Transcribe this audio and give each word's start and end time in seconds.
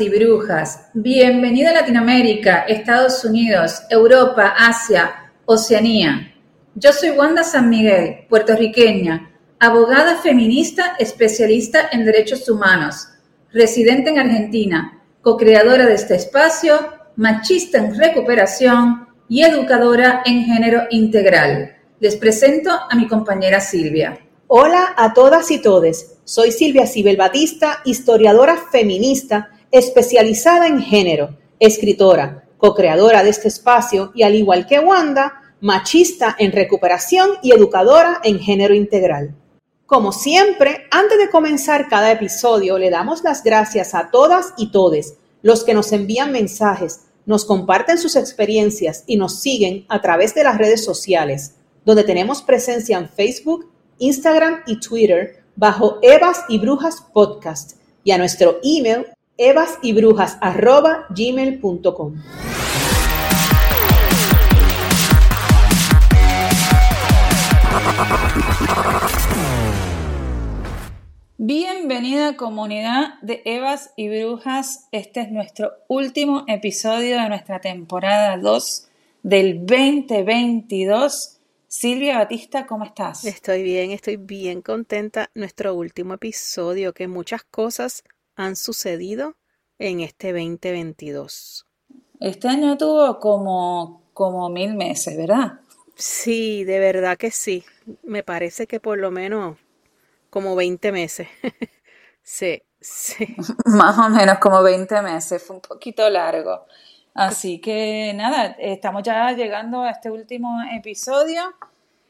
y 0.00 0.08
Brujas. 0.08 0.88
Bienvenida 0.94 1.70
a 1.70 1.74
Latinoamérica, 1.74 2.60
Estados 2.68 3.24
Unidos, 3.24 3.82
Europa, 3.90 4.54
Asia, 4.56 5.32
Oceanía. 5.44 6.34
Yo 6.74 6.92
soy 6.92 7.10
Wanda 7.10 7.44
San 7.44 7.68
Miguel, 7.68 8.26
puertorriqueña, 8.28 9.30
abogada 9.58 10.16
feminista 10.16 10.94
especialista 10.98 11.88
en 11.92 12.06
derechos 12.06 12.48
humanos, 12.48 13.08
residente 13.52 14.10
en 14.10 14.20
Argentina, 14.20 15.02
co-creadora 15.20 15.84
de 15.84 15.94
este 15.94 16.14
espacio, 16.14 16.78
machista 17.16 17.78
en 17.78 17.98
recuperación 17.98 19.08
y 19.28 19.42
educadora 19.42 20.22
en 20.24 20.44
género 20.44 20.84
integral. 20.90 21.76
Les 22.00 22.16
presento 22.16 22.70
a 22.88 22.94
mi 22.94 23.08
compañera 23.08 23.60
Silvia. 23.60 24.18
Hola 24.46 24.94
a 24.96 25.12
todas 25.12 25.50
y 25.50 25.60
todes. 25.60 26.18
Soy 26.24 26.50
Silvia 26.50 26.86
Sibel 26.86 27.16
Batista, 27.16 27.80
historiadora 27.84 28.56
feminista 28.70 29.50
especializada 29.72 30.68
en 30.68 30.80
género, 30.80 31.36
escritora, 31.58 32.44
co-creadora 32.58 33.24
de 33.24 33.30
este 33.30 33.48
espacio 33.48 34.12
y 34.14 34.22
al 34.22 34.36
igual 34.36 34.66
que 34.66 34.78
Wanda, 34.78 35.42
machista 35.60 36.36
en 36.38 36.52
recuperación 36.52 37.30
y 37.42 37.52
educadora 37.52 38.20
en 38.22 38.38
género 38.38 38.74
integral. 38.74 39.34
Como 39.86 40.12
siempre, 40.12 40.86
antes 40.90 41.18
de 41.18 41.30
comenzar 41.30 41.88
cada 41.88 42.12
episodio, 42.12 42.78
le 42.78 42.90
damos 42.90 43.24
las 43.24 43.42
gracias 43.42 43.94
a 43.94 44.10
todas 44.10 44.54
y 44.56 44.70
todes 44.70 45.14
los 45.42 45.64
que 45.64 45.74
nos 45.74 45.92
envían 45.92 46.32
mensajes, 46.32 47.06
nos 47.26 47.44
comparten 47.44 47.98
sus 47.98 48.16
experiencias 48.16 49.04
y 49.06 49.16
nos 49.16 49.40
siguen 49.40 49.84
a 49.88 50.00
través 50.00 50.34
de 50.34 50.44
las 50.44 50.58
redes 50.58 50.84
sociales, 50.84 51.56
donde 51.84 52.04
tenemos 52.04 52.42
presencia 52.42 52.98
en 52.98 53.08
Facebook, 53.08 53.70
Instagram 53.98 54.62
y 54.66 54.80
Twitter 54.80 55.42
bajo 55.56 55.98
Evas 56.02 56.44
y 56.48 56.58
Brujas 56.58 57.04
Podcast 57.12 57.72
y 58.04 58.12
a 58.12 58.18
nuestro 58.18 58.58
email 58.62 59.06
evasyBrujas@gmail.com. 59.36 62.22
Bienvenida 71.38 72.36
comunidad 72.36 73.14
de 73.22 73.40
Evas 73.44 73.90
y 73.96 74.08
Brujas. 74.08 74.86
Este 74.92 75.22
es 75.22 75.30
nuestro 75.30 75.72
último 75.88 76.44
episodio 76.46 77.20
de 77.20 77.28
nuestra 77.28 77.60
temporada 77.60 78.36
2 78.36 78.88
del 79.22 79.66
2022 79.66 81.40
Silvia 81.74 82.18
Batista, 82.18 82.66
¿cómo 82.66 82.84
estás? 82.84 83.24
Estoy 83.24 83.62
bien, 83.62 83.92
estoy 83.92 84.18
bien 84.18 84.60
contenta. 84.60 85.30
Nuestro 85.34 85.74
último 85.74 86.12
episodio, 86.12 86.92
que 86.92 87.08
muchas 87.08 87.44
cosas 87.44 88.04
han 88.36 88.56
sucedido 88.56 89.36
en 89.78 90.00
este 90.00 90.32
2022. 90.32 91.66
Este 92.20 92.48
año 92.48 92.76
tuvo 92.78 93.18
como, 93.18 94.02
como 94.12 94.48
mil 94.48 94.74
meses, 94.74 95.16
¿verdad? 95.16 95.60
Sí, 95.96 96.64
de 96.64 96.78
verdad 96.78 97.16
que 97.16 97.30
sí. 97.30 97.64
Me 98.02 98.22
parece 98.22 98.66
que 98.66 98.80
por 98.80 98.98
lo 98.98 99.10
menos 99.10 99.58
como 100.30 100.54
20 100.56 100.92
meses. 100.92 101.28
sí, 102.22 102.62
sí. 102.80 103.36
Más 103.66 103.98
o 103.98 104.08
menos 104.08 104.38
como 104.38 104.62
20 104.62 105.02
meses, 105.02 105.42
fue 105.42 105.56
un 105.56 105.62
poquito 105.62 106.08
largo. 106.08 106.66
Así 107.14 107.60
que 107.60 108.12
nada, 108.14 108.56
estamos 108.58 109.02
ya 109.02 109.32
llegando 109.32 109.82
a 109.82 109.90
este 109.90 110.10
último 110.10 110.62
episodio. 110.72 111.42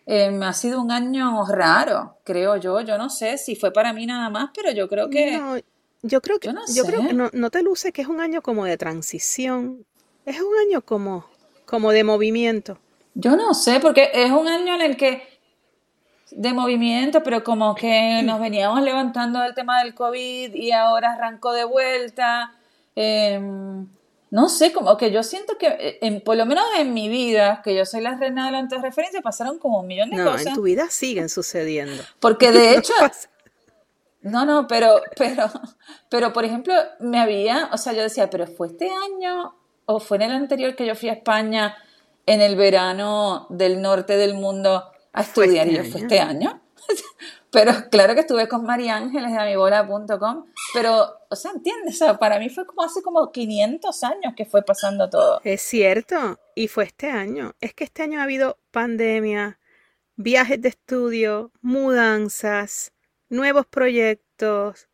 Eh, 0.07 0.39
ha 0.43 0.53
sido 0.53 0.81
un 0.81 0.91
año 0.91 1.45
raro, 1.47 2.19
creo 2.25 2.57
yo. 2.57 2.81
Yo 2.81 2.99
no 2.99 3.11
sé 3.11 3.39
si 3.39 3.57
fue 3.57 3.73
para 3.73 3.93
mí 3.93 4.07
nada 4.07 4.31
más, 4.31 4.51
pero 4.55 4.71
yo 4.73 4.89
creo 4.89 5.11
que. 5.11 5.39
No, 5.39 5.57
yo 6.03 6.21
creo 6.21 6.39
que, 6.39 6.53
yo, 6.75 6.85
creo 6.85 7.07
que 7.07 7.15
no, 7.15 7.51
te 7.51 7.63
luce 7.63 7.93
que 7.93 8.03
es 8.03 8.09
un 8.09 8.21
año 8.21 8.43
como 8.43 8.65
de 8.65 8.77
transición. 8.77 9.85
Es 10.27 10.41
un 10.41 10.55
año 10.67 10.83
como, 10.83 11.27
como 11.65 11.93
de 11.93 12.05
movimiento. 12.05 12.79
Yo 13.15 13.37
no 13.37 13.55
sé, 13.55 13.81
porque 13.81 14.11
es 14.13 14.31
un 14.31 14.49
año 14.49 14.75
en 14.75 14.83
el 14.83 14.97
que 14.97 15.23
de 16.31 16.53
movimiento, 16.53 17.23
pero 17.23 17.45
como 17.45 17.75
que 17.75 18.23
nos 18.25 18.41
veníamos 18.41 18.83
levantando 18.83 19.41
del 19.41 19.55
tema 19.55 19.83
del 19.83 19.95
COVID 19.95 20.55
y 20.55 20.73
ahora 20.73 21.13
arrancó 21.13 21.53
de 21.53 21.65
vuelta. 21.65 22.55
Eh, 22.97 23.41
no 24.33 24.49
sé, 24.49 24.73
como 24.73 24.97
que 24.97 25.13
yo 25.13 25.23
siento 25.23 25.59
que, 25.59 25.67
eh, 25.67 25.99
en, 26.01 26.23
por 26.23 26.39
lo 26.39 26.47
menos 26.47 26.65
en 26.79 26.95
mi 26.95 27.11
vida, 27.11 27.61
que 27.63 27.77
yo 27.77 27.85
soy 27.85 28.01
la 28.01 28.17
reina 28.17 28.47
de 28.47 28.53
la 28.53 28.83
referencia, 28.83 29.21
pasaron 29.21 29.59
como 29.59 29.81
un 29.81 29.87
millón 29.87 30.09
de 30.09 30.25
cosas. 30.25 30.45
No, 30.45 30.51
en 30.51 30.57
tu 30.57 30.63
vida 30.63 30.89
siguen 30.89 31.29
sucediendo. 31.29 32.03
Porque 32.19 32.51
de 32.51 32.75
hecho... 32.77 32.95
no, 34.23 34.45
no, 34.45 34.67
pero, 34.67 35.01
pero, 35.17 35.51
pero, 36.09 36.33
por 36.33 36.45
ejemplo, 36.45 36.75
me 37.01 37.21
había, 37.21 37.69
o 37.73 37.79
sea, 37.79 37.93
yo 37.93 38.03
decía, 38.03 38.31
pero 38.31 38.47
fue 38.47 38.69
este 38.69 38.89
año 38.91 39.55
o 39.87 40.01
fue 40.01 40.17
en 40.19 40.23
el 40.23 40.33
anterior 40.33 40.75
que 40.75 40.87
yo 40.87 40.95
fui 40.95 41.09
a 41.09 41.15
España 41.15 41.77
en 42.27 42.41
el 42.41 42.57
verano 42.57 43.47
del 43.51 43.83
norte 43.83 44.17
del 44.17 44.35
mundo 44.35 44.85
a 45.13 45.21
estudiar 45.21 45.67
este 45.67 45.81
y 45.81 45.85
yo 45.85 45.91
fue 45.91 46.01
este 46.03 46.21
año. 46.21 46.61
Pero 47.53 47.73
claro 47.91 48.15
que 48.15 48.21
estuve 48.21 48.49
con 48.49 48.65
María 48.65 48.97
Ángeles 48.97 49.31
de 49.31 49.39
amibola.com, 49.39 50.47
pero, 50.73 51.19
o 51.29 51.37
sea, 51.37 51.51
¿entiendes? 51.51 51.97
O 51.97 51.99
sea, 51.99 52.19
para 52.19 52.39
mí 52.39 52.49
fue 52.49 52.65
como 52.65 52.83
hace 52.83 53.03
como 53.03 53.31
500 53.31 54.05
años 54.05 54.33
que 54.35 54.47
fue 54.47 54.63
pasando 54.63 55.11
todo. 55.11 55.39
Es 55.45 55.61
cierto, 55.61 56.41
y 56.55 56.69
fue 56.69 56.85
este 56.85 57.11
año. 57.11 57.53
Es 57.61 57.75
que 57.75 57.85
este 57.85 58.05
año 58.05 58.21
ha 58.21 58.23
habido 58.23 58.59
pandemia, 58.71 59.61
viajes 60.17 60.63
de 60.63 60.71
estudio, 60.71 61.53
mudanzas, 61.61 62.95
nuevos 63.33 63.67
proyectos. 63.67 64.89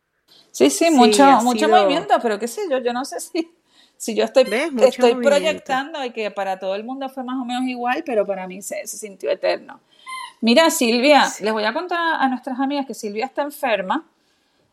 Sí, 0.51 0.69
sí, 0.69 0.89
mucho, 0.89 1.23
mucho 1.41 1.67
movimiento, 1.67 2.15
pero 2.21 2.39
qué 2.39 2.47
sé 2.47 2.61
yo, 2.69 2.79
yo 2.79 2.93
no 2.93 3.05
sé 3.05 3.19
si, 3.19 3.51
si 3.97 4.15
yo 4.15 4.23
estoy, 4.23 4.45
estoy 4.81 5.15
proyectando 5.15 6.03
y 6.03 6.11
que 6.11 6.31
para 6.31 6.57
todo 6.57 6.75
el 6.75 6.83
mundo 6.83 7.09
fue 7.09 7.23
más 7.23 7.39
o 7.39 7.45
menos 7.45 7.63
igual, 7.63 8.03
pero 8.05 8.25
para 8.25 8.47
mí 8.47 8.61
se, 8.61 8.87
se 8.87 8.97
sintió 8.97 9.29
eterno. 9.29 9.81
Mira, 10.41 10.69
Silvia, 10.69 11.27
les 11.41 11.51
voy 11.51 11.65
a 11.65 11.73
contar 11.73 12.15
a 12.19 12.27
nuestras 12.29 12.59
amigas 12.59 12.85
que 12.85 12.93
Silvia 12.93 13.25
está 13.25 13.41
enferma. 13.41 14.07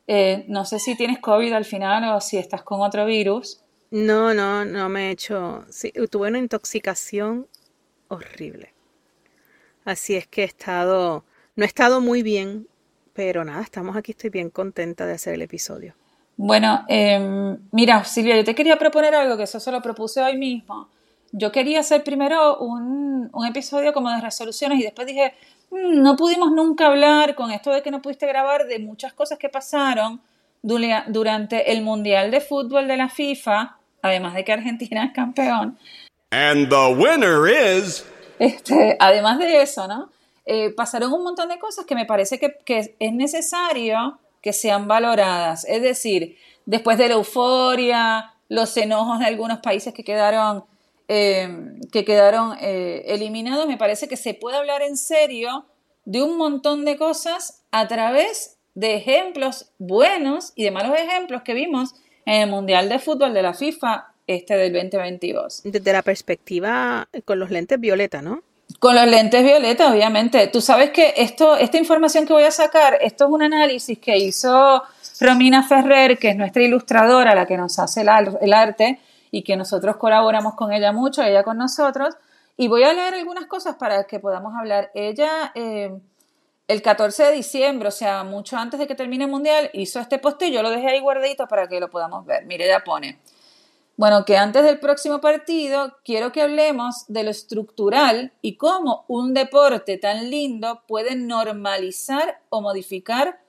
Eh, 0.07 0.45
no 0.47 0.65
sé 0.65 0.79
si 0.79 0.97
tienes 0.97 1.19
COVID 1.19 1.53
al 1.53 1.65
final 1.65 2.15
o 2.15 2.21
si 2.21 2.37
estás 2.37 2.63
con 2.63 2.81
otro 2.81 3.05
virus. 3.05 3.61
No, 3.91 4.33
no, 4.33 4.65
no 4.65 4.89
me 4.89 5.09
he 5.09 5.11
hecho. 5.11 5.65
Sí, 5.69 5.93
tuve 6.09 6.29
una 6.29 6.39
intoxicación 6.39 7.49
horrible. 8.07 8.73
Así 9.85 10.15
es 10.15 10.29
que 10.29 10.43
he 10.43 10.45
estado. 10.45 11.25
No 11.57 11.65
he 11.65 11.67
estado 11.67 12.01
muy 12.01 12.23
bien, 12.23 12.69
pero 13.17 13.45
nada, 13.45 13.63
estamos 13.63 13.97
aquí, 13.97 14.13
estoy 14.13 14.31
bien 14.31 14.51
contenta 14.51 15.07
de 15.07 15.15
hacer 15.15 15.35
el 15.35 15.43
episodio. 15.43 15.95
Bueno, 16.37 16.85
em, 16.87 17.57
mira, 17.73 18.05
Silvia, 18.05 18.37
yo 18.37 18.45
te 18.45 18.55
quería 18.55 18.79
proponer 18.79 19.15
algo 19.15 19.37
que 19.37 19.45
eso 19.45 19.59
se 19.59 19.73
lo 19.73 19.81
propuse 19.81 20.21
hoy 20.21 20.37
mismo. 20.37 20.89
Yo 21.33 21.51
quería 21.51 21.81
hacer 21.81 22.05
primero 22.05 22.59
un, 22.59 23.31
un 23.33 23.47
episodio 23.47 23.93
como 23.93 24.11
de 24.11 24.21
resoluciones 24.21 24.79
y 24.79 24.83
después 24.83 25.07
dije, 25.07 25.33
Mm, 25.71 26.03
no 26.03 26.17
pudimos 26.17 26.53
nunca 26.53 26.87
hablar 26.87 27.35
con 27.35 27.51
esto 27.51 27.71
de 27.71 27.83
que 27.83 27.91
no 27.91 28.01
pudiste 28.01 28.27
grabar 28.27 28.67
de 28.67 28.79
muchas 28.79 29.13
cosas 29.13 29.39
que 29.39 29.49
pasaron 29.49 30.21
durante 30.63 31.73
el 31.73 31.83
Mundial 31.83 32.31
de 32.31 32.41
Fútbol 32.41 32.89
de 32.89 32.97
la 32.97 33.09
FIFA, 33.09 33.77
además 34.03 34.35
de 34.35 34.45
que 34.45 34.53
Argentina 34.53 35.05
es 35.05 35.13
campeón. 35.13 35.79
And 36.31 36.69
the 36.69 36.95
winner 36.95 37.47
is... 37.49 38.05
Este, 38.39 38.97
además 38.99 39.39
de 39.39 39.63
eso, 39.63 39.87
¿no? 39.87 40.11
Eh, 40.47 40.71
pasaron 40.71 41.13
un 41.13 41.23
montón 41.23 41.49
de 41.49 41.59
cosas 41.59 41.85
que 41.85 41.95
me 41.95 42.07
parece 42.07 42.39
que, 42.39 42.97
es 42.99 43.13
necesario 43.13 44.19
que 44.41 44.53
sean 44.53 44.89
valoradas. 44.89 45.65
Es 45.65 45.83
decir, 45.83 46.39
después 46.65 46.99
de 46.99 47.09
la 47.09 47.15
euforia, 47.15 48.35
los 48.49 48.77
enojos 48.77 49.19
de 49.19 49.27
algunos 49.27 49.59
países 49.59 49.93
que 49.93 50.05
quedaron 50.05 50.65
Em, 51.09 51.81
que 51.93 52.05
quedaron 52.05 52.57
eh, 52.61 53.05
eliminados, 53.07 53.69
me 53.69 53.77
parece 53.77 54.09
que 54.09 54.17
se 54.17 54.35
puede 54.35 54.57
hablar 54.57 54.83
en 54.83 54.97
serio 54.97 55.65
de 56.05 56.21
un 56.21 56.37
montón 56.37 56.85
de 56.85 56.97
cosas 56.97 57.63
a 57.71 57.87
través 57.87 58.59
de 58.75 58.97
ejemplos 58.97 59.71
buenos 59.79 60.53
y 60.57 60.65
de 60.65 60.73
malos 60.73 60.99
ejemplos 60.99 61.43
que 61.43 61.55
vimos 61.55 61.95
en 62.25 62.43
el 62.43 62.51
Mundial 62.51 62.89
de 62.89 62.99
Fútbol 62.99 63.35
de 63.35 63.43
la 63.43 63.55
FIFA 63.55 64.15
este 64.27 64.57
del 64.57 64.73
2022. 64.73 65.63
Desde 65.63 65.93
la 65.93 66.03
perspectiva 66.03 67.09
con 67.25 67.39
los 67.39 67.53
lentes 67.53 67.79
violeta, 67.79 68.21
¿no? 68.21 68.43
Con 68.79 68.95
los 68.95 69.07
lentes 69.07 69.43
violeta, 69.43 69.91
obviamente. 69.91 70.49
Tú 70.49 70.61
sabes 70.61 70.91
que 70.91 71.15
esto, 71.17 71.57
esta 71.57 71.79
información 71.79 72.27
que 72.27 72.33
voy 72.33 72.45
a 72.45 72.51
sacar, 72.51 72.99
esto 73.01 73.25
es 73.25 73.31
un 73.31 73.43
análisis 73.43 73.99
que 73.99 74.19
hizo 74.19 74.83
Romina 75.21 75.63
Ferrer, 75.63 76.19
que 76.19 76.31
es 76.31 76.37
nuestra 76.37 76.63
ilustradora, 76.63 77.35
la 77.35 77.47
que 77.47 77.57
nos 77.57 77.79
hace 77.79 78.03
el 78.03 78.53
arte, 78.53 79.01
y 79.31 79.43
que 79.43 79.57
nosotros 79.57 79.97
colaboramos 79.97 80.55
con 80.55 80.73
ella 80.73 80.93
mucho, 80.93 81.23
ella 81.23 81.43
con 81.43 81.57
nosotros. 81.57 82.15
Y 82.57 82.69
voy 82.69 82.85
a 82.85 82.93
leer 82.93 83.15
algunas 83.15 83.47
cosas 83.47 83.77
para 83.77 84.05
que 84.05 84.19
podamos 84.19 84.55
hablar. 84.55 84.91
Ella, 84.95 85.53
eh, 85.55 85.93
el 86.69 86.83
14 86.83 87.25
de 87.25 87.33
diciembre, 87.33 87.89
o 87.89 87.93
sea, 87.93 88.25
mucho 88.25 88.57
antes 88.57 88.81
de 88.81 88.87
que 88.87 88.95
termine 88.95 89.25
el 89.25 89.31
Mundial, 89.31 89.71
hizo 89.73 90.01
este 90.01 90.19
post 90.19 90.41
y 90.43 90.53
yo 90.53 90.63
lo 90.63 90.71
dejé 90.71 90.89
ahí 90.89 91.01
guardadito 91.01 91.47
para 91.47 91.69
que 91.69 91.81
lo 91.81 91.91
podamos 91.91 92.25
ver. 92.25 92.47
Mire, 92.47 92.67
ella 92.67 92.83
pone, 92.85 93.19
bueno, 93.97 94.27
que 94.27 94.37
antes 94.37 94.63
del 94.65 94.79
próximo 94.79 95.21
partido 95.21 95.97
quiero 96.05 96.31
que 96.31 96.43
hablemos 96.43 97.07
de 97.09 97.23
lo 97.23 97.31
estructural 97.31 98.33
y 98.43 98.57
cómo 98.57 99.05
un 99.09 99.33
deporte 99.33 99.97
tan 99.97 100.31
lindo 100.31 100.83
puede 100.87 101.17
normalizar 101.17 102.43
o 102.51 102.61
modificar 102.61 103.41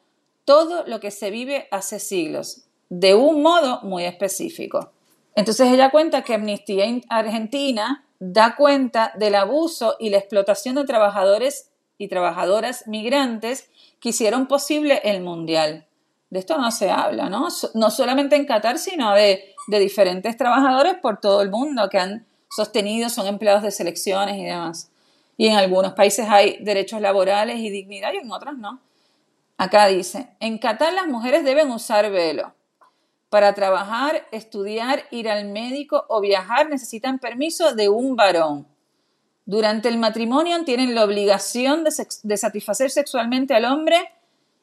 todo 0.46 0.86
lo 0.88 1.02
que 1.02 1.12
se 1.12 1.30
vive 1.32 1.68
hace 1.72 2.00
siglos. 2.00 2.64
de 2.90 3.16
un 3.16 3.42
modo 3.42 3.82
muy 3.84 4.06
específico. 4.06 4.92
Entonces 5.36 5.68
ella 5.74 5.92
cuenta 5.92 6.22
que 6.22 6.36
Amnistía 6.36 6.86
Argentina 7.10 8.06
da 8.20 8.56
cuenta 8.56 9.12
del 9.18 9.36
abuso 9.36 9.98
y 10.00 10.10
la 10.10 10.20
explotación 10.20 10.76
de 10.76 10.86
trabajadores 10.86 11.70
y 11.98 12.08
trabajadoras 12.08 12.88
migrantes 12.88 13.70
que 14.00 14.10
hicieron 14.10 14.48
posible 14.48 15.02
el 15.04 15.22
Mundial. 15.22 15.87
De 16.30 16.40
esto 16.40 16.58
no 16.58 16.72
se 16.72 16.90
habla, 16.90 17.30
¿no? 17.30 17.48
No 17.74 17.90
solamente 17.90 18.36
en 18.36 18.46
Qatar, 18.46 18.78
sino 18.80 19.14
de, 19.14 19.54
diferentes 19.68 20.36
trabajadores 20.38 20.96
por 20.96 21.20
todo 21.20 21.42
el 21.42 21.50
mundo 21.50 21.90
que 21.90 22.00
han 22.00 22.26
sostenido, 22.50 23.10
son 23.10 23.28
empleados 23.28 23.64
de 23.64 23.72
selecciones 23.72 24.38
y 24.38 24.46
demás. 24.46 24.92
Y 25.38 25.48
en 25.48 25.56
algunos 25.56 25.94
países 25.94 26.28
hay 26.30 26.58
derechos 26.62 27.02
laborales 27.02 27.60
y 27.60 27.70
dignidad 27.70 28.14
y 28.14 28.18
en 28.18 28.32
otros 28.32 28.58
no. 28.58 28.82
Acá 29.58 29.88
dice, 29.88 30.30
en 30.40 30.58
Qatar 30.58 30.94
las 30.94 31.08
mujeres 31.08 31.44
deben 31.44 31.72
usar 31.72 32.10
velo. 32.12 32.54
Para 33.30 33.54
trabajar, 33.54 34.26
estudiar, 34.32 35.04
ir 35.12 35.30
al 35.30 35.46
médico 35.50 36.06
o 36.08 36.22
viajar 36.22 36.70
necesitan 36.70 37.20
permiso 37.20 37.74
de 37.74 37.90
un 37.90 38.16
varón. 38.16 38.68
Durante 39.46 39.88
el 39.90 39.98
matrimonio 39.98 40.62
tienen 40.66 40.94
la 40.94 41.04
obligación 41.04 41.86
de, 41.86 42.38
satisfacer 42.38 42.92
sexualmente 42.92 43.54
al 43.54 43.64
hombre 43.66 43.98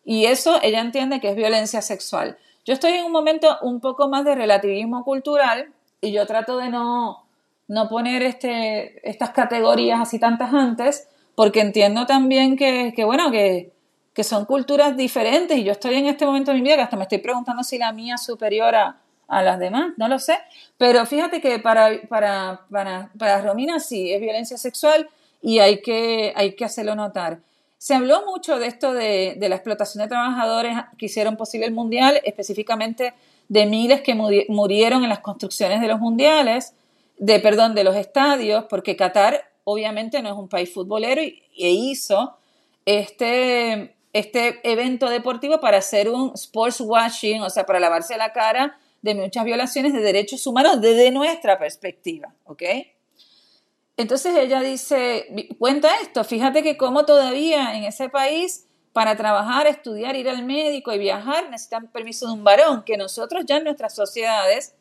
y 0.05 0.27
eso 0.27 0.59
ella 0.62 0.81
entiende 0.81 1.21
que 1.21 1.31
es 1.31 1.37
violencia 1.37 1.83
sexual. 1.83 2.37
Yo 2.65 2.73
estoy 2.73 2.93
en 2.93 3.05
un 3.05 3.12
momento 3.12 3.59
un 3.62 3.81
poco 3.81 4.09
más 4.09 4.25
de 4.25 4.35
relativismo 4.35 5.05
cultural 5.05 5.73
y 6.01 6.12
yo 6.12 6.27
trato 6.27 6.59
de 6.59 6.69
no, 6.69 7.25
no 7.69 7.89
poner 7.89 8.23
este, 8.23 9.09
estas 9.09 9.31
categorías 9.31 10.01
así 10.01 10.19
tantas 10.19 10.53
antes 10.53 11.09
porque 11.35 11.61
entiendo 11.61 12.06
también 12.06 12.56
que, 12.56 12.93
que 12.95 13.05
bueno, 13.05 13.31
que, 13.31 13.73
que 14.15 14.25
son 14.25 14.45
culturas 14.45 14.97
diferentes 14.97 15.59
y 15.59 15.65
yo 15.65 15.73
estoy 15.73 15.97
en 15.97 16.06
este 16.06 16.25
momento 16.25 16.53
de 16.53 16.59
mi 16.59 16.62
vida 16.62 16.77
que 16.77 16.83
hasta 16.83 16.97
me 16.97 17.03
estoy 17.03 17.19
preguntando 17.19 17.62
si 17.65 17.79
la 17.79 17.93
mía 17.93 18.15
es 18.15 18.23
superior 18.23 18.75
a, 18.75 19.01
las 19.27 19.59
demás, 19.59 19.95
no 19.97 20.06
lo 20.06 20.21
sé, 20.21 20.39
pero 20.79 21.05
fíjate 21.06 21.41
que 21.41 21.59
para, 21.59 21.91
para, 22.09 22.61
para, 22.71 23.11
para 23.19 23.43
Romina 23.43 23.81
sí, 23.81 24.12
es 24.12 24.21
violencia 24.21 24.56
sexual 24.56 25.09
y 25.43 25.59
hay 25.59 25.83
que, 25.83 26.33
hay 26.37 26.55
que 26.55 26.65
hacerlo 26.65 26.95
notar. 26.95 27.41
Se 27.85 27.93
habló 27.93 28.25
mucho 28.25 28.59
de 28.59 28.67
esto 28.67 28.95
de, 28.95 29.37
la 29.39 29.57
explotación 29.57 30.03
de 30.03 30.09
trabajadores 30.09 30.75
que 30.97 31.05
hicieron 31.05 31.37
posible 31.37 31.67
el 31.67 31.75
mundial, 31.75 32.19
específicamente 32.25 33.13
de 33.51 33.67
miles 33.67 34.01
que 34.01 34.15
murieron 34.15 35.03
en 35.03 35.11
las 35.11 35.19
construcciones 35.19 35.83
de 35.83 35.89
los 35.89 36.01
mundiales, 36.01 36.73
de 37.19 37.41
perdón, 37.41 37.75
de 37.75 37.85
los 37.85 37.95
estadios, 37.95 38.65
porque 38.71 38.97
Qatar 38.97 39.51
obviamente 39.65 40.23
no 40.23 40.31
es 40.31 40.35
un 40.35 40.49
país 40.49 40.73
futbolero 40.73 41.21
y, 41.21 41.43
e 41.59 41.73
hizo 41.73 42.39
este, 42.87 43.95
este 44.15 44.61
evento 44.63 45.11
deportivo 45.11 45.61
para 45.61 45.77
hacer 45.77 46.09
un 46.09 46.33
sports 46.37 46.81
washing, 46.81 47.43
o 47.43 47.51
sea, 47.51 47.67
para 47.67 47.81
lavarse 47.81 48.17
la 48.17 48.33
cara 48.33 48.79
de 49.03 49.15
muchas 49.15 49.45
violaciones 49.45 49.93
de 49.93 50.01
derechos 50.01 50.47
humanos 50.47 50.81
desde 50.81 51.11
nuestra 51.11 51.59
perspectiva, 51.59 52.33
¿ok? 52.45 52.63
Entonces 53.96 54.35
ella 54.37 54.61
dice, 54.61 55.26
cuenta 55.58 56.00
esto, 56.00 56.25
fíjate 56.25 56.62
que 56.62 56.76
como 56.76 57.05
todavía 57.05 57.76
en 57.76 57.85
ese 57.85 58.08
país 58.08 58.67
para 58.93 59.17
trabajar, 59.17 59.67
estudiar, 59.67 60.17
ir 60.17 60.29
al 60.29 60.44
médico 60.44 60.93
y 60.93 60.99
viajar 60.99 61.50
necesitan 61.50 61.88
permiso 61.88 62.26
de 62.26 62.32
un 62.32 62.44
varón, 62.44 62.85
que 62.85 62.96
nosotros 62.96 63.44
ya 63.46 63.58
en 63.58 63.64
nuestras 63.64 63.94
sociedades, 63.94 64.75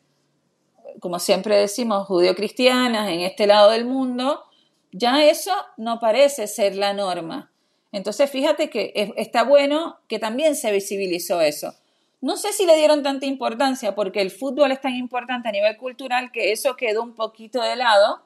como 1.00 1.18
siempre 1.18 1.56
decimos, 1.56 2.06
judío-cristianas, 2.06 3.08
en 3.08 3.20
este 3.20 3.46
lado 3.46 3.70
del 3.70 3.84
mundo, 3.84 4.44
ya 4.92 5.24
eso 5.24 5.52
no 5.76 5.98
parece 5.98 6.46
ser 6.46 6.76
la 6.76 6.92
norma. 6.92 7.50
Entonces, 7.90 8.30
fíjate 8.30 8.70
que 8.70 9.12
está 9.16 9.44
bueno 9.44 9.98
que 10.08 10.18
también 10.18 10.56
se 10.56 10.72
visibilizó 10.72 11.40
eso. 11.40 11.74
No 12.20 12.36
sé 12.36 12.52
si 12.52 12.66
le 12.66 12.76
dieron 12.76 13.02
tanta 13.02 13.26
importancia 13.26 13.94
porque 13.94 14.20
el 14.20 14.30
fútbol 14.30 14.72
es 14.72 14.80
tan 14.80 14.94
importante 14.94 15.48
a 15.48 15.52
nivel 15.52 15.76
cultural 15.76 16.32
que 16.32 16.52
eso 16.52 16.76
quedó 16.76 17.02
un 17.02 17.14
poquito 17.14 17.62
de 17.62 17.76
lado, 17.76 18.22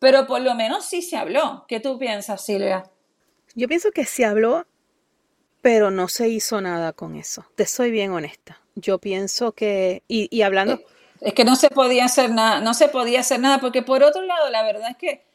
pero 0.00 0.26
por 0.26 0.40
lo 0.40 0.54
menos 0.56 0.86
sí 0.86 1.02
se 1.02 1.16
habló. 1.16 1.66
¿Qué 1.68 1.78
tú 1.78 1.98
piensas, 1.98 2.44
Silvia? 2.44 2.90
Yo 3.54 3.68
pienso 3.68 3.92
que 3.92 4.06
se 4.06 4.24
habló, 4.24 4.66
pero 5.60 5.92
no 5.92 6.08
se 6.08 6.28
hizo 6.28 6.60
nada 6.60 6.92
con 6.92 7.14
eso. 7.14 7.44
Te 7.54 7.66
soy 7.66 7.92
bien 7.92 8.10
honesta. 8.10 8.60
Yo 8.74 8.98
pienso 8.98 9.52
que, 9.52 10.02
y, 10.08 10.34
y 10.36 10.42
hablando... 10.42 10.74
Eh, 10.74 10.86
es 11.20 11.34
que 11.34 11.44
no 11.44 11.54
se 11.54 11.68
podía 11.68 12.06
hacer 12.06 12.30
nada, 12.30 12.60
no 12.60 12.72
se 12.72 12.88
podía 12.88 13.20
hacer 13.20 13.40
nada, 13.40 13.58
porque 13.58 13.82
por 13.82 14.02
otro 14.02 14.22
lado, 14.22 14.48
la 14.48 14.62
verdad 14.62 14.90
es 14.90 14.96
que 14.96 15.26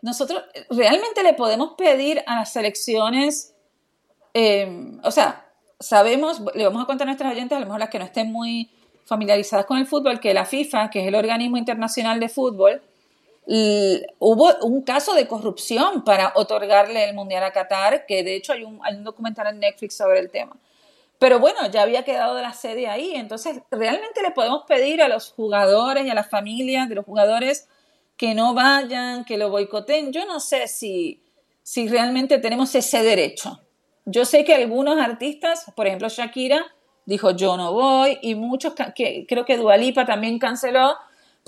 nosotros 0.00 0.42
realmente 0.70 1.22
le 1.22 1.34
podemos 1.34 1.74
pedir 1.76 2.22
a 2.26 2.36
las 2.36 2.52
selecciones, 2.52 3.54
em, 4.32 4.98
o 5.04 5.10
sea, 5.10 5.46
sabemos, 5.78 6.40
le 6.54 6.64
vamos 6.64 6.82
a 6.82 6.86
contar 6.86 7.06
a 7.06 7.10
nuestras 7.10 7.32
oyentes, 7.32 7.54
a 7.54 7.60
lo 7.60 7.66
mejor 7.66 7.80
las 7.80 7.90
que 7.90 7.98
no 7.98 8.06
estén 8.06 8.32
muy 8.32 8.70
familiarizadas 9.04 9.66
con 9.66 9.76
el 9.76 9.86
fútbol, 9.86 10.18
que 10.18 10.32
la 10.32 10.46
FIFA, 10.46 10.88
que 10.88 11.02
es 11.02 11.08
el 11.08 11.14
organismo 11.14 11.58
internacional 11.58 12.20
de 12.20 12.30
fútbol, 12.30 12.80
hubo 14.18 14.54
un 14.62 14.82
caso 14.82 15.14
de 15.14 15.26
corrupción 15.26 16.04
para 16.04 16.32
otorgarle 16.34 17.08
el 17.08 17.14
Mundial 17.14 17.42
a 17.44 17.52
Qatar, 17.52 18.04
que 18.06 18.22
de 18.22 18.36
hecho 18.36 18.52
hay 18.52 18.64
un, 18.64 18.80
documental 19.02 19.46
en 19.46 19.60
Netflix 19.60 19.96
sobre 19.96 20.18
el 20.20 20.30
tema. 20.30 20.56
Pero 21.18 21.40
bueno, 21.40 21.58
ya 21.70 21.82
había 21.82 22.04
quedado 22.04 22.40
la 22.40 22.52
sede 22.52 22.86
ahí, 22.86 23.14
entonces 23.14 23.60
realmente 23.70 24.22
le 24.22 24.30
podemos 24.32 24.64
pedir 24.68 25.02
a 25.02 25.08
los 25.08 25.32
jugadores 25.32 26.04
y 26.06 26.10
a 26.10 26.14
las 26.14 26.28
familias 26.28 26.88
de 26.88 26.94
los 26.94 27.04
jugadores 27.04 27.68
que 28.16 28.34
no 28.34 28.54
vayan, 28.54 29.24
que 29.24 29.38
lo 29.38 29.50
boicoteen. 29.50 30.12
Yo 30.12 30.26
no 30.26 30.40
sé 30.40 30.68
si, 30.68 31.22
si 31.62 31.88
realmente 31.88 32.38
tenemos 32.38 32.74
ese 32.74 33.02
derecho. 33.02 33.60
Yo 34.04 34.24
sé 34.24 34.44
que 34.44 34.54
algunos 34.54 34.98
artistas, 34.98 35.64
por 35.74 35.86
ejemplo 35.86 36.08
Shakira, 36.08 36.64
dijo 37.06 37.30
yo 37.30 37.56
no 37.56 37.72
voy 37.72 38.18
y 38.20 38.34
muchos, 38.34 38.74
creo 38.94 39.44
que 39.44 39.56
Dualipa 39.56 40.04
también 40.04 40.38
canceló, 40.38 40.94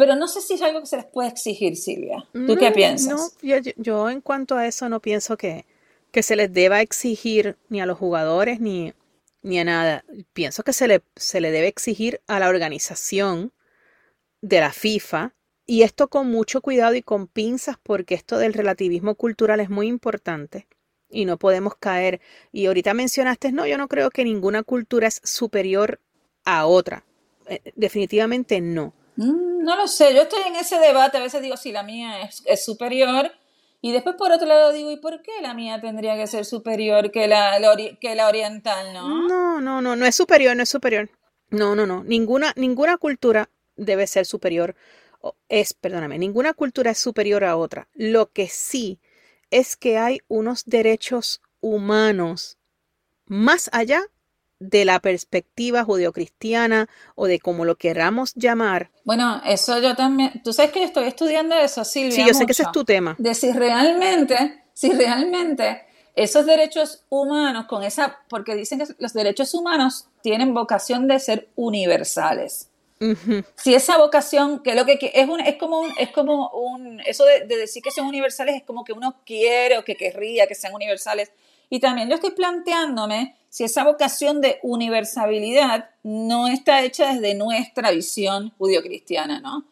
pero 0.01 0.17
no 0.17 0.29
sé 0.29 0.41
si 0.41 0.55
es 0.55 0.63
algo 0.63 0.81
que 0.81 0.87
se 0.87 0.97
les 0.97 1.05
puede 1.05 1.29
exigir, 1.29 1.77
Silvia. 1.77 2.27
¿Tú 2.33 2.57
qué 2.57 2.71
piensas? 2.71 3.37
No, 3.43 3.59
yo, 3.77 4.09
en 4.09 4.23
cuanto 4.23 4.57
a 4.57 4.67
eso 4.67 4.89
no 4.89 4.99
pienso 5.01 5.37
que, 5.37 5.67
que 6.11 6.23
se 6.23 6.37
les 6.37 6.51
deba 6.51 6.81
exigir 6.81 7.59
ni 7.69 7.83
a 7.83 7.87
los 7.87 7.99
jugadores 7.99 8.61
ni, 8.61 8.95
ni 9.43 9.59
a 9.59 9.65
nada. 9.65 10.03
Pienso 10.33 10.63
que 10.63 10.73
se 10.73 10.89
le, 10.89 11.03
se 11.17 11.43
le 11.43 11.51
debe 11.51 11.67
exigir 11.67 12.23
a 12.29 12.39
la 12.39 12.49
organización 12.49 13.53
de 14.41 14.61
la 14.61 14.73
FIFA 14.73 15.35
y 15.67 15.83
esto 15.83 16.09
con 16.09 16.31
mucho 16.31 16.63
cuidado 16.63 16.95
y 16.95 17.03
con 17.03 17.27
pinzas 17.27 17.77
porque 17.83 18.15
esto 18.15 18.39
del 18.39 18.55
relativismo 18.55 19.17
cultural 19.17 19.61
es 19.61 19.69
muy 19.69 19.87
importante 19.87 20.67
y 21.11 21.27
no 21.27 21.37
podemos 21.37 21.75
caer. 21.75 22.23
Y 22.53 22.65
ahorita 22.65 22.95
mencionaste, 22.95 23.53
no, 23.53 23.67
yo 23.67 23.77
no 23.77 23.87
creo 23.87 24.09
que 24.09 24.25
ninguna 24.25 24.63
cultura 24.63 25.09
es 25.09 25.21
superior 25.25 26.01
a 26.47 26.65
otra. 26.65 27.05
Eh, 27.49 27.61
definitivamente 27.77 28.63
no. 28.63 28.95
Mm, 29.21 29.65
no 29.65 29.77
lo 29.77 29.87
sé, 29.87 30.15
yo 30.15 30.23
estoy 30.23 30.41
en 30.47 30.57
ese 30.57 30.79
debate, 30.79 31.19
a 31.19 31.21
veces 31.21 31.43
digo, 31.43 31.59
si 31.59 31.73
la 31.73 31.83
mía 31.83 32.23
es, 32.23 32.65
superior, 32.65 33.31
y 33.83 33.93
después 33.93 34.17
por 34.17 34.33
otro 34.33 34.47
lado 34.49 34.73
digo, 34.73 34.91
¿y 34.91 34.97
por 34.97 35.21
qué 35.21 35.33
la 35.43 35.53
mía 35.53 35.79
tendría 35.79 36.17
que 36.17 36.27
ser 36.27 36.47
superior 36.47 37.11
que 37.11 37.29
la, 37.29 37.59
que 38.01 38.15
la 38.15 38.29
oriental, 38.29 38.95
no? 38.95 39.29
No, 39.29 39.61
no, 39.61 39.83
no, 39.83 39.95
no 39.95 40.07
es 40.07 40.17
superior, 40.17 40.57
no 40.57 40.63
es 40.63 40.71
superior. 40.71 41.11
No, 41.51 41.77
no, 41.77 41.87
no, 41.87 42.03
ninguna, 42.03 42.55
ninguna 42.57 42.97
cultura 42.97 43.51
debe 43.77 44.07
ser 44.07 44.25
superior 44.25 44.75
es, 45.51 45.75
perdóname, 45.75 46.19
ninguna 46.19 46.55
cultura 46.55 46.93
es 46.93 46.99
superior 46.99 47.45
a 47.45 47.59
otra. 47.59 47.89
Lo 47.93 48.33
que 48.33 48.49
sí 48.49 49.01
es 49.51 49.77
que 49.77 49.99
hay 49.99 50.21
unos 50.29 50.65
derechos 50.65 51.43
humanos 51.61 52.57
más 53.27 53.69
allá 53.75 54.03
de 54.61 54.85
la 54.85 55.01
perspectiva 55.01 55.83
judeocristiana 55.83 56.89
o 57.17 57.27
de 57.27 57.41
como 57.41 57.65
lo 57.65 57.77
queramos 57.77 58.35
llamar. 58.35 58.91
Bueno, 59.05 59.43
eso 59.45 59.81
yo 59.81 59.97
también, 59.97 60.41
tú 60.45 60.53
sabes 60.53 60.71
que 60.71 60.81
yo 60.81 60.87
estoy 60.87 61.09
estudiando 61.09 61.57
eso, 61.57 61.85
Silvia. 61.85 62.13
Sí, 62.13 62.25
yo 62.27 62.35
sé 62.35 62.47
que 62.47 62.53
ese 62.53 62.63
es 62.63 62.73
tu 62.73 62.85
tema. 62.85 63.17
De 63.19 63.35
si 63.35 63.53
realmente, 63.53 64.63
si 64.75 64.93
realmente 64.93 65.83
esos 66.15 66.47
derechos 66.47 67.05
humanos 67.09 67.67
con 67.67 67.83
esa, 67.83 68.21
porque 68.29 68.55
dicen 68.55 68.79
que 68.79 68.85
los 68.99 69.13
derechos 69.15 69.55
humanos 69.55 70.07
tienen 70.23 70.55
vocación 70.55 71.09
de 71.09 71.19
ser 71.19 71.49
universales. 71.57 72.71
Si 73.57 73.75
esa 73.75 73.97
vocación, 73.97 74.63
que 74.63 74.75
lo 74.75 74.85
que 74.85 74.99
es, 75.15 75.27
un, 75.27 75.41
es 75.41 75.57
como 75.57 75.81
un, 75.81 75.91
es 75.97 76.11
como 76.11 76.51
un, 76.51 77.01
eso 77.07 77.25
de, 77.25 77.47
decir 77.47 77.83
que 77.83 77.91
son 77.91 78.07
universales 78.07 78.57
es 78.57 78.63
como 78.63 78.85
que 78.85 78.93
uno 78.93 79.23
quiere 79.25 79.79
o 79.79 79.85
que 79.85 79.97
querría 79.97 80.47
que 80.47 80.55
sean 80.55 80.75
universales. 80.75 81.33
Y 81.71 81.81
también 81.81 82.09
yo 82.09 82.17
estoy 82.17 82.33
planteándome 82.33 83.37
si 83.49 83.65
esa 83.65 83.85
vocación 83.85 84.41
de 84.41 84.59
universabilidad 84.63 85.91
no 86.03 86.49
está 86.49 86.83
hecha 86.83 87.15
desde 87.15 87.35
nuestra 87.35 87.91
visión 87.93 88.53
judio-cristiana, 88.59 89.41
¿no? 89.41 89.65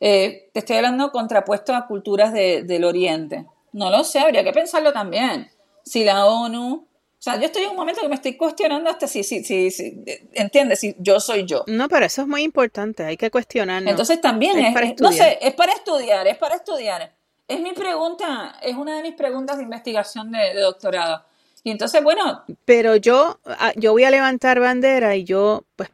Eh, 0.00 0.50
te 0.52 0.60
estoy 0.60 0.76
hablando 0.76 1.10
contrapuesto 1.10 1.74
a 1.74 1.86
culturas 1.86 2.32
del 2.32 2.84
Oriente. 2.84 3.46
No 3.72 3.90
lo 3.90 4.04
sé, 4.04 4.18
habría 4.18 4.44
que 4.44 4.52
pensarlo 4.52 4.92
también. 4.92 5.50
Si 5.84 6.04
la 6.04 6.26
ONU 6.26 6.86
o 7.18 7.22
sea, 7.28 7.40
yo 7.40 7.46
estoy 7.46 7.64
en 7.64 7.70
un 7.70 7.76
momento 7.76 8.02
que 8.02 8.08
me 8.08 8.14
estoy 8.14 8.36
cuestionando 8.36 8.88
hasta 8.90 9.08
si, 9.08 9.24
si, 9.24 9.42
si, 9.42 9.70
si 9.70 10.04
entiendes, 10.32 10.78
si 10.80 10.94
yo 10.98 11.18
soy 11.18 11.44
yo. 11.44 11.64
No, 11.66 11.88
pero 11.88 12.06
eso 12.06 12.22
es 12.22 12.28
muy 12.28 12.42
importante, 12.42 13.04
hay 13.04 13.16
que 13.16 13.30
cuestionarlo. 13.30 13.90
Entonces 13.90 14.20
también 14.20 14.58
es, 14.58 14.74
para 14.74 14.94
no 15.00 15.10
sé, 15.10 15.38
es 15.40 15.54
para 15.54 15.72
estudiar, 15.72 16.28
es 16.28 16.36
para 16.36 16.56
estudiar. 16.56 17.12
Es 17.48 17.60
mi 17.60 17.72
pregunta, 17.72 18.56
es 18.62 18.76
una 18.76 18.96
de 18.96 19.02
mis 19.02 19.14
preguntas 19.14 19.56
de 19.56 19.64
investigación 19.64 20.30
de, 20.30 20.60
doctorado. 20.60 21.24
Y 21.66 21.72
entonces, 21.72 22.00
bueno. 22.00 22.44
Pero 22.64 22.94
yo, 22.94 23.40
ah, 23.44 23.72
yo 23.74 23.90
voy 23.90 24.04
a 24.04 24.10
levantar 24.12 24.60
bandera 24.60 25.16
y 25.16 25.24
yo, 25.24 25.64
pues, 25.74 25.90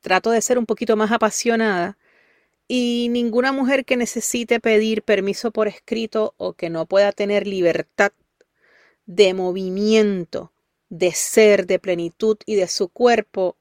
trato 0.00 0.32
de 0.32 0.42
ser 0.42 0.58
un 0.58 0.66
poquito 0.66 0.96
más 0.96 1.12
apasionada 1.12 1.96
y 2.66 3.06
ninguna 3.12 3.52
mujer 3.52 3.84
que 3.84 3.96
necesite 3.96 4.58
pedir 4.58 5.04
permiso 5.04 5.52
por 5.52 5.68
escrito 5.68 6.34
o 6.38 6.54
que 6.54 6.70
no 6.70 6.86
pueda 6.86 7.12
tener 7.12 7.46
libertad 7.46 8.10
de 9.06 9.32
movimiento, 9.32 10.50
de 10.88 11.12
ser, 11.12 11.68
de 11.68 11.78
plenitud 11.78 12.38
y 12.44 12.56
de 12.56 12.66
su 12.66 12.88
cuerpo, 12.88 13.56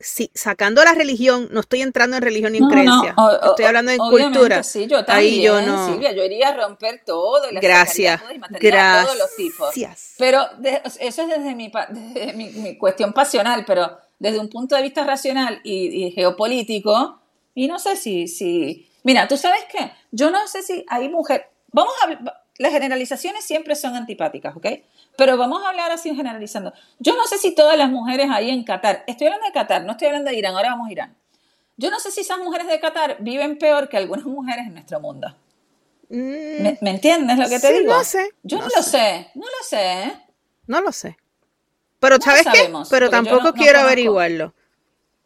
sí, 0.00 0.30
sacando 0.34 0.82
la 0.82 0.94
religión, 0.94 1.48
no 1.52 1.60
estoy 1.60 1.82
entrando 1.82 2.16
en 2.16 2.22
religión 2.22 2.52
ni 2.52 2.58
en 2.58 2.68
creencia, 2.68 3.14
estoy 3.44 3.64
hablando 3.66 3.92
en 3.92 3.98
cultura. 3.98 4.62
Sí, 4.62 4.86
yo 4.86 5.04
también, 5.04 5.34
Ahí 5.34 5.42
yo 5.42 5.60
no. 5.60 5.86
Silvia, 5.86 6.12
yo 6.12 6.24
iría 6.24 6.48
a 6.48 6.56
romper 6.56 7.02
todo, 7.04 7.50
y 7.50 7.54
gracias, 7.56 8.22
gracias. 8.50 9.04
todos 9.04 9.18
los 9.18 9.36
tipos. 9.36 9.74
Pero 10.18 10.42
eso 10.98 11.22
es 11.22 11.28
desde, 11.28 11.54
mi, 11.54 11.70
mi, 12.34 12.78
cuestión 12.78 13.12
pasional, 13.12 13.64
pero 13.66 13.98
desde 14.18 14.38
un 14.38 14.48
punto 14.48 14.74
de 14.74 14.82
vista 14.82 15.04
racional 15.04 15.60
y, 15.62 16.10
geopolítico, 16.12 17.20
y 17.54 17.68
no 17.68 17.78
sé 17.78 17.96
si, 17.96 18.26
si, 18.26 18.88
mira, 19.02 19.28
tú 19.28 19.36
sabes 19.36 19.60
qué, 19.70 19.92
yo 20.10 20.30
no 20.30 20.46
sé 20.48 20.62
si 20.62 20.84
hay 20.88 21.08
mujeres, 21.08 21.46
vamos 21.72 21.92
a, 22.02 22.40
las 22.60 22.72
generalizaciones 22.72 23.42
siempre 23.42 23.74
son 23.74 23.96
antipáticas, 23.96 24.54
¿ok? 24.54 24.66
Pero 25.16 25.38
vamos 25.38 25.64
a 25.64 25.70
hablar 25.70 25.92
así 25.92 26.14
generalizando. 26.14 26.74
Yo 26.98 27.16
no 27.16 27.26
sé 27.26 27.38
si 27.38 27.54
todas 27.54 27.78
las 27.78 27.88
mujeres 27.88 28.28
ahí 28.30 28.50
en 28.50 28.64
Qatar, 28.64 29.02
estoy 29.06 29.28
hablando 29.28 29.46
de 29.46 29.52
Qatar, 29.52 29.84
no 29.86 29.92
estoy 29.92 30.08
hablando 30.08 30.30
de 30.30 30.36
Irán, 30.36 30.54
ahora 30.54 30.72
vamos 30.72 30.88
a 30.88 30.92
Irán. 30.92 31.16
Yo 31.78 31.90
no 31.90 31.98
sé 32.00 32.10
si 32.10 32.20
esas 32.20 32.36
mujeres 32.36 32.66
de 32.66 32.78
Qatar 32.78 33.16
viven 33.20 33.56
peor 33.56 33.88
que 33.88 33.96
algunas 33.96 34.26
mujeres 34.26 34.66
en 34.66 34.74
nuestro 34.74 35.00
mundo. 35.00 35.34
Mm. 36.10 36.62
¿Me, 36.82 36.90
entiendes 36.90 37.38
lo 37.38 37.48
que 37.48 37.60
te 37.60 37.72
digo? 37.72 37.94
No 37.94 38.04
sé. 38.04 38.28
Yo 38.42 38.58
no, 38.58 38.64
lo 38.64 38.82
sé, 38.82 39.30
no 39.34 39.46
lo 39.46 39.66
sé. 39.66 40.02
¿eh? 40.02 40.12
No 40.66 40.82
lo 40.82 40.92
sé. 40.92 41.16
Pero 41.98 42.18
¿sabes 42.20 42.46
qué? 42.52 42.70
Pero 42.90 43.08
tampoco 43.08 43.54
quiero 43.54 43.78
averiguarlo. 43.78 44.52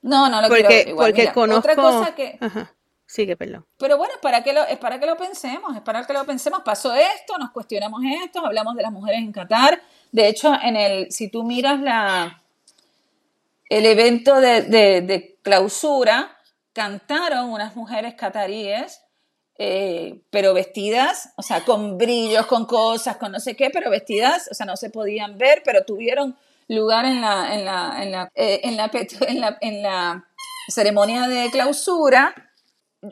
No, 0.02 0.28
no 0.28 0.40
lo 0.40 0.46
porque, 0.46 0.62
quiero 0.62 1.00
averiguar. 1.00 1.10
Porque 1.10 1.32
conozco... 1.32 1.58
Otra 1.58 1.74
cosa 1.74 2.14
que... 2.14 2.38
Ajá. 2.40 2.72
Sigue, 3.14 3.36
perdón. 3.36 3.64
Pero 3.78 3.96
bueno, 3.96 4.12
es 4.12 4.20
para, 4.20 4.42
que 4.42 4.52
lo, 4.52 4.64
es 4.66 4.76
para 4.76 4.98
que 4.98 5.06
lo 5.06 5.16
pensemos, 5.16 5.76
es 5.76 5.82
para 5.82 6.04
que 6.04 6.12
lo 6.12 6.24
pensemos. 6.24 6.62
Pasó 6.64 6.92
esto, 6.96 7.38
nos 7.38 7.52
cuestionamos 7.52 8.00
esto, 8.24 8.44
hablamos 8.44 8.74
de 8.74 8.82
las 8.82 8.90
mujeres 8.90 9.20
en 9.20 9.30
Qatar. 9.30 9.80
De 10.10 10.26
hecho, 10.26 10.52
en 10.60 10.74
el, 10.74 11.12
si 11.12 11.28
tú 11.28 11.44
miras 11.44 11.78
la, 11.78 12.42
el 13.68 13.86
evento 13.86 14.40
de, 14.40 15.38
clausura, 15.42 16.36
cantaron 16.72 17.50
unas 17.50 17.76
mujeres 17.76 18.14
cataríes, 18.14 19.00
eh, 19.58 20.20
pero 20.30 20.52
vestidas, 20.52 21.34
o 21.36 21.42
sea, 21.42 21.64
con 21.64 21.96
brillos, 21.96 22.46
con 22.46 22.66
cosas, 22.66 23.16
con 23.18 23.30
no 23.30 23.38
sé 23.38 23.54
qué, 23.54 23.70
pero 23.70 23.90
vestidas, 23.90 24.48
o 24.50 24.54
sea, 24.54 24.66
no 24.66 24.76
se 24.76 24.90
podían 24.90 25.38
ver, 25.38 25.62
pero 25.64 25.84
tuvieron 25.84 26.36
lugar 26.66 27.04
en 27.04 27.20
la, 27.20 27.54
en 27.54 27.64
la, 27.64 28.02
en 28.02 28.10
la, 28.10 28.32
eh, 28.34 28.62
en 28.64 28.76
la, 28.76 28.90
en 28.92 29.40
la, 29.40 29.58
en 29.60 29.82
la 29.84 30.24
ceremonia 30.68 31.28
de 31.28 31.48
clausura 31.52 32.34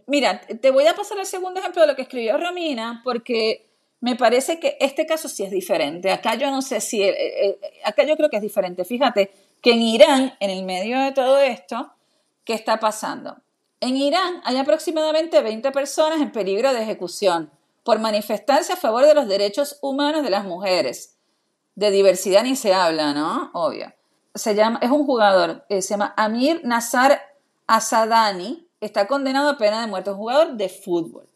mira, 0.07 0.41
te 0.41 0.71
voy 0.71 0.87
a 0.87 0.95
pasar 0.95 1.19
el 1.19 1.27
segundo 1.27 1.61
ejemplo 1.61 1.83
de 1.83 1.89
lo 1.89 1.97
que 1.97 2.03
escribió 2.03 2.39
Romina, 2.39 3.01
porque 3.05 3.67
me 4.01 4.17
parece 4.17 4.59
que 4.59 4.77
este 4.81 5.07
caso 5.07 5.29
sí 5.29 5.45
es 5.45 5.51
diferente. 5.51 6.11
Acá 6.11 6.35
yo 6.35 6.51
no 6.51 6.61
sé 6.61 6.81
si, 6.81 7.03
eh, 7.03 7.15
eh, 7.17 7.59
acá 7.85 8.05
yo 8.05 8.17
creo 8.17 8.29
que 8.31 8.37
es 8.37 8.43
diferente. 8.43 8.85
Fíjate 8.85 9.31
que 9.61 9.73
en 9.73 9.83
Irán, 9.83 10.35
en 10.41 10.51
el 10.51 10.65
medio 10.65 10.99
de 10.99 11.13
todo 11.13 11.39
esto, 11.39 11.93
¿qué 12.45 12.55
está 12.55 12.81
pasando? 12.81 13.37
En 13.81 13.97
Irán 13.97 14.41
hay 14.45 14.57
aproximadamente 14.57 15.41
20 15.41 15.71
personas 15.71 16.21
en 16.21 16.33
peligro 16.33 16.73
de 16.73 16.83
ejecución 16.83 17.51
por 17.85 17.99
manifestarse 18.01 18.73
a 18.73 18.77
favor 18.77 19.07
de 19.07 19.15
los 19.15 19.29
derechos 19.29 19.79
humanos 19.83 20.23
de 20.23 20.31
las 20.31 20.45
mujeres. 20.45 21.17
De 21.75 21.91
diversidad 21.91 22.43
ni 22.43 22.57
se 22.57 22.75
habla, 22.75 23.13
¿no? 23.13 23.51
Obvio. 23.55 23.93
Se 24.35 24.55
llama, 24.55 24.79
es 24.83 24.91
un 24.91 25.05
jugador, 25.05 25.65
eh, 25.69 25.83
se 25.83 25.91
llama 25.91 26.15
Amir 26.17 26.61
Nazar 26.65 27.21
Asadani, 27.67 28.62
está 28.83 29.07
condenado 29.07 29.49
a 29.49 29.57
pena 29.57 29.81
de 29.81 29.87
muerte, 29.87 30.11
un 30.11 30.17
jugador 30.17 30.53
de 30.55 30.69
fútbol. 30.69 31.27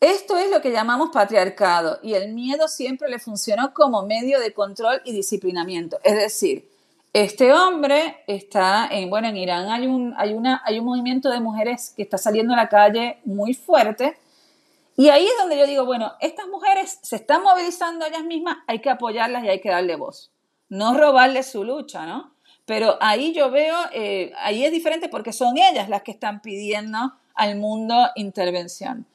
Esto 0.00 0.36
es 0.36 0.50
lo 0.50 0.60
que 0.60 0.72
llamamos 0.72 1.10
patriarcado 1.12 2.00
y 2.02 2.14
el 2.14 2.32
miedo 2.32 2.66
siempre 2.66 3.08
le 3.08 3.20
funcionó 3.20 3.72
como 3.72 4.02
medio 4.02 4.40
de 4.40 4.52
control 4.52 5.00
y 5.04 5.12
disciplinamiento. 5.12 5.98
Es 6.02 6.16
decir, 6.16 6.68
este 7.12 7.52
hombre 7.52 8.24
está 8.26 8.88
en, 8.90 9.10
bueno, 9.10 9.28
en 9.28 9.36
Irán 9.36 9.68
hay 9.68 9.86
un, 9.86 10.14
hay, 10.16 10.32
una, 10.32 10.62
hay 10.64 10.78
un 10.78 10.86
movimiento 10.86 11.30
de 11.30 11.40
mujeres 11.40 11.92
que 11.94 12.02
está 12.02 12.18
saliendo 12.18 12.54
a 12.54 12.56
la 12.56 12.68
calle 12.68 13.18
muy 13.24 13.54
fuerte 13.54 14.16
y 14.96 15.10
ahí 15.10 15.24
es 15.24 15.32
donde 15.38 15.58
yo 15.58 15.66
digo, 15.66 15.84
bueno, 15.84 16.12
estas 16.20 16.48
mujeres 16.48 16.98
se 17.02 17.16
están 17.16 17.42
movilizando 17.42 18.04
ellas 18.04 18.24
mismas, 18.24 18.58
hay 18.66 18.80
que 18.80 18.90
apoyarlas 18.90 19.44
y 19.44 19.48
hay 19.48 19.60
que 19.60 19.70
darle 19.70 19.96
voz, 19.96 20.32
no 20.68 20.94
robarles 20.94 21.50
su 21.50 21.64
lucha, 21.64 22.06
¿no? 22.06 22.31
Pero 22.64 22.96
ahí 23.00 23.32
yo 23.32 23.50
veo, 23.50 23.76
eh, 23.92 24.32
ahí 24.38 24.64
es 24.64 24.72
diferente 24.72 25.08
porque 25.08 25.32
son 25.32 25.58
ellas 25.58 25.88
las 25.88 26.02
que 26.02 26.12
están 26.12 26.40
pidiendo 26.40 27.12
al 27.34 27.56
mundo 27.56 28.08
intervención. 28.14 29.06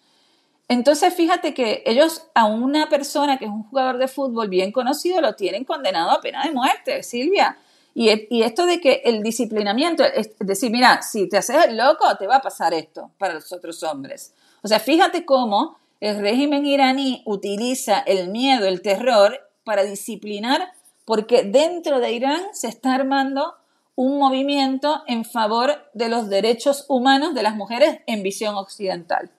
Entonces, 0.70 1.14
fíjate 1.14 1.54
que 1.54 1.82
ellos 1.86 2.28
a 2.36 2.46
una 2.46 2.90
persona 2.90 3.38
que 3.38 3.46
es 3.46 3.52
un 3.52 3.64
jugador 3.64 3.98
de 3.98 4.10
fútbol 4.10 4.50
bien 4.50 4.72
conocido 4.74 5.22
lo 5.22 5.34
tienen 5.34 5.64
condenado 5.64 6.12
a 6.12 6.20
pena 6.20 6.44
de 6.44 6.52
muerte, 6.52 7.04
Silvia. 7.04 7.58
Y, 7.94 8.28
y 8.30 8.44
esto 8.44 8.66
de 8.66 8.82
que 8.82 9.02
el 9.06 9.24
disciplinamiento, 9.24 10.04
es 10.04 10.36
decir, 10.40 10.70
mira, 10.70 11.02
si 11.02 11.30
te 11.30 11.38
haces 11.38 11.74
loco, 11.74 12.06
te 12.20 12.28
va 12.28 12.38
a 12.38 12.42
pasar 12.42 12.74
esto 12.74 13.12
para 13.18 13.34
los 13.34 13.52
otros 13.54 13.82
hombres. 13.84 14.34
O 14.62 14.68
sea, 14.68 14.80
fíjate 14.80 15.26
cómo 15.26 15.78
el 16.00 16.20
régimen 16.20 16.66
iraní 16.66 17.24
utiliza 17.26 18.00
el 18.00 18.30
miedo, 18.30 18.68
el 18.68 18.82
terror, 18.82 19.40
para 19.64 19.84
disciplinar 19.84 20.72
porque 21.08 21.44
dentro 21.44 22.02
de 22.02 22.12
Irán 22.12 22.42
se 22.52 22.68
está 22.68 22.94
armando 22.94 23.56
un 23.96 24.20
movimiento 24.20 25.04
en 25.08 25.24
favor 25.24 25.90
de 25.94 26.10
los 26.10 26.28
derechos 26.28 26.84
humanos 26.90 27.34
de 27.34 27.44
las 27.44 27.56
mujeres 27.56 28.02
en 28.08 28.24
visión 28.24 28.56
occidental. 28.56 29.32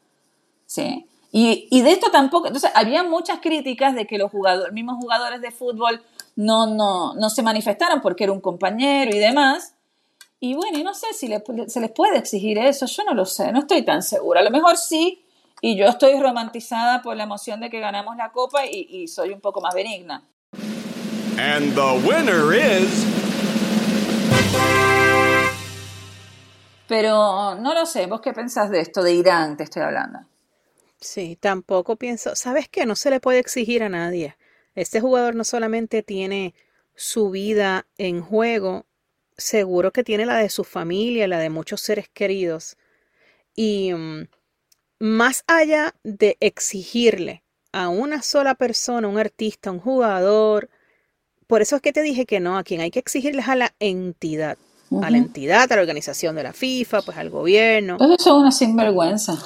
¿Sí? 0.65 1.07
Y, 1.31 1.83
de 1.83 1.91
esto 1.91 2.11
tampoco, 2.11 2.47
entonces 2.47 2.71
había 2.75 3.03
muchas 3.03 3.41
críticas 3.41 3.95
de 3.95 4.07
que 4.07 4.17
los 4.17 4.31
jugadores, 4.31 4.73
mismos 4.73 4.97
jugadores 4.97 5.43
de 5.43 5.51
fútbol 5.51 6.03
no, 6.37 6.67
no, 6.67 7.13
no 7.13 7.29
se 7.29 7.43
manifestaron 7.43 8.01
porque 8.01 8.25
era 8.25 8.33
un 8.33 8.41
compañero 8.41 9.15
y 9.15 9.19
demás. 9.19 9.75
Y 10.41 10.55
bueno, 10.55 10.79
y 10.79 10.83
no 10.83 10.95
sé 10.95 11.09
si 11.13 11.29
se 11.67 11.81
les 11.81 11.91
puede 11.91 12.17
exigir 12.17 12.57
eso, 12.57 12.87
yo 12.87 13.05
no 13.05 13.13
lo 13.13 13.27
sé, 13.27 13.53
no 13.53 13.59
estoy 13.59 13.83
tan 13.83 14.03
segura. 14.03 14.41
A 14.41 14.45
lo 14.45 14.51
mejor 14.51 14.79
sí, 14.79 15.23
y 15.61 15.77
yo 15.77 15.85
estoy 15.85 16.19
romantizada 16.19 17.03
por 17.03 17.15
la 17.15 17.25
emoción 17.25 17.61
de 17.61 17.69
que 17.69 17.79
ganamos 17.79 18.17
la 18.17 18.33
copa 18.33 18.65
y 18.65 19.07
soy 19.07 19.35
un 19.35 19.43
poco 19.43 19.61
más 19.61 19.75
benigna. 19.75 20.25
And 21.39 21.73
the 21.75 22.01
winner 22.05 22.53
is. 22.53 23.07
Pero 26.89 27.55
no 27.55 27.75
lo 27.75 27.87
sé, 27.87 28.07
¿vos 28.07 28.21
qué 28.21 28.33
pensás 28.33 28.71
de 28.71 28.81
esto 28.81 29.03
de 29.03 29.13
Irán? 29.13 29.57
Te 29.57 29.63
estoy 29.63 29.83
hablando. 29.83 30.21
Sí, 31.01 31.39
tampoco 31.41 31.95
pienso. 31.97 32.35
¿Sabes 32.35 32.69
qué? 32.69 32.87
No 32.87 32.97
se 32.97 33.11
le 33.11 33.21
puede 33.21 33.39
exigir 33.39 33.85
a 33.85 33.89
nadie. 33.89 34.37
Este 34.75 35.01
jugador 35.01 35.37
no 35.37 35.45
solamente 35.45 36.03
tiene 36.03 36.55
su 36.97 37.31
vida 37.31 37.87
en 37.99 38.21
juego, 38.21 38.87
seguro 39.37 39.93
que 39.93 40.03
tiene 40.03 40.27
la 40.27 40.39
de 40.39 40.49
su 40.49 40.65
familia, 40.65 41.29
la 41.29 41.39
de 41.39 41.51
muchos 41.51 41.81
seres 41.83 42.09
queridos. 42.09 42.77
Y 43.55 43.93
mm, 43.95 44.27
más 44.99 45.45
allá 45.47 45.95
de 46.03 46.37
exigirle 46.41 47.45
a 47.71 47.89
una 47.91 48.23
sola 48.23 48.57
persona, 48.57 49.07
un 49.07 49.19
artista, 49.19 49.71
un 49.71 49.79
jugador, 49.79 50.69
por 51.49 51.63
eso 51.63 51.77
es 51.77 51.83
que 51.83 51.93
te 51.93 52.03
dije 52.03 52.27
que 52.27 52.39
no, 52.39 52.59
a 52.59 52.63
quien 52.63 52.83
hay 52.83 52.91
que 52.91 52.99
exigirles 52.99 53.49
a 53.49 53.57
la 53.57 53.75
entidad, 53.81 54.59
a 55.03 55.11
la 55.11 55.17
entidad, 55.17 55.73
a 55.73 55.77
la 55.77 55.81
organización 55.81 56.37
de 56.37 56.43
la 56.43 56.53
FIFA, 56.53 57.03
pues 57.03 57.17
al 57.17 57.31
gobierno. 57.31 57.97
Pues 57.97 58.11
eso 58.11 58.37
es 58.37 58.41
una 58.43 58.53
sinvergüenza. 58.53 59.37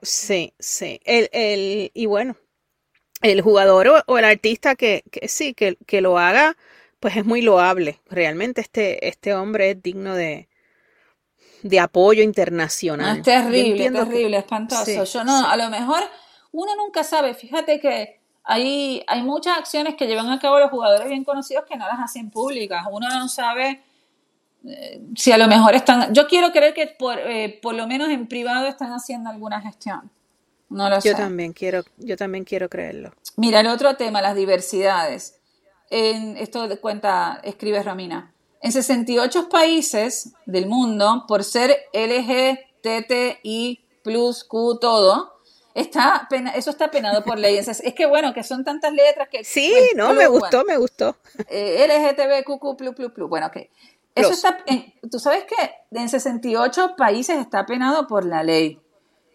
Sí, 0.00 0.54
sí. 0.58 1.00
El, 1.04 1.28
el, 1.32 1.90
y 1.92 2.06
bueno, 2.06 2.36
el 3.20 3.42
jugador 3.42 4.04
o, 4.06 4.18
el 4.18 4.24
artista 4.24 4.74
que, 4.74 5.04
sí, 5.28 5.52
que, 5.52 5.76
que, 5.86 6.00
lo 6.00 6.18
haga, 6.18 6.56
pues 6.98 7.16
es 7.18 7.26
muy 7.26 7.42
loable. 7.42 8.00
Realmente 8.08 8.62
este, 8.62 9.06
este 9.06 9.34
hombre 9.34 9.72
es 9.72 9.82
digno 9.82 10.14
de, 10.14 10.48
de 11.62 11.78
apoyo 11.78 12.22
internacional. 12.22 13.18
es 13.18 13.22
terrible, 13.22 13.84
es 13.84 13.92
terrible, 13.92 14.38
espantoso. 14.38 15.04
Yo 15.04 15.24
no, 15.24 15.46
a 15.46 15.56
lo 15.58 15.68
mejor 15.68 16.02
uno 16.52 16.74
nunca 16.76 17.04
sabe. 17.04 17.34
Fíjate 17.34 17.80
que 17.80 18.19
hay, 18.44 19.04
hay 19.06 19.22
muchas 19.22 19.58
acciones 19.58 19.94
que 19.96 20.06
llevan 20.06 20.30
a 20.30 20.38
cabo 20.38 20.58
los 20.58 20.70
jugadores 20.70 21.08
bien 21.08 21.24
conocidos 21.24 21.64
que 21.68 21.76
no 21.76 21.86
las 21.86 22.00
hacen 22.00 22.30
públicas. 22.30 22.84
Uno 22.90 23.08
no 23.08 23.28
sabe 23.28 23.82
eh, 24.66 25.00
si 25.16 25.32
a 25.32 25.38
lo 25.38 25.46
mejor 25.46 25.74
están... 25.74 26.12
Yo 26.14 26.26
quiero 26.26 26.52
creer 26.52 26.74
que 26.74 26.86
por, 26.86 27.18
eh, 27.18 27.58
por 27.62 27.74
lo 27.74 27.86
menos 27.86 28.08
en 28.08 28.26
privado 28.26 28.66
están 28.66 28.92
haciendo 28.92 29.30
alguna 29.30 29.60
gestión. 29.60 30.10
No 30.68 30.88
lo 30.88 30.96
yo 30.96 31.02
sé. 31.02 31.14
También 31.14 31.52
quiero, 31.52 31.82
yo 31.98 32.16
también 32.16 32.44
quiero 32.44 32.68
creerlo. 32.68 33.12
Mira, 33.36 33.60
el 33.60 33.66
otro 33.66 33.96
tema, 33.96 34.22
las 34.22 34.36
diversidades. 34.36 35.40
En, 35.90 36.36
esto 36.36 36.68
cuenta, 36.80 37.40
escribe 37.42 37.82
Romina. 37.82 38.32
En 38.62 38.72
68 38.72 39.48
países 39.48 40.34
del 40.46 40.66
mundo, 40.66 41.24
por 41.26 41.42
ser 41.44 41.76
LGTI, 41.92 43.80
plus, 44.02 44.44
Q, 44.44 44.78
todo, 44.80 45.39
Está 45.74 46.28
eso 46.54 46.70
está 46.70 46.90
penado 46.90 47.22
por 47.22 47.38
ley. 47.38 47.56
Es, 47.56 47.82
que 47.94 48.06
bueno, 48.06 48.34
que 48.34 48.42
son 48.42 48.64
tantas 48.64 48.92
letras 48.92 49.28
que... 49.28 49.44
Sí, 49.44 49.72
no, 49.94 50.12
me 50.14 50.26
gustó, 50.26 50.64
me 50.64 50.76
gustó. 50.76 51.16
Eh, 51.48 51.86
LGTB, 51.86 52.44
QQ, 52.44 52.76
plu, 52.76 52.94
plu, 52.94 53.12
plu. 53.12 53.28
Bueno, 53.28 53.46
ok. 53.46 53.56
Eso 54.14 54.32
está, 54.32 54.64
tú 55.10 55.18
sabes 55.18 55.44
que 55.44 55.54
en 55.92 56.08
68 56.08 56.94
países 56.96 57.38
está 57.38 57.64
penado 57.64 58.06
por 58.06 58.24
la 58.24 58.42
ley. 58.42 58.80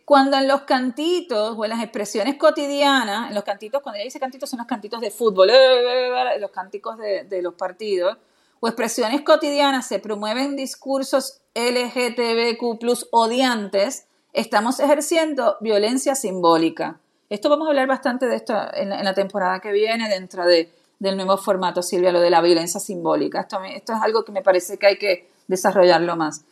Cuando 0.04 0.38
en 0.38 0.48
los 0.48 0.62
cantitos 0.62 1.56
o 1.58 1.63
en 1.63 1.72
las 1.72 1.82
expresiones 1.82 2.36
cotidianas, 2.36 3.30
en 3.30 3.36
los 3.36 3.44
cantitos, 3.44 3.82
cuando 3.82 3.98
ella 3.98 4.06
dice 4.06 4.20
cantitos, 4.20 4.50
son 4.50 4.60
los 4.60 4.68
cantitos 4.68 5.01
de 5.01 5.10
fútbol, 5.10 5.50
eh, 5.50 6.39
los 6.39 6.51
cánticos 6.51 6.98
de, 6.98 7.24
de 7.24 7.42
los 7.42 7.56
partidos, 7.56 8.18
o 8.60 8.68
expresiones 8.68 9.22
cotidianas 9.22 9.88
se 9.88 10.00
promueven 10.00 10.56
discursos 10.56 11.42
LGTBQ 11.56 12.80
plus 12.80 13.08
odiantes, 13.12 14.08
estamos 14.36 14.80
ejerciendo 14.80 15.58
violencia 15.62 16.13
simbólica. 16.13 17.00
Esto 17.30 17.50
vamos 17.50 17.68
a 17.68 17.70
hablar 17.70 17.88
bastante 17.88 18.27
de 18.27 18.36
esto 18.36 18.54
en 18.74 18.89
la, 18.89 19.13
temporada 19.13 19.60
que 19.60 19.72
viene 19.72 20.08
dentro 20.10 20.46
de, 20.46 20.72
del 21.00 21.15
nuevo 21.15 21.38
formato, 21.38 21.82
Silvia, 21.82 22.12
lo 22.12 22.20
de 22.20 22.30
la 22.30 22.42
violencia 22.42 22.80
simbólica. 22.80 23.42
Esto, 23.42 23.63
esto 23.63 23.94
es 23.94 24.01
algo 24.01 24.24
que 24.24 24.32
me 24.32 24.42
parece 24.42 24.77
que 24.77 24.88
hay 24.88 24.98
que 24.98 25.30
desarrollarlo 25.48 26.15
más. 26.15 26.44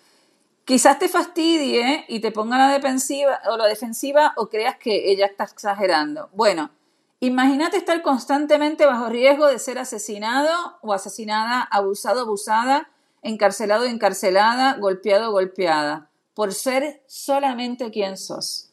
Quizás 0.66 0.98
te 0.98 1.10
fastidie 1.10 2.06
y 2.08 2.22
te 2.22 2.32
ponga 2.32 2.58
la 2.58 2.70
defensiva 2.70 3.40
o 3.52 3.58
la 3.58 3.68
defensiva 3.68 4.34
o 4.38 4.48
creas 4.48 4.78
que 4.78 5.12
ella 5.12 5.26
está 5.26 5.44
exagerando. 5.44 6.30
Bueno, 6.34 6.72
imagínate 7.20 7.76
estar 7.76 8.02
constantemente 8.02 8.86
bajo 8.86 9.10
riesgo 9.10 9.48
de 9.48 9.60
ser 9.60 9.78
asesinado 9.78 10.78
o 10.82 10.94
asesinada, 10.94 11.62
abusado, 11.62 12.22
abusada, 12.22 12.90
encarcelado, 13.22 13.84
encarcelada, 13.84 14.78
golpeado, 14.78 15.32
golpeada, 15.32 16.10
por 16.34 16.54
ser 16.54 17.04
solamente 17.08 17.92
quien 17.92 18.18
sos. 18.18 18.70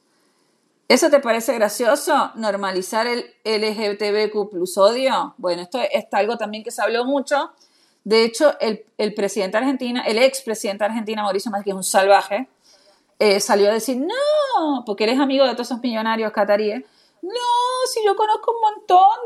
¿Eso 0.88 1.08
te 1.08 1.20
parece 1.20 1.54
gracioso? 1.54 2.32
¿Normalizar 2.34 3.06
el 3.06 3.24
LGBTQ 3.44 4.50
plus 4.50 4.76
odio? 4.76 5.34
Bueno, 5.38 5.62
esto 5.62 5.80
es 5.80 6.04
algo 6.10 6.36
también 6.36 6.64
que 6.64 6.72
se 6.72 6.82
habló 6.82 7.04
mucho. 7.04 7.52
De 8.02 8.24
hecho, 8.24 8.58
el, 8.60 8.84
el 8.98 9.14
presidente 9.14 9.56
de 9.56 9.58
Argentina, 9.58 10.02
el 10.06 10.18
ex 10.18 10.40
presidente 10.40 10.82
de 10.82 10.90
Argentina, 10.90 11.22
Mauricio 11.22 11.50
Macri, 11.50 11.64
que 11.64 11.70
es 11.70 11.76
un 11.76 11.84
salvaje, 11.84 12.48
eh, 13.20 13.38
salió 13.38 13.68
a 13.68 13.74
decir, 13.74 13.98
no, 13.98 14.82
porque 14.84 15.04
eres 15.04 15.20
amigo 15.20 15.44
de 15.44 15.52
todos 15.52 15.68
esos 15.68 15.80
millonarios 15.80 16.32
cataríes. 16.32 16.82
No, 17.22 17.30
si 17.92 18.04
yo 18.04 18.16
conozco 18.16 18.52
un 18.52 18.60
montón 18.60 19.18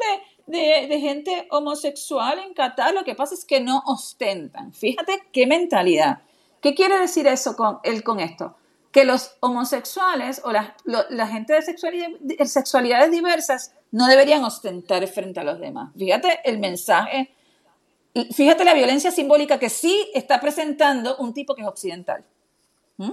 de, 0.46 0.58
de, 0.58 0.86
de, 0.88 1.00
gente 1.00 1.46
homosexual 1.50 2.40
en 2.40 2.52
Qatar, 2.54 2.92
lo 2.92 3.04
que 3.04 3.14
pasa 3.14 3.34
es 3.34 3.44
que 3.44 3.60
no 3.60 3.82
ostentan. 3.86 4.72
Fíjate 4.72 5.22
qué 5.32 5.46
mentalidad. 5.46 6.18
¿Qué 6.64 6.74
quiere 6.74 6.98
decir 6.98 7.26
eso 7.26 7.56
con, 7.56 7.78
él 7.82 8.02
con 8.02 8.20
esto? 8.20 8.56
que 8.90 9.04
los 9.04 9.32
homosexuales 9.40 10.40
o 10.44 10.52
la, 10.52 11.26
gente 11.26 11.52
de, 11.52 12.46
sexualidades 12.46 13.10
diversas 13.10 13.74
no 13.90 14.06
deberían 14.06 14.44
ostentar 14.44 15.06
frente 15.08 15.40
a 15.40 15.44
los 15.44 15.58
demás. 15.58 15.92
Fíjate 15.98 16.40
el 16.44 16.58
mensaje, 16.60 17.34
fíjate 18.32 18.64
la 18.64 18.72
violencia 18.72 19.10
simbólica 19.10 19.58
que 19.58 19.68
sí 19.68 20.08
está 20.14 20.40
presentando 20.40 21.16
un 21.16 21.34
tipo 21.34 21.56
que 21.56 21.62
es 21.62 21.68
occidental. 21.68 22.24
¿Mm? 22.96 23.10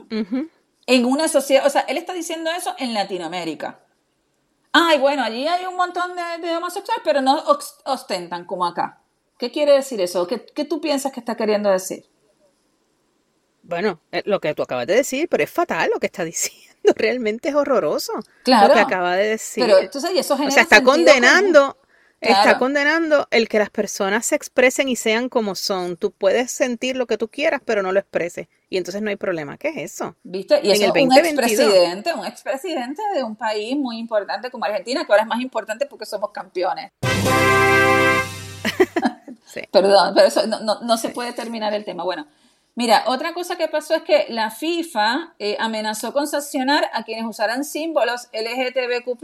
En 0.86 1.06
una 1.06 1.28
sociedad, 1.28 1.66
o 1.66 1.70
sea, 1.70 1.82
él 1.82 1.98
está 1.98 2.14
diciendo 2.14 2.52
eso 2.52 2.76
en 2.78 2.94
Latinoamérica. 2.94 3.80
Ay, 4.72 5.00
bueno, 5.00 5.24
allí 5.24 5.48
hay 5.48 5.66
un 5.66 5.76
montón 5.76 6.12
de, 6.42 6.56
homosexuales, 6.56 7.02
pero 7.04 7.22
no 7.22 7.44
ostentan 7.86 8.46
como 8.46 8.68
acá. 8.68 9.02
¿Qué 9.40 9.52
quiere 9.52 9.74
decir 9.74 10.00
eso? 10.00 10.28
¿Qué, 10.28 10.46
¿Qué 10.46 10.64
tú 10.64 10.80
piensas 10.80 11.12
que 11.12 11.20
está 11.20 11.36
queriendo 11.36 11.72
decir? 11.72 12.11
Bueno, 13.64 14.00
eh, 14.12 14.24
lo 14.26 14.40
que 14.40 14.54
tú 14.54 14.64
acabas 14.64 14.88
de 14.88 14.96
decir, 14.96 15.28
pero 15.30 15.44
es 15.44 15.50
fatal 15.50 15.90
lo 15.94 16.00
que 16.00 16.08
está 16.08 16.24
diciendo. 16.26 16.72
Realmente 16.96 17.50
es 17.50 17.56
horroroso 17.56 18.14
claro, 18.44 18.70
lo 18.70 18.74
que 18.74 18.80
acaba 18.80 19.16
de 19.16 19.30
decir. 19.30 19.64
Pero 19.64 19.78
entonces, 19.78 20.12
eso 20.16 20.34
o 20.34 20.52
sea, 20.52 20.64
está 20.64 20.84
condenando, 20.84 21.78
está 22.20 22.58
condenando 22.58 23.28
el 23.30 23.48
que 23.48 23.60
las 23.60 23.70
personas 23.70 24.26
se 24.26 24.36
expresen 24.36 24.90
y 24.90 24.96
sean 24.96 25.30
como 25.30 25.54
son. 25.54 25.96
Tú 25.96 26.12
puedes 26.12 26.52
sentir 26.52 26.98
lo 26.98 27.06
que 27.06 27.20
tú 27.20 27.28
quieras, 27.28 27.62
pero 27.64 27.84
no 27.84 27.92
lo 27.92 28.00
expreses. 28.00 28.48
Y 28.68 28.78
entonces 28.78 29.04
no 29.04 29.12
hay 29.12 29.16
problema. 29.16 29.58
¿Qué 29.58 29.68
es 29.70 29.78
eso? 29.78 30.16
¿Viste? 30.24 30.60
Y 30.64 30.72
es 30.72 30.80
un 30.80 30.98
expresidente, 30.98 32.14
un 32.14 32.26
expresidente 32.26 33.02
de 33.14 33.24
un 33.24 33.36
país 33.36 33.78
muy 33.78 34.00
importante 34.00 34.50
como 34.50 34.66
Argentina, 34.66 35.06
que 35.06 35.12
ahora 35.12 35.22
es 35.22 35.28
más 35.28 35.42
importante 35.42 35.86
porque 35.86 36.08
somos 36.08 36.32
campeones. 36.32 36.92
Perdón, 39.72 40.14
pero 40.16 40.28
eso 40.28 40.48
no, 40.48 40.80
no, 40.82 40.98
se 40.98 41.10
puede 41.10 41.34
terminar 41.34 41.74
el 41.74 41.84
tema. 41.84 42.04
Bueno, 42.04 42.28
Mira, 42.76 43.04
otra 43.08 43.34
cosa 43.34 43.58
que 43.58 43.68
pasó 43.68 43.96
es 43.96 44.04
que 44.04 44.28
la 44.30 44.50
FIFA 44.50 45.36
eh, 45.40 45.58
amenazó 45.60 46.14
con 46.14 46.28
sancionar 46.28 46.90
a 46.94 47.04
quienes 47.04 47.26
usaran 47.26 47.66
símbolos 47.66 48.30
LGTBQ+. 48.32 49.20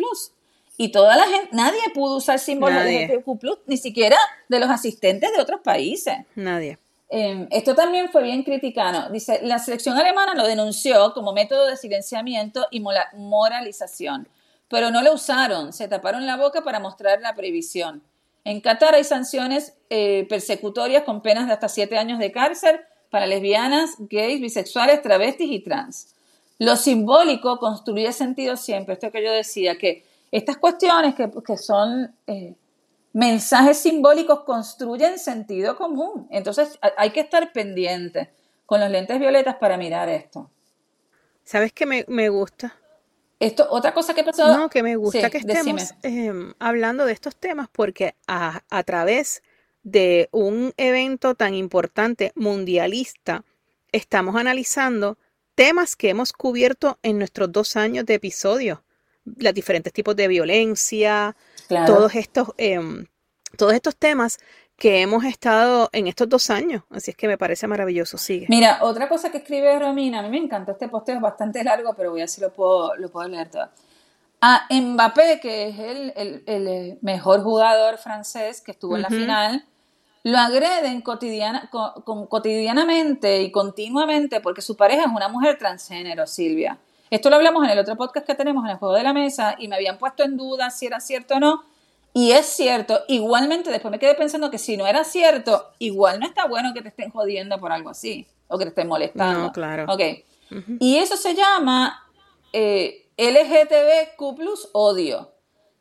Y 0.79 0.91
toda 0.91 1.15
la 1.15 1.23
gente, 1.23 1.49
nadie 1.53 1.79
pudo 1.93 2.17
usar 2.17 2.39
símbolos 2.39 2.83
LGTBQ+, 2.83 3.61
ni 3.65 3.77
siquiera 3.77 4.17
de 4.49 4.59
los 4.59 4.69
asistentes 4.69 5.31
de 5.31 5.41
otros 5.41 5.61
países. 5.61 6.17
Nadie. 6.35 6.77
Em, 7.09 7.47
esto 7.51 7.73
también 7.73 8.09
fue 8.09 8.23
bien 8.23 8.43
criticado. 8.43 9.09
Dice, 9.11 9.39
la 9.43 9.59
selección 9.59 9.97
alemana 9.97 10.35
lo 10.35 10.45
denunció 10.45 11.13
como 11.13 11.31
método 11.31 11.67
de 11.67 11.77
silenciamiento 11.77 12.67
y 12.69 12.83
moralización, 13.13 14.27
pero 14.67 14.91
no 14.91 15.01
lo 15.01 15.13
usaron, 15.13 15.71
se 15.71 15.87
taparon 15.87 16.27
la 16.27 16.35
boca 16.35 16.63
para 16.63 16.79
mostrar 16.79 17.21
la 17.21 17.33
prohibición. 17.33 18.03
En 18.43 18.61
Qatar 18.61 18.95
hay 18.95 19.05
sanciones 19.05 19.73
eh, 19.89 20.25
persecutorias 20.29 21.03
con 21.03 21.21
penas 21.21 21.47
de 21.47 21.53
hasta 21.53 21.69
siete 21.69 21.97
años 21.97 22.19
de 22.19 22.31
cárcel 22.31 22.81
para 23.09 23.25
lesbianas, 23.25 23.95
gays, 23.99 24.41
bisexuales, 24.41 25.01
travestis 25.01 25.51
y 25.51 25.59
trans. 25.59 26.13
Lo 26.59 26.75
simbólico 26.75 27.59
construye 27.59 28.11
sentido 28.11 28.57
siempre, 28.57 28.93
esto 28.95 29.11
que 29.11 29.23
yo 29.23 29.31
decía, 29.31 29.77
que 29.77 30.03
estas 30.31 30.57
cuestiones 30.57 31.15
que, 31.15 31.57
son 31.57 32.13
eh, 32.25 32.55
mensajes 33.13 33.77
simbólicos 33.77 34.43
construyen 34.43 35.19
sentido 35.19 35.75
común. 35.75 36.27
Entonces 36.31 36.79
hay 36.97 37.11
que 37.11 37.21
estar 37.21 37.51
pendiente 37.53 38.31
con 38.65 38.79
los 38.79 38.89
lentes 38.89 39.19
violetas 39.19 39.55
para 39.55 39.77
mirar 39.77 40.09
esto. 40.09 40.49
¿Sabes 41.43 41.71
qué 41.71 41.85
me, 41.85 42.29
gusta? 42.29 42.75
Esto, 43.39 43.67
otra 43.69 43.93
cosa 43.93 44.13
que 44.13 44.23
pasó. 44.23 44.57
No, 44.57 44.69
que 44.69 44.83
me 44.83 44.97
gusta 44.97 45.29
que 45.29 45.37
estemos 45.37 45.93
em, 46.03 46.53
hablando 46.59 47.05
de 47.05 47.13
estos 47.13 47.37
temas 47.37 47.69
porque 47.71 48.15
a, 48.27 48.61
a 48.69 48.83
través 48.83 49.43
de 49.91 50.27
un 50.33 50.73
evento 50.75 51.33
tan 51.33 51.53
importante 51.53 52.33
mundialista, 52.35 53.45
estamos 53.93 54.35
analizando 54.35 55.17
temas 55.55 55.95
que 55.95 56.09
hemos 56.09 56.33
cubierto 56.33 56.99
en 57.03 57.17
nuestros 57.17 57.49
dos 57.53 57.77
años 57.77 58.05
de 58.05 58.15
episodio, 58.15 58.83
los 59.23 59.53
diferentes 59.53 59.93
tipos 59.93 60.13
de 60.17 60.27
violencia, 60.27 61.37
todos 61.85 62.15
estos, 62.15 62.49
em, 62.57 63.05
todos 63.55 63.73
estos 63.73 63.95
temas 63.95 64.39
que 64.75 65.01
hemos 65.01 65.23
estado 65.23 65.89
en 65.93 66.07
estos 66.07 66.27
dos 66.27 66.49
años. 66.49 66.83
Así 66.89 67.11
es 67.11 67.17
que 67.17 67.29
me 67.29 67.37
parece 67.37 67.65
maravilloso. 67.65 68.17
Sigue. 68.17 68.45
Mira, 68.49 68.79
otra 68.81 69.07
cosa 69.07 69.31
que 69.31 69.37
escribe 69.37 69.79
Romina, 69.79 70.19
a 70.19 70.21
mí 70.21 70.29
me 70.29 70.37
encanta 70.37 70.73
este 70.73 70.89
posteo, 70.89 71.15
es 71.15 71.21
bastante 71.21 71.63
largo, 71.63 71.93
pero 71.95 72.11
voy 72.11 72.19
a 72.19 72.23
ver 72.23 72.29
si 72.29 72.41
lo 72.41 72.51
puedo, 72.51 72.93
lo 72.97 73.09
puedo 73.09 73.27
leer 73.29 73.49
todo. 73.49 73.69
A 74.41 74.67
Mbappé, 74.69 75.39
que 75.41 75.69
es 75.69 75.79
el, 75.79 76.43
el, 76.45 76.99
mejor 77.01 77.41
jugador 77.41 77.97
francés 77.97 78.61
que 78.61 78.71
estuvo 78.71 78.97
en 78.97 79.01
la 79.01 79.09
final, 79.09 79.65
lo 80.27 80.37
agreden 80.39 80.99
cotidiana, 80.99 81.69
cotidianamente 82.03 83.43
y 83.43 83.49
continuamente 83.49 84.41
porque 84.41 84.61
su 84.61 84.75
pareja 84.75 85.03
es 85.03 85.07
una 85.07 85.29
mujer 85.29 85.57
transgénero, 85.57 86.27
Silvia. 86.27 86.77
Esto 87.09 87.29
lo 87.29 87.37
hablamos 87.37 87.63
en 87.63 87.69
el 87.69 87.79
otro 87.79 87.95
podcast 87.95 88.27
que 88.27 88.35
tenemos 88.35 88.65
en 88.65 88.71
el 88.71 88.77
juego 88.77 88.93
de 88.93 89.03
la 89.03 89.13
mesa 89.13 89.55
y 89.57 89.69
me 89.69 89.77
habían 89.77 89.97
puesto 89.97 90.23
en 90.23 90.35
duda 90.35 90.69
si 90.69 90.85
era 90.85 90.99
cierto 90.99 91.35
o 91.35 91.39
no. 91.39 91.63
Y 92.13 92.33
es 92.33 92.45
cierto, 92.45 92.99
igualmente 93.07 93.69
después 93.69 93.89
me 93.89 93.99
quedé 93.99 94.15
pensando 94.15 94.51
que 94.51 94.57
si 94.57 94.75
no 94.75 94.85
era 94.85 95.05
cierto, 95.05 95.71
igual 95.79 96.19
no 96.19 96.25
está 96.25 96.45
bueno 96.45 96.73
que 96.73 96.81
te 96.81 96.89
estén 96.89 97.09
jodiendo 97.09 97.57
por 97.57 97.71
algo 97.71 97.91
así 97.91 98.27
o 98.49 98.57
que 98.57 98.65
te 98.65 98.69
estén 98.69 98.89
molestando. 98.89 99.39
No, 99.39 99.51
claro. 99.53 99.85
Ok. 99.87 100.01
Y 100.81 100.97
eso 100.97 101.15
se 101.15 101.35
llama 101.35 102.05
eh, 102.51 103.07
LGTBQ 103.15 104.35
plus 104.35 104.67
odio. 104.73 105.31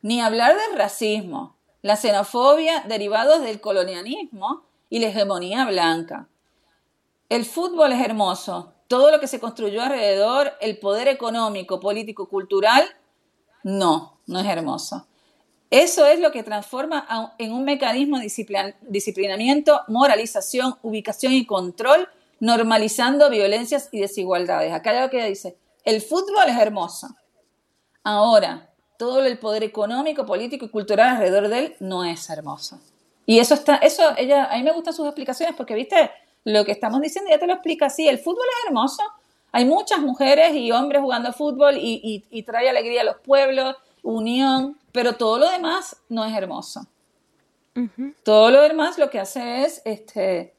Ni 0.03 0.21
hablar 0.21 0.55
de 0.55 0.77
racismo 0.77 1.56
la 1.83 1.97
xenofobia 1.97 2.85
derivados 2.89 3.43
del 3.43 3.61
colonialismo 3.61 4.65
y 4.89 4.99
la 4.99 5.09
hegemonía 5.09 5.65
blanca. 5.67 6.29
El 7.29 7.45
fútbol 7.45 7.93
es 7.93 8.05
hermoso, 8.05 8.73
todo 8.89 9.11
lo 9.11 9.21
que 9.21 9.27
se 9.27 9.41
construyó 9.41 9.83
alrededor, 9.83 10.53
el 10.61 10.79
poder 10.79 11.09
económico, 11.09 11.81
político, 11.81 12.29
cultural, 12.29 12.85
no, 13.65 14.21
no 14.27 14.41
es 14.41 14.47
hermoso. 14.47 15.07
Eso 15.71 16.07
es 16.07 16.21
lo 16.21 16.31
que 16.31 16.45
transforma 16.45 17.35
en 17.39 17.53
un 17.53 17.65
mecanismo 17.65 18.19
de 18.19 18.75
disciplinamiento, 18.83 19.83
moralización, 19.89 20.77
ubicación 20.83 21.33
y 21.33 21.45
control, 21.45 22.09
normalizando 22.39 23.29
violencias 23.29 23.89
y 23.91 24.01
desigualdades. 24.01 24.73
Acá 24.73 24.91
hay 24.91 24.97
algo 24.99 25.11
que 25.11 25.25
dice, 25.27 25.57
el 25.85 26.01
fútbol 26.01 26.49
es 26.49 26.57
hermoso. 26.57 27.09
Ahora, 28.05 28.71
todo 28.99 29.25
el 29.25 29.39
poder 29.39 29.63
económico, 29.63 30.27
político 30.27 30.65
y 30.67 30.69
cultural 30.69 31.17
alrededor 31.17 31.49
de 31.49 31.59
él 31.59 31.77
no 31.81 32.05
es 32.05 32.29
hermoso. 32.31 32.81
Y 33.27 33.41
eso 33.41 33.55
está, 33.55 33.77
eso, 33.77 34.03
ella, 34.17 34.47
a 34.47 34.57
mí 34.57 34.63
me 34.63 34.73
gustan 34.73 34.95
sus 34.95 35.07
explicaciones 35.07 35.55
porque, 35.57 35.75
viste, 35.75 36.11
lo 36.45 36.65
que 36.65 36.73
estamos 36.73 37.01
diciendo 37.01 37.31
ya 37.31 37.39
te 37.39 37.47
lo 37.47 37.55
explica 37.55 37.87
así. 37.87 38.09
El 38.09 38.19
fútbol 38.19 38.45
es 38.61 38.67
hermoso. 38.67 39.03
Hay 39.51 39.65
muchas 39.65 39.99
mujeres 39.99 40.55
y 40.55 40.71
hombres 40.71 41.03
jugando 41.03 41.33
fútbol 41.33 41.77
y, 41.77 42.43
trae 42.47 42.69
alegría 42.69 43.01
a 43.01 43.05
los 43.05 43.17
pueblos, 43.17 43.75
unión, 44.03 44.79
pero 44.93 45.15
todo 45.15 45.39
lo 45.39 45.51
demás 45.51 45.97
no 46.09 46.25
es 46.25 46.37
hermoso. 46.37 46.87
Todo 48.23 48.51
lo 48.51 48.63
demás 48.63 48.97
lo 48.97 49.11
que 49.11 49.19
hace 49.19 49.65
es 49.65 49.83
este, 49.85 50.55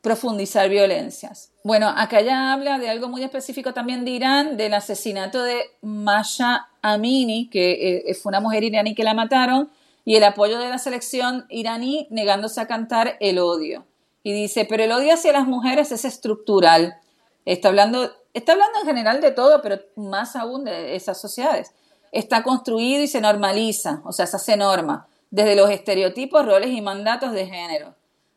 profundizar 0.00 0.68
violencias. 0.68 1.52
Bueno, 1.62 1.88
acá 1.88 2.22
ya 2.22 2.52
habla 2.52 2.78
de 2.78 2.88
algo 2.88 3.08
muy 3.08 3.22
específico 3.22 3.74
también 3.74 4.04
de 4.04 4.12
Irán, 4.12 4.56
del 4.56 4.74
asesinato 4.74 5.42
de 5.42 5.62
Masha 5.82 6.69
Amini, 6.82 7.48
que 7.50 8.04
eh, 8.08 8.14
fue 8.14 8.30
una 8.30 8.40
mujer 8.40 8.64
iraní 8.64 8.94
que 8.94 9.04
la 9.04 9.14
mataron, 9.14 9.70
y 10.04 10.16
el 10.16 10.24
apoyo 10.24 10.58
de 10.58 10.68
la 10.68 10.78
selección 10.78 11.46
iraní 11.50 12.06
negándose 12.10 12.60
a 12.60 12.66
cantar 12.66 13.16
el 13.20 13.38
odio. 13.38 13.86
Y 14.22 14.32
dice, 14.32 14.64
pero 14.64 14.84
el 14.84 14.92
odio 14.92 15.14
hacia 15.14 15.32
las 15.32 15.46
mujeres 15.46 15.92
es 15.92 16.04
estructural. 16.04 16.96
Está 17.44 17.68
hablando, 17.68 18.10
está 18.34 18.52
hablando 18.52 18.80
en 18.80 18.86
general 18.86 19.20
de 19.20 19.30
todo, 19.30 19.62
pero 19.62 19.80
más 19.96 20.36
aún 20.36 20.64
de 20.64 20.96
esas 20.96 21.20
sociedades. 21.20 21.72
Está 22.12 22.42
construido 22.42 23.02
y 23.02 23.06
se 23.06 23.20
normaliza, 23.20 24.02
o 24.04 24.12
sea, 24.12 24.26
se 24.26 24.36
hace 24.36 24.56
norma, 24.56 25.06
desde 25.30 25.56
los 25.56 25.70
estereotipos, 25.70 26.44
roles 26.44 26.70
y 26.70 26.80
mandatos 26.80 27.32
de 27.32 27.46
género. 27.46 27.94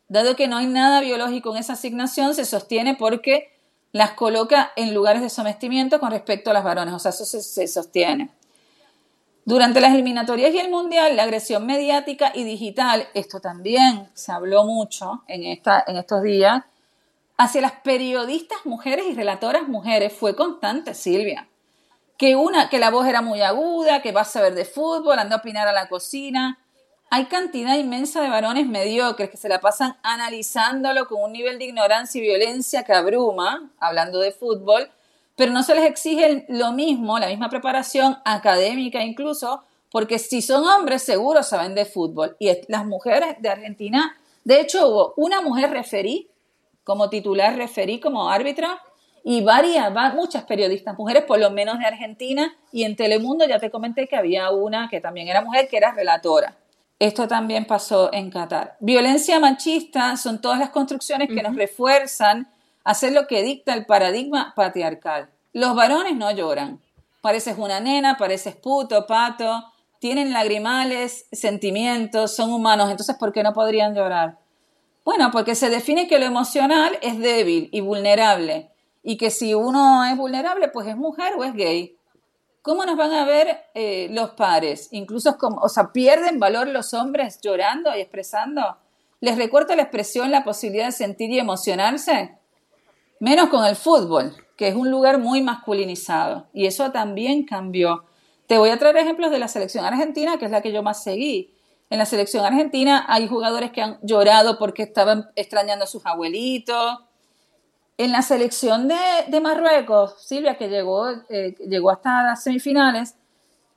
Dado 0.08 0.36
que 0.36 0.48
no 0.48 0.58
hay 0.58 0.68
nada 0.68 1.02
biológico 1.02 1.52
en 1.52 1.58
esa 1.58 1.74
asignación, 1.74 2.36
se 2.36 2.46
sostiene 2.46 2.96
porque 2.96 3.50
las 3.94 4.12
coloca 4.12 4.74
en 4.76 4.94
lugares 4.94 5.22
de 5.22 5.30
sometimiento 5.30 6.02
con 6.02 6.12
respecto 6.12 6.50
a 6.50 6.54
las 6.54 6.66
varones, 6.66 6.94
o 6.94 7.00
sea, 7.00 7.12
eso 7.12 7.26
se 7.26 7.68
sostiene. 7.68 8.30
Durante 9.46 9.82
las 9.82 9.94
eliminatorias 9.94 10.54
y 10.54 10.60
el 10.60 10.70
Mundial, 10.70 11.18
la 11.18 11.24
agresión 11.24 11.66
mediática 11.66 12.32
y 12.34 12.46
digital, 12.46 13.08
esto 13.14 13.42
también 13.42 14.10
se 14.14 14.32
habló 14.32 14.64
mucho 14.64 15.24
en, 15.28 15.44
esta, 15.44 15.84
en 15.86 15.98
estos 15.98 16.24
días, 16.24 16.64
hacia 17.38 17.62
las 17.62 17.74
periodistas 17.74 18.60
mujeres 18.66 19.06
y 19.10 19.16
relatoras 19.16 19.68
mujeres 19.68 20.14
fue 20.14 20.36
constante, 20.36 20.94
Silvia. 20.94 21.50
Que, 22.18 22.38
una, 22.38 22.70
que 22.70 22.80
la 22.80 22.90
voz 22.90 23.06
era 23.06 23.22
muy 23.22 23.42
aguda, 23.42 24.02
que 24.02 24.14
va 24.14 24.22
a 24.22 24.26
saber 24.26 24.56
de 24.56 24.64
fútbol, 24.64 25.20
anda 25.20 25.36
a 25.36 25.40
opinar 25.40 25.68
a 25.68 25.74
la 25.74 25.90
cocina. 25.90 26.60
Hay 27.16 27.26
cantidad 27.26 27.78
inmensa 27.78 28.24
de 28.24 28.30
varones 28.30 28.66
mediocres 28.66 29.30
que 29.30 29.38
se 29.38 29.48
la 29.48 29.62
pasan 29.62 29.96
analizándolo 30.02 31.08
con 31.08 31.22
un 31.22 31.32
nivel 31.32 31.60
de 31.60 31.66
ignorancia 31.66 32.18
y 32.18 32.24
violencia 32.24 32.82
que 32.82 32.92
abruma, 32.92 33.70
hablando 33.80 34.18
de 34.20 34.32
fútbol, 34.32 34.90
pero 35.36 35.52
no 35.52 35.62
se 35.62 35.76
les 35.76 35.86
exige 35.86 36.48
lo 36.50 36.72
mismo, 36.72 37.20
la 37.20 37.28
misma 37.28 37.52
preparación 37.52 38.18
académica 38.26 39.04
incluso, 39.04 39.62
porque 39.92 40.18
si 40.18 40.42
son 40.42 40.64
hombres 40.66 41.04
seguro 41.04 41.44
saben 41.44 41.76
de 41.76 41.86
fútbol. 41.86 42.36
Y 42.40 42.50
las 42.68 42.84
mujeres 42.84 43.36
de 43.38 43.50
Argentina, 43.50 44.18
de 44.44 44.62
hecho 44.62 44.90
hubo 44.90 45.14
una 45.16 45.40
mujer 45.44 45.70
referí, 45.70 46.32
como 46.84 47.12
titular 47.12 47.56
referí, 47.56 48.00
como 48.00 48.28
árbitro, 48.28 48.70
y 49.24 49.44
varias, 49.44 49.94
muchas 50.16 50.46
periodistas 50.46 50.98
mujeres, 50.98 51.26
por 51.26 51.38
lo 51.38 51.52
menos 51.52 51.78
de 51.78 51.86
Argentina, 51.86 52.58
y 52.72 52.86
en 52.86 52.96
Telemundo 52.96 53.46
ya 53.46 53.60
te 53.60 53.70
comenté 53.70 54.08
que 54.08 54.16
había 54.16 54.50
una 54.50 54.90
que 54.90 55.00
también 55.00 55.28
era 55.28 55.44
mujer, 55.44 55.68
que 55.68 55.78
era 55.78 55.92
relatora. 55.92 56.58
Esto 57.04 57.28
también 57.28 57.66
pasó 57.66 58.14
en 58.14 58.32
Qatar. 58.32 58.78
Violencia 58.80 59.38
machista 59.38 60.16
son 60.16 60.40
todas 60.40 60.58
las 60.58 60.70
construcciones 60.70 61.28
que 61.28 61.44
nos 61.44 61.54
refuerzan 61.54 62.50
hacer 62.86 63.12
lo 63.12 63.28
que 63.28 63.44
dicta 63.44 63.74
el 63.74 63.86
paradigma 63.86 64.54
patriarcal. 64.56 65.30
Los 65.52 65.76
varones 65.76 66.16
no 66.16 66.32
lloran. 66.32 66.80
Pareces 67.20 67.58
una 67.58 67.82
nena, 67.82 68.16
pareces 68.16 68.56
puto, 68.56 69.06
pato, 69.06 69.66
tienen 70.00 70.32
lagrimales, 70.32 71.28
sentimientos, 71.34 72.38
son 72.38 72.54
humanos, 72.54 72.90
entonces 72.90 73.18
¿por 73.18 73.34
qué 73.34 73.44
no 73.44 73.52
podrían 73.52 73.94
llorar? 73.94 74.38
Bueno, 75.04 75.30
porque 75.30 75.56
se 75.56 75.70
define 75.70 76.08
que 76.08 76.20
lo 76.20 76.26
emocional 76.26 76.98
es 77.02 77.20
débil 77.20 77.68
y 77.74 77.82
vulnerable, 77.82 78.72
y 79.04 79.18
que 79.18 79.30
si 79.30 79.54
uno 79.54 80.06
es 80.06 80.16
vulnerable, 80.16 80.70
pues 80.70 80.88
es 80.88 80.96
mujer 80.96 81.34
o 81.38 81.44
es 81.44 81.54
gay. 81.54 81.98
¿Cómo 82.64 82.86
nos 82.86 82.96
van 82.96 83.12
a 83.12 83.26
ver 83.26 83.66
eh, 83.74 84.08
los 84.12 84.32
pares? 84.32 84.88
Incluso, 84.92 85.38
como, 85.38 85.58
o 85.58 85.68
sea, 85.68 85.92
¿pierden 85.92 86.40
valor 86.40 86.70
los 86.70 86.94
hombres 86.94 87.42
llorando 87.42 87.94
y 87.94 88.00
expresando? 88.00 88.78
¿Les 89.20 89.38
recorta 89.38 89.76
la 89.76 89.82
expresión 89.82 90.32
la 90.32 90.46
posibilidad 90.46 90.86
de 90.86 90.94
sentir 90.94 91.30
y 91.30 91.40
emocionarse? 91.40 92.38
Menos 93.20 93.50
con 93.50 93.66
el 93.66 93.76
fútbol, 93.76 94.34
que 94.56 94.70
es 94.70 94.76
un 94.76 94.90
lugar 94.90 95.20
muy 95.20 95.42
masculinizado. 95.42 96.48
Y 96.54 96.66
eso 96.66 96.90
también 96.94 97.44
cambió. 97.44 98.06
Te 98.48 98.58
voy 98.58 98.70
a 98.70 98.80
traer 98.80 98.96
ejemplos 98.96 99.30
de 99.30 99.40
la 99.40 99.50
selección 99.50 99.84
argentina, 99.84 100.38
que 100.38 100.46
es 100.46 100.52
la 100.52 100.62
que 100.62 100.72
yo 100.72 100.84
más 100.84 101.04
seguí. 101.04 101.54
En 101.90 101.98
la 101.98 102.06
selección 102.06 102.46
argentina 102.46 103.06
hay 103.10 103.28
jugadores 103.28 103.74
que 103.74 103.82
han 103.82 104.00
llorado 104.04 104.58
porque 104.58 104.84
estaban 104.84 105.30
extrañando 105.36 105.84
a 105.84 105.88
sus 105.88 106.06
abuelitos. 106.06 107.00
En 107.98 108.12
la 108.12 108.22
selección 108.24 108.88
de, 108.88 109.40
Marruecos, 109.40 110.16
Silvia, 110.26 110.58
que 110.58 110.68
llegó, 110.68 111.10
eh, 111.30 111.56
llegó 111.68 111.92
hasta 111.92 112.24
las 112.24 112.44
semifinales, 112.44 113.16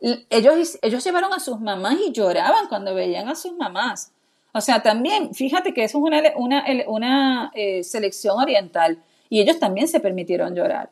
ellos, 0.01 0.79
ellos 0.83 1.05
llevaron 1.05 1.33
a 1.33 1.41
sus 1.41 1.61
mamás 1.61 1.97
y 2.07 2.13
lloraban 2.13 2.69
cuando 2.69 2.95
veían 2.95 3.29
a 3.29 3.35
sus 3.35 3.53
mamás. 3.53 4.13
O 4.57 4.61
sea, 4.63 4.83
también, 4.83 5.35
fíjate 5.35 5.75
que 5.75 5.85
eso 5.85 5.99
es 5.99 6.05
una, 6.37 6.63
una, 6.87 7.51
eh, 7.55 7.85
selección 7.85 8.39
oriental 8.39 9.03
y 9.29 9.43
ellos 9.43 9.59
también 9.59 9.87
se 9.87 10.01
permitieron 10.01 10.55
llorar. 10.55 10.91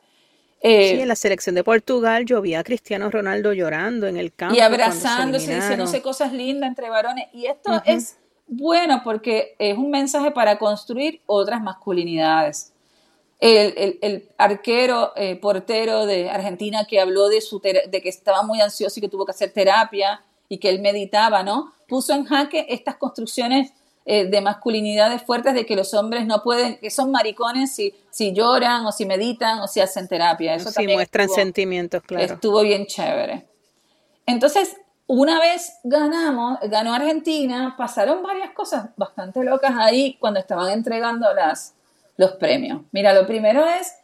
Eh, 0.61 0.91
sí, 0.91 1.01
en 1.01 1.09
la 1.09 1.17
selección 1.17 1.55
de 1.55 1.65
Portugal 1.65 2.27
yo 2.27 2.43
vi 2.43 2.55
a 2.55 2.63
Cristiano 2.63 3.11
Ronaldo 3.11 3.55
llorando 3.55 4.07
en 4.07 4.19
el 4.19 4.35
campo. 4.35 4.55
Y 4.55 4.61
abrazándose, 4.61 5.55
diciéndose 5.55 6.03
cosas 6.03 6.35
lindas 6.35 6.69
entre 6.69 6.91
varones. 6.91 7.27
Y 7.33 7.47
esto 7.47 7.83
es 7.87 8.19
bueno 8.47 9.01
porque 9.03 9.57
es 9.59 9.79
un 9.79 9.91
mensaje 9.91 10.31
para 10.31 10.59
construir 10.59 11.23
otras 11.25 11.63
masculinidades. 11.63 12.74
El, 13.47 14.31
arquero, 14.39 15.13
eh, 15.17 15.37
portero 15.37 16.07
de 16.07 16.31
Argentina 16.31 16.87
que 16.87 16.99
habló 16.99 17.29
de, 17.29 17.43
su 17.43 17.61
de 17.61 18.01
que 18.03 18.09
estaba 18.09 18.43
muy 18.43 18.63
ansioso 18.63 18.99
y 18.99 19.03
que 19.03 19.09
tuvo 19.09 19.27
que 19.27 19.33
hacer 19.33 19.53
terapia 19.53 20.23
y 20.49 20.57
que 20.57 20.71
él 20.71 20.81
meditaba, 20.81 21.43
¿no? 21.43 21.75
Puso 21.87 22.15
en 22.15 22.25
jaque 22.25 22.65
estas 22.71 22.97
construcciones 22.97 23.73
eh, 24.07 24.27
de 24.27 24.41
masculinidades 24.41 25.23
fuertes 25.23 25.53
de 25.53 25.67
que 25.67 25.77
los 25.77 25.93
hombres 25.93 26.27
no 26.27 26.43
pueden, 26.43 26.79
que 26.79 26.91
son 26.91 27.11
maricones 27.11 27.75
si, 27.75 27.95
si 28.11 28.33
lloran 28.33 28.87
o 28.87 28.93
si 28.93 29.05
meditan 29.05 29.61
o 29.61 29.69
si 29.69 29.81
hacen 29.81 30.09
terapia. 30.09 30.55
Eso 30.55 30.71
sí, 30.71 30.87
muestran 30.87 31.29
sentimientos, 31.29 32.03
claro. 32.03 32.35
Estuvo 32.35 32.63
bien 32.63 32.87
chévere. 32.87 33.47
Entonces, 34.27 34.77
una 35.07 35.39
vez 35.39 35.75
ganamos, 35.85 36.59
ganó 36.63 36.95
Argentina, 36.95 37.75
pasaron 37.77 38.23
varias 38.23 38.53
cosas 38.53 38.91
bastante 38.97 39.45
locas 39.45 39.75
ahí 39.77 40.17
cuando 40.19 40.41
estaban 40.41 40.71
entregando 40.71 41.33
las, 41.35 41.75
los 42.17 42.33
premios. 42.33 42.83
Mira, 42.93 43.13
lo 43.13 43.27
primero 43.27 43.67
es 43.67 43.95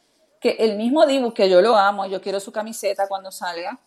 que 0.41 0.57
el 0.59 0.77
mismo 0.77 1.07
Dibu, 1.07 1.33
que 1.33 1.49
yo 1.49 1.61
lo 1.61 1.77
amo, 1.77 2.07
yo 2.07 2.21
quiero 2.21 2.41
su 2.41 2.51
camiseta 2.51 3.07
cuando 3.09 3.31
salga, 3.31 3.79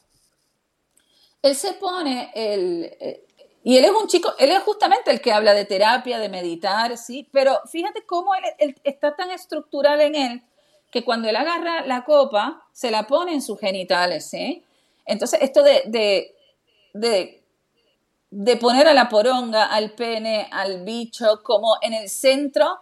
él 1.42 1.56
se 1.56 1.74
pone 1.74 2.32
el, 2.34 2.86
eh, 3.00 3.26
y 3.64 3.78
él 3.78 3.86
es 3.86 3.92
un 3.92 4.08
chico, 4.08 4.34
él 4.40 4.52
es 4.52 4.60
justamente 4.60 5.12
el 5.12 5.22
que 5.22 5.32
habla 5.32 5.54
de 5.54 5.66
terapia, 5.66 6.20
de 6.20 6.30
meditar, 6.30 6.98
sí, 6.98 7.28
pero 7.32 7.60
fíjate 7.70 8.06
cómo 8.06 8.32
él, 8.36 8.76
está 8.84 9.16
tan 9.16 9.32
estructural 9.32 10.02
en 10.02 10.16
él 10.16 10.44
que 10.92 11.04
cuando 11.04 11.28
él 11.28 11.36
agarra 11.36 11.86
la 11.86 12.06
copa, 12.06 12.68
se 12.72 12.92
la 12.92 13.08
pone 13.08 13.34
en 13.34 13.42
sus 13.42 13.60
genitales, 13.60 14.30
¿sí? 14.30 14.64
Entonces, 15.06 15.42
esto 15.42 15.64
de, 15.64 15.82
de, 15.86 16.36
de, 16.94 17.44
de 18.30 18.58
poner 18.58 18.88
a 18.88 18.94
la 18.94 19.10
poronga, 19.10 19.66
al 19.66 19.94
pene, 19.94 20.48
al 20.52 20.84
bicho, 20.84 21.42
como 21.42 21.78
en 21.82 21.94
el 21.94 22.10
centro 22.10 22.80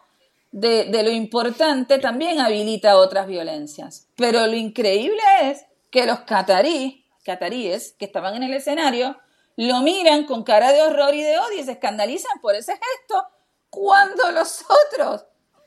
de, 0.51 0.85
de, 0.85 1.03
lo 1.03 1.11
importante, 1.11 1.99
también 1.99 2.39
habilita 2.39 2.97
otras 2.97 3.27
violencias. 3.27 4.07
Pero 4.15 4.47
lo 4.47 4.55
increíble 4.55 5.21
es 5.43 5.65
que 5.89 6.05
los 6.05 6.21
catarí, 6.21 7.05
cataríes 7.23 7.93
que 7.97 8.05
estaban 8.05 8.35
en 8.35 8.43
el 8.43 8.53
escenario 8.53 9.17
lo 9.57 9.81
miran 9.81 10.25
con 10.25 10.43
cara 10.43 10.71
de 10.71 10.81
horror 10.81 11.13
y 11.13 11.21
de 11.21 11.37
odio 11.37 11.59
y 11.59 11.63
se 11.63 11.73
escandalizan 11.73 12.39
por 12.41 12.55
ese 12.55 12.73
gesto 12.73 13.27
cuando 13.69 14.31
los 14.31 14.65
otros, 14.93 15.25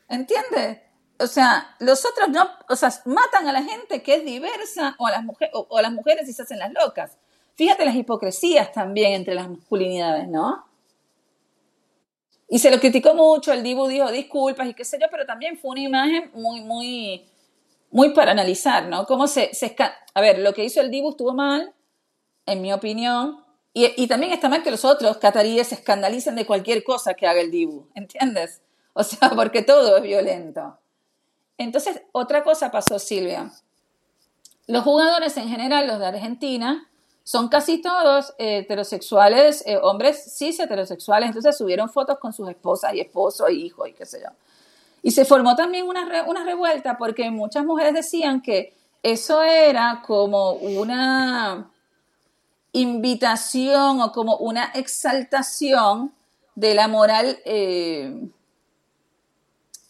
¿entiendes? 0.09 0.81
O 1.19 1.27
sea, 1.27 1.77
los 1.79 2.05
otros 2.05 2.29
no, 2.29 2.49
o 2.69 2.77
sea, 2.77 2.91
matan 3.05 3.47
a 3.47 3.53
la 3.53 3.63
gente 3.63 4.03
que 4.03 4.17
es 4.17 4.25
diversa 4.25 4.97
o 4.99 5.07
a 5.07 5.13
las, 5.13 5.23
mujeres 5.23 5.55
o, 5.55 5.79
a 5.79 5.83
las 5.83 5.93
mujeres 5.93 6.29
y 6.29 6.33
se 6.33 6.43
hacen 6.43 6.59
las 6.59 6.73
locas. 6.73 7.17
Fíjate 7.55 7.85
las 7.85 7.95
hipocresías 7.95 8.73
también 8.73 9.13
entre 9.13 9.35
las 9.35 9.49
masculinidades, 9.49 10.29
¿no? 10.29 10.67
Y 12.55 12.61
se 12.61 12.71
lo 12.71 12.79
criticó 12.79 13.17
mucho, 13.17 13.53
el 13.53 13.65
Dibu 13.65 13.89
dijo 13.89 14.13
disculpas 14.13 14.69
y 14.69 14.75
qué 14.75 14.85
sé 14.85 14.97
yo, 15.01 15.09
pero 15.11 15.27
también 15.27 15.59
fue 15.59 15.73
una 15.73 15.81
imagen 15.81 16.31
muy, 16.35 16.61
muy, 16.61 17.25
muy 17.91 18.11
para 18.11 18.31
analizar, 18.31 18.87
¿no? 18.87 19.07
Cómo 19.07 19.27
se, 19.27 19.53
se 19.53 19.75
a 20.15 20.21
ver, 20.21 20.39
lo 20.39 20.55
que 20.55 20.63
hizo 20.63 20.81
el 20.81 20.89
Dibu 20.89 21.11
estuvo 21.11 21.35
mal, 21.35 21.75
en 22.47 22.63
mi 22.63 22.73
opinión, 22.73 23.45
y, 23.73 24.07
también 24.07 24.33
está 24.33 24.49
mal 24.49 24.63
que 24.63 24.71
los 24.71 24.85
otros 24.85 25.17
cataríes 25.17 25.67
se 25.67 25.75
escandalicen 25.75 26.37
de 26.37 26.47
cualquier 26.47 26.85
cosa 26.85 27.15
que 27.15 27.27
haga 27.27 27.41
el 27.41 27.51
Dibu, 27.51 27.89
¿entiendes? 27.97 28.63
O 28.93 29.03
sea, 29.03 29.31
porque 29.35 29.63
todo 29.63 29.97
es 29.97 30.05
violento. 30.05 30.79
Entonces, 31.59 32.03
otra 32.13 32.45
cosa 32.45 32.71
pasó, 32.71 33.01
Silvia. 33.01 33.51
Los 34.69 34.85
jugadores 34.85 35.37
en 35.39 35.49
general, 35.49 35.89
los 35.89 35.99
de 35.99 36.07
Argentina, 36.07 36.89
son 37.25 37.49
casi 37.49 37.81
todos 37.81 38.35
eh, 38.37 38.59
heterosexuales, 38.59 39.65
eh, 39.67 39.79
hombres 39.83 40.37
cis 40.37 40.61
heterosexuales, 40.61 41.29
entonces 41.29 41.57
subieron 41.57 41.89
fotos 41.89 42.19
con 42.19 42.35
sus 42.35 42.49
esposas 42.51 42.93
y 42.95 43.01
esposos 43.01 43.51
y 43.51 43.65
hijos 43.65 43.89
y 43.89 43.95
qué 43.95 44.05
sé 44.05 44.21
yo. 44.21 44.29
Y 45.03 45.11
se 45.11 45.25
formó 45.25 45.57
también 45.57 45.89
una, 45.89 46.25
una 46.27 46.45
revuelta 46.45 46.99
porque 46.99 47.31
muchas 47.31 47.65
mujeres 47.65 47.95
decían 47.95 48.43
que 48.43 48.75
eso 49.03 49.43
era 49.43 50.03
como 50.07 50.53
una 50.53 51.71
invitación 52.73 54.03
o 54.03 54.13
como 54.13 54.37
una 54.37 54.73
exaltación 54.75 56.13
de 56.55 56.75
la 56.75 56.89
moral, 56.89 57.39
eh, 57.47 58.29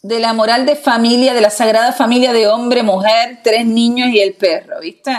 de 0.01 0.19
la 0.19 0.31
moral 0.33 0.65
de 0.65 0.77
familia, 0.77 1.33
de 1.33 1.41
la 1.41 1.49
sagrada 1.49 1.91
familia 1.91 2.31
de 2.31 2.47
hombre, 2.47 2.81
mujer, 2.81 3.39
tres 3.43 3.65
niños 3.65 4.07
y 4.09 4.19
el 4.19 4.35
perro, 4.35 4.79
¿viste? 4.79 5.11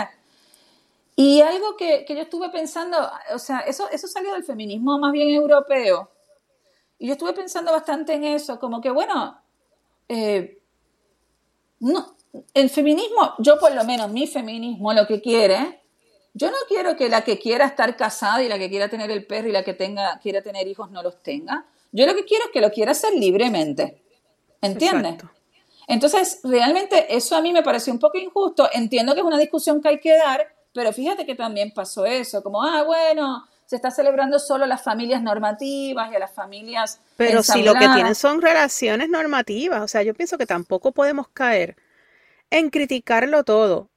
Y 1.19 1.41
algo 1.41 1.75
que, 1.75 2.05
yo 2.07 2.21
estuve 2.21 2.51
pensando, 2.51 2.95
o 3.33 3.39
sea, 3.39 3.61
eso, 3.61 3.89
eso 3.89 4.07
salió 4.07 4.33
del 4.33 4.43
feminismo 4.43 4.99
más 4.99 5.11
bien 5.11 5.29
europeo. 5.29 6.11
Y 6.99 7.07
yo 7.07 7.13
estuve 7.13 7.33
pensando 7.33 7.71
bastante 7.71 8.13
en 8.13 8.23
eso, 8.23 8.59
como 8.59 8.79
que, 8.79 8.91
bueno, 8.91 9.41
eh, 10.07 10.61
no, 11.79 12.15
el 12.53 12.69
feminismo, 12.69 13.33
yo 13.39 13.57
por 13.59 13.73
lo 13.73 13.83
menos 13.83 14.11
mi 14.11 14.27
feminismo 14.27 14.93
lo 14.93 15.07
que 15.07 15.19
quiere, 15.19 15.81
yo 16.35 16.51
no 16.51 16.57
quiero 16.67 16.95
que 16.95 17.09
la 17.09 17.23
que 17.23 17.39
quiera 17.39 17.65
estar 17.65 17.97
casada 17.97 18.43
y 18.43 18.47
la 18.47 18.59
que 18.59 18.69
quiera 18.69 18.87
tener 18.87 19.09
el 19.09 19.25
perro 19.25 19.49
y 19.49 19.53
la 19.53 19.63
que 19.63 19.73
tenga, 19.73 20.19
quiera 20.19 20.43
tener 20.43 20.67
hijos 20.67 20.91
no 20.91 21.01
los 21.01 21.23
tenga. 21.23 21.65
Yo 21.91 22.05
lo 22.05 22.13
que 22.13 22.25
quiero 22.25 22.45
es 22.45 22.51
que 22.51 22.61
lo 22.61 22.69
quiera 22.69 22.91
hacer 22.91 23.15
libremente. 23.15 24.03
¿Entiendes? 24.61 25.15
Entonces, 25.87 26.41
realmente 26.43 27.15
eso 27.15 27.35
a 27.35 27.41
mí 27.41 27.53
me 27.53 27.63
pareció 27.63 27.91
un 27.91 27.97
poco 27.97 28.19
injusto. 28.19 28.69
Entiendo 28.71 29.15
que 29.15 29.21
es 29.21 29.25
una 29.25 29.39
discusión 29.39 29.81
que 29.81 29.89
hay 29.89 29.99
que 29.99 30.15
dar, 30.15 30.56
pero 30.77 30.93
fíjate 30.93 31.25
que 31.25 31.33
también 31.33 31.71
pasó 31.71 32.05
eso, 32.05 32.43
como, 32.43 32.61
ah, 32.61 32.83
bueno, 32.83 33.47
se 33.65 33.77
está 33.77 33.89
celebrando 33.89 34.37
solo 34.37 34.65
a 34.65 34.67
las 34.67 34.83
familias 34.83 35.23
normativas 35.23 36.11
y 36.11 36.15
a 36.15 36.19
las 36.19 36.31
familias... 36.31 37.01
Pero 37.15 37.41
si 37.41 37.63
lo 37.63 37.73
que 37.73 37.87
tienen 37.95 38.13
son 38.13 38.43
relaciones 38.43 39.09
normativas, 39.09 39.81
o 39.81 39.87
sea, 39.87 40.03
yo 40.03 40.13
pienso 40.13 40.37
que 40.37 40.45
tampoco 40.45 40.91
podemos 40.91 41.29
caer 41.29 41.77
en 42.51 42.69
criticarlo 42.69 43.43
todo. 43.43 43.89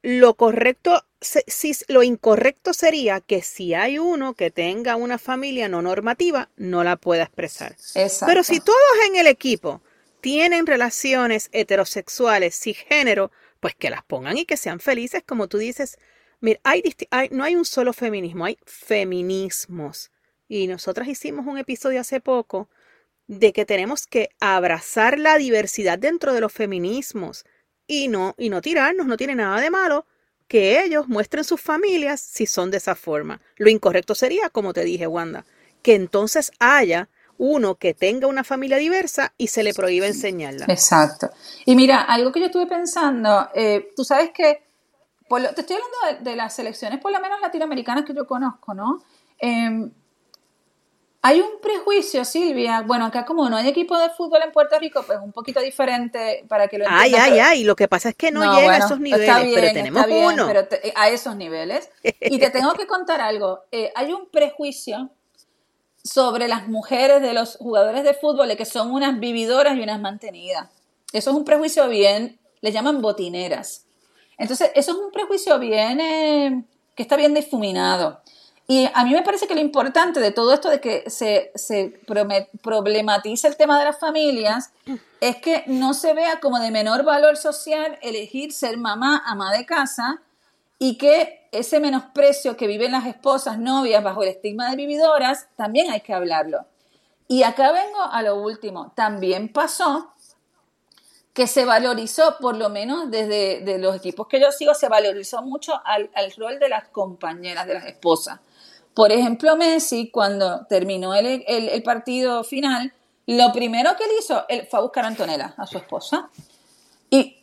Lo 0.00 0.34
correcto, 0.34 1.04
si, 1.20 1.72
lo 1.88 2.04
incorrecto 2.04 2.72
sería 2.72 3.20
que 3.20 3.42
si 3.42 3.74
hay 3.74 3.98
uno 3.98 4.34
que 4.34 4.52
tenga 4.52 4.94
una 4.94 5.18
familia 5.18 5.68
no 5.68 5.82
normativa, 5.82 6.50
no 6.54 6.84
la 6.84 6.94
pueda 6.94 7.24
expresar. 7.24 7.74
Pero 8.26 8.44
si 8.44 8.60
todos 8.60 8.78
en 9.08 9.16
el 9.16 9.26
equipo 9.26 9.82
tienen 10.20 10.68
relaciones 10.68 11.48
heterosexuales, 11.50 12.62
género, 12.88 13.32
pues 13.58 13.74
que 13.74 13.90
las 13.90 14.04
pongan 14.04 14.38
y 14.38 14.44
que 14.44 14.56
sean 14.56 14.78
felices, 14.78 15.24
como 15.26 15.48
tú 15.48 15.58
dices. 15.58 15.98
Mira, 16.40 16.60
no 17.30 17.44
hay 17.44 17.56
un 17.56 17.64
solo 17.64 17.92
feminismo, 17.92 18.44
hay 18.44 18.58
feminismos. 18.64 20.10
Y 20.48 20.66
nosotras 20.66 21.08
hicimos 21.08 21.46
un 21.46 21.58
episodio 21.58 22.00
hace 22.00 22.20
poco 22.20 22.68
de 23.26 23.52
que 23.52 23.66
tenemos 23.66 24.06
que 24.06 24.30
abrazar 24.40 25.18
la 25.18 25.36
diversidad 25.36 25.98
dentro 25.98 26.32
de 26.32 26.40
los 26.40 26.52
feminismos 26.52 27.44
y 27.86 28.08
no, 28.08 28.34
y 28.38 28.48
no 28.48 28.62
tirarnos, 28.62 29.06
no 29.06 29.16
tiene 29.16 29.34
nada 29.34 29.60
de 29.60 29.70
malo 29.70 30.06
que 30.48 30.82
ellos 30.82 31.08
muestren 31.08 31.44
sus 31.44 31.60
familias 31.60 32.20
si 32.20 32.46
son 32.46 32.70
de 32.70 32.78
esa 32.78 32.94
forma. 32.94 33.40
Lo 33.56 33.68
incorrecto 33.68 34.14
sería, 34.14 34.48
como 34.48 34.72
te 34.72 34.82
dije, 34.82 35.06
Wanda, 35.06 35.44
que 35.82 35.94
entonces 35.94 36.50
haya 36.58 37.10
uno 37.36 37.76
que 37.76 37.94
tenga 37.94 38.26
una 38.26 38.44
familia 38.44 38.78
diversa 38.78 39.32
y 39.36 39.48
se 39.48 39.62
le 39.62 39.74
prohíbe 39.74 40.06
enseñarla. 40.06 40.64
Exacto. 40.68 41.30
Y 41.66 41.76
mira, 41.76 42.00
algo 42.00 42.32
que 42.32 42.40
yo 42.40 42.46
estuve 42.46 42.66
pensando, 42.66 43.48
eh, 43.54 43.90
tú 43.94 44.04
sabes 44.04 44.30
que, 44.34 44.67
te 45.28 45.60
estoy 45.60 45.76
hablando 45.76 46.24
de, 46.24 46.36
las 46.36 46.54
selecciones, 46.54 47.00
por 47.00 47.12
lo 47.12 47.20
menos 47.20 47.40
latinoamericanas 47.40 48.04
que 48.04 48.14
yo 48.14 48.26
conozco, 48.26 48.74
¿no? 48.74 49.02
Em, 49.38 49.90
hay 51.20 51.40
un 51.40 51.60
prejuicio, 51.60 52.24
Silvia. 52.24 52.82
Bueno, 52.82 53.04
acá 53.04 53.24
como 53.24 53.50
no 53.50 53.56
hay 53.56 53.68
equipo 53.68 53.98
de 53.98 54.08
fútbol 54.10 54.40
en 54.44 54.52
Puerto 54.52 54.78
Rico, 54.78 55.02
pues 55.04 55.18
un 55.22 55.32
poquito 55.32 55.60
diferente 55.60 56.44
para 56.48 56.68
que 56.68 56.78
lo 56.78 56.84
entiendan. 56.84 57.20
Ay, 57.20 57.32
ay, 57.32 57.38
ay. 57.40 57.64
Lo 57.64 57.74
que 57.74 57.88
pasa 57.88 58.10
es 58.10 58.14
que 58.14 58.30
no, 58.30 58.40
llega 58.56 58.74
a 58.74 58.78
esos 58.78 59.00
niveles, 59.00 59.54
pero 59.54 59.72
tenemos 59.72 60.06
uno. 60.08 60.46
Pero 60.46 60.68
a 60.94 61.08
esos 61.08 61.34
niveles. 61.36 61.90
Y 62.02 62.38
te 62.38 62.50
tengo 62.50 62.72
que 62.74 62.86
contar 62.86 63.20
algo. 63.20 63.64
Eh, 63.72 63.92
hay 63.96 64.12
un 64.12 64.30
prejuicio 64.30 65.10
sobre 66.04 66.46
las 66.46 66.68
mujeres 66.68 67.20
de 67.20 67.32
los 67.34 67.56
jugadores 67.56 68.04
de 68.04 68.14
fútbol, 68.14 68.48
de 68.48 68.56
que 68.56 68.64
son 68.64 68.92
unas 68.92 69.18
vividoras 69.18 69.76
y 69.76 69.82
unas 69.82 70.00
mantenidas. 70.00 70.68
Eso 71.12 71.30
es 71.30 71.36
un 71.36 71.44
prejuicio 71.44 71.88
bien, 71.88 72.38
le 72.60 72.70
llaman 72.70 73.02
botineras. 73.02 73.87
Entonces, 74.38 74.70
eso 74.74 74.92
es 74.92 74.96
un 74.96 75.10
prejuicio 75.10 75.58
bien, 75.58 76.00
eh, 76.00 76.64
que 76.94 77.02
está 77.02 77.16
bien 77.16 77.34
difuminado. 77.34 78.22
Y 78.70 78.88
a 78.92 79.04
mí 79.04 79.12
me 79.12 79.22
parece 79.22 79.46
que 79.46 79.54
lo 79.54 79.60
importante 79.60 80.20
de 80.20 80.30
todo 80.30 80.52
esto 80.52 80.68
de 80.68 80.80
que 80.80 81.08
se, 81.08 81.50
se 81.54 82.00
problematiza 82.62 83.48
el 83.48 83.56
tema 83.56 83.78
de 83.78 83.86
las 83.86 83.98
familias 83.98 84.72
es 85.20 85.36
que 85.36 85.64
no 85.66 85.94
se 85.94 86.12
vea 86.12 86.38
como 86.38 86.58
de 86.58 86.70
menor 86.70 87.02
valor 87.02 87.38
social 87.38 87.98
elegir 88.02 88.52
ser 88.52 88.76
mamá, 88.76 89.22
ama 89.26 89.56
de 89.56 89.64
casa, 89.64 90.20
y 90.78 90.98
que 90.98 91.48
ese 91.50 91.80
menosprecio 91.80 92.56
que 92.56 92.66
viven 92.66 92.92
las 92.92 93.06
esposas, 93.06 93.58
novias 93.58 94.04
bajo 94.04 94.22
el 94.22 94.28
estigma 94.28 94.70
de 94.70 94.76
vividoras, 94.76 95.48
también 95.56 95.90
hay 95.90 96.02
que 96.02 96.12
hablarlo. 96.12 96.66
Y 97.26 97.42
acá 97.42 97.72
vengo 97.72 98.02
a 98.02 98.22
lo 98.22 98.36
último. 98.36 98.92
También 98.94 99.52
pasó 99.52 100.12
que 101.38 101.46
se 101.46 101.64
valorizó, 101.64 102.36
por 102.40 102.56
lo 102.56 102.68
menos 102.68 103.12
desde 103.12 103.60
de 103.60 103.78
los 103.78 103.94
equipos 103.94 104.26
que 104.26 104.40
yo 104.40 104.50
sigo, 104.50 104.74
se 104.74 104.88
valorizó 104.88 105.40
mucho 105.40 105.80
al, 105.84 106.10
rol 106.36 106.58
de 106.58 106.68
las 106.68 106.88
compañeras, 106.88 107.64
de 107.64 107.74
las 107.74 107.86
esposas. 107.86 108.40
Por 108.92 109.12
ejemplo, 109.12 109.56
Messi, 109.56 110.10
cuando 110.10 110.66
terminó 110.66 111.14
el, 111.14 111.44
el, 111.46 111.82
partido 111.84 112.42
final, 112.42 112.92
lo 113.28 113.52
primero 113.52 113.94
que 113.96 114.02
él 114.02 114.10
hizo 114.18 114.46
él 114.48 114.66
fue 114.68 114.80
a 114.80 114.82
buscar 114.82 115.04
a 115.04 115.08
Antonella, 115.08 115.54
a 115.56 115.64
su 115.64 115.78
esposa. 115.78 116.28
Y 117.08 117.36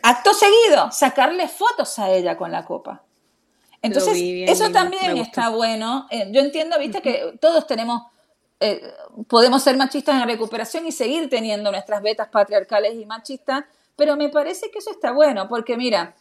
acto 0.00 0.32
seguido, 0.32 0.92
sacarle 0.92 1.48
fotos 1.48 1.98
a 1.98 2.12
ella 2.12 2.36
con 2.36 2.52
la 2.52 2.64
copa. 2.64 3.02
Entonces, 3.82 4.16
eso 4.48 4.70
también 4.70 5.16
está 5.16 5.48
bueno. 5.48 6.06
Eh, 6.12 6.28
yo 6.30 6.42
entiendo, 6.42 6.78
viste, 6.78 7.02
que 7.02 7.36
todos 7.40 7.66
tenemos, 7.66 8.02
eh, 8.60 8.92
podemos 9.28 9.62
ser 9.62 9.76
machistas 9.76 10.20
en 10.20 10.28
recuperación 10.28 10.86
y 10.86 10.92
seguir 10.92 11.28
teniendo 11.28 11.70
nuestras 11.70 12.02
vetas 12.02 12.28
patriarcales 12.28 12.94
y 12.94 13.06
machistas, 13.06 13.64
pero 13.96 14.16
me 14.16 14.28
parece 14.28 14.70
que 14.70 14.78
eso 14.78 14.90
está 14.90 15.12
bueno, 15.12 15.48
porque 15.48 15.76
mira, 15.76 16.14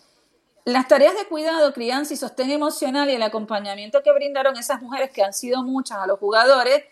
las 0.65 0.87
tareas 0.87 1.15
de 1.15 1.25
cuidado, 1.25 1.73
crianza 1.73 2.13
y 2.13 2.17
sostén 2.17 2.51
emocional 2.51 3.09
y 3.09 3.13
el 3.13 3.23
acompañamiento 3.23 4.03
que 4.03 4.11
brindaron 4.11 4.57
esas 4.57 4.81
mujeres, 4.81 5.11
que 5.11 5.23
han 5.23 5.33
sido 5.33 5.63
muchas 5.63 5.99
a 5.99 6.07
los 6.07 6.19
jugadores, 6.19 6.83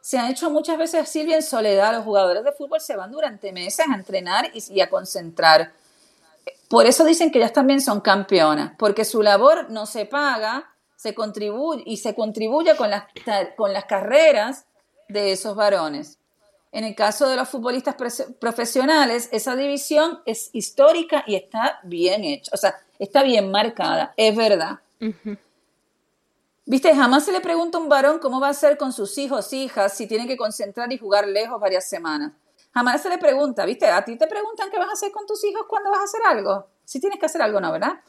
se 0.00 0.18
han 0.18 0.30
hecho 0.30 0.50
muchas 0.50 0.78
veces 0.78 1.02
así 1.02 1.24
bien 1.24 1.42
soledad. 1.42 1.92
Los 1.92 2.04
jugadores 2.04 2.44
de 2.44 2.52
fútbol 2.52 2.80
se 2.80 2.94
van 2.94 3.10
durante 3.10 3.50
meses 3.52 3.84
a 3.90 3.94
entrenar 3.94 4.52
y 4.54 4.80
a 4.80 4.88
concentrar 4.88 5.72
por 6.68 6.86
eso 6.86 7.04
dicen 7.04 7.30
que 7.30 7.38
ellas 7.38 7.52
también 7.52 7.80
son 7.80 8.00
campeonas, 8.00 8.72
porque 8.78 9.04
su 9.04 9.22
labor 9.22 9.70
no 9.70 9.86
se 9.86 10.06
paga 10.06 10.72
se 10.96 11.14
contribuye, 11.14 11.82
y 11.84 11.98
se 11.98 12.14
contribuye 12.14 12.74
con 12.74 12.90
las, 12.90 13.04
con 13.56 13.72
las 13.72 13.84
carreras 13.84 14.64
de 15.08 15.32
esos 15.32 15.56
varones. 15.56 16.18
En 16.72 16.84
el 16.84 16.94
caso 16.94 17.28
de 17.28 17.36
los 17.36 17.48
futbolistas 17.48 17.94
profesionales, 18.38 19.28
esa 19.32 19.56
división 19.56 20.20
es 20.26 20.50
histórica 20.52 21.24
y 21.26 21.36
está 21.36 21.80
bien 21.84 22.24
hecha, 22.24 22.50
o 22.52 22.56
sea, 22.56 22.76
está 22.98 23.22
bien 23.22 23.50
marcada, 23.50 24.12
es 24.16 24.36
verdad. 24.36 24.80
Viste, 26.66 26.94
jamás 26.94 27.24
se 27.24 27.32
le 27.32 27.40
pregunta 27.40 27.78
a 27.78 27.80
un 27.80 27.88
varón 27.88 28.18
cómo 28.18 28.40
va 28.40 28.48
a 28.48 28.54
ser 28.54 28.76
con 28.76 28.92
sus 28.92 29.16
hijos, 29.18 29.52
hijas, 29.52 29.96
si 29.96 30.06
tiene 30.06 30.26
que 30.26 30.36
concentrar 30.36 30.92
y 30.92 30.98
jugar 30.98 31.28
lejos 31.28 31.60
varias 31.60 31.88
semanas. 31.88 32.32
Jamás 32.74 33.02
se 33.02 33.08
le 33.08 33.16
pregunta, 33.18 33.64
¿viste? 33.64 33.86
A 33.86 34.04
ti 34.04 34.18
te 34.18 34.26
preguntan 34.26 34.68
qué 34.70 34.78
vas 34.78 34.90
a 34.90 34.92
hacer 34.92 35.12
con 35.12 35.24
tus 35.26 35.42
hijos 35.44 35.64
cuando 35.68 35.90
vas 35.90 36.00
a 36.00 36.04
hacer 36.04 36.20
algo. 36.26 36.66
Si 36.84 37.00
tienes 37.00 37.18
que 37.18 37.24
hacer 37.24 37.40
algo, 37.40 37.60
¿no? 37.60 37.72
¿Verdad? 37.72 38.00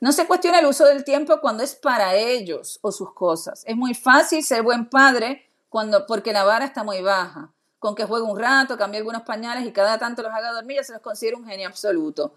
No 0.00 0.12
se 0.12 0.26
cuestiona 0.26 0.60
el 0.60 0.66
uso 0.66 0.86
del 0.86 1.04
tiempo 1.04 1.40
cuando 1.40 1.62
es 1.62 1.74
para 1.74 2.14
ellos 2.14 2.78
o 2.82 2.90
sus 2.90 3.12
cosas. 3.12 3.64
Es 3.66 3.76
muy 3.76 3.94
fácil 3.94 4.42
ser 4.42 4.62
buen 4.62 4.88
padre 4.88 5.43
cuando, 5.74 6.06
porque 6.06 6.32
la 6.32 6.44
vara 6.44 6.66
está 6.66 6.84
muy 6.84 7.02
baja. 7.02 7.52
Con 7.80 7.96
que 7.96 8.04
juegue 8.04 8.24
un 8.24 8.38
rato, 8.38 8.78
cambie 8.78 8.98
algunos 8.98 9.22
pañales 9.22 9.66
y 9.66 9.72
cada 9.72 9.98
tanto 9.98 10.22
los 10.22 10.30
haga 10.30 10.52
dormir, 10.52 10.76
ya 10.76 10.84
se 10.84 10.92
los 10.92 11.02
considera 11.02 11.36
un 11.36 11.44
genio 11.44 11.66
absoluto. 11.66 12.34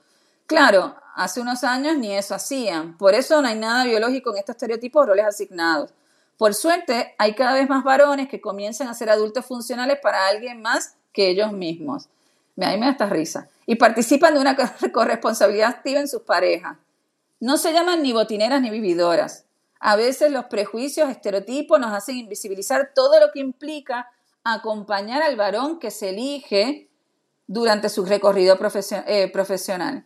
Claro, 0.48 0.96
hace 1.14 1.40
unos 1.40 1.64
años 1.64 1.96
ni 1.98 2.12
eso 2.18 2.34
hacían. 2.34 2.98
Por 2.98 3.14
eso 3.14 3.40
no 3.40 3.48
hay 3.48 3.60
nada 3.60 3.84
biológico 3.84 4.32
en 4.32 4.40
estos 4.40 4.56
estereotipos 4.56 5.04
o 5.04 5.06
roles 5.06 5.28
asignados. 5.28 5.94
Por 6.36 6.56
suerte, 6.56 7.14
hay 7.20 7.36
cada 7.36 7.54
vez 7.54 7.70
más 7.70 7.84
varones 7.84 8.28
que 8.28 8.42
comienzan 8.42 8.88
a 8.88 8.96
ser 8.96 9.12
adultos 9.12 9.46
funcionales 9.46 10.00
para 10.02 10.26
alguien 10.26 10.64
más 10.64 10.96
que 11.14 11.30
ellos 11.30 11.52
mismos. 11.52 12.10
Me 12.56 12.66
da 12.66 12.90
esta 12.90 13.06
risa. 13.06 13.50
Y 13.68 13.76
participan 13.76 14.34
de 14.34 14.40
una 14.40 14.58
corresponsabilidad 14.92 15.70
activa 15.70 16.00
en 16.00 16.08
sus 16.08 16.24
parejas. 16.24 16.80
No 17.40 17.58
se 17.58 17.72
llaman 17.72 18.02
ni 18.02 18.14
botineras 18.14 18.64
ni 18.64 18.72
vividoras. 18.72 19.46
A 19.80 19.96
veces 19.96 20.32
los 20.32 20.46
prejuicios, 20.46 21.10
estereotipos 21.10 21.80
nos 21.80 21.94
hacen 21.94 22.18
invisibilizar 22.18 22.92
todo 22.94 23.20
lo 23.20 23.32
que 23.32 23.40
implica 23.40 24.10
acompañar 24.44 25.22
al 25.22 25.36
varón 25.36 25.80
que 25.80 25.92
se 25.92 26.10
elige 26.10 26.90
durante 27.48 27.90
su 27.90 28.06
recorrido 28.06 28.58
eh, 29.08 29.30
profesional. 29.32 30.06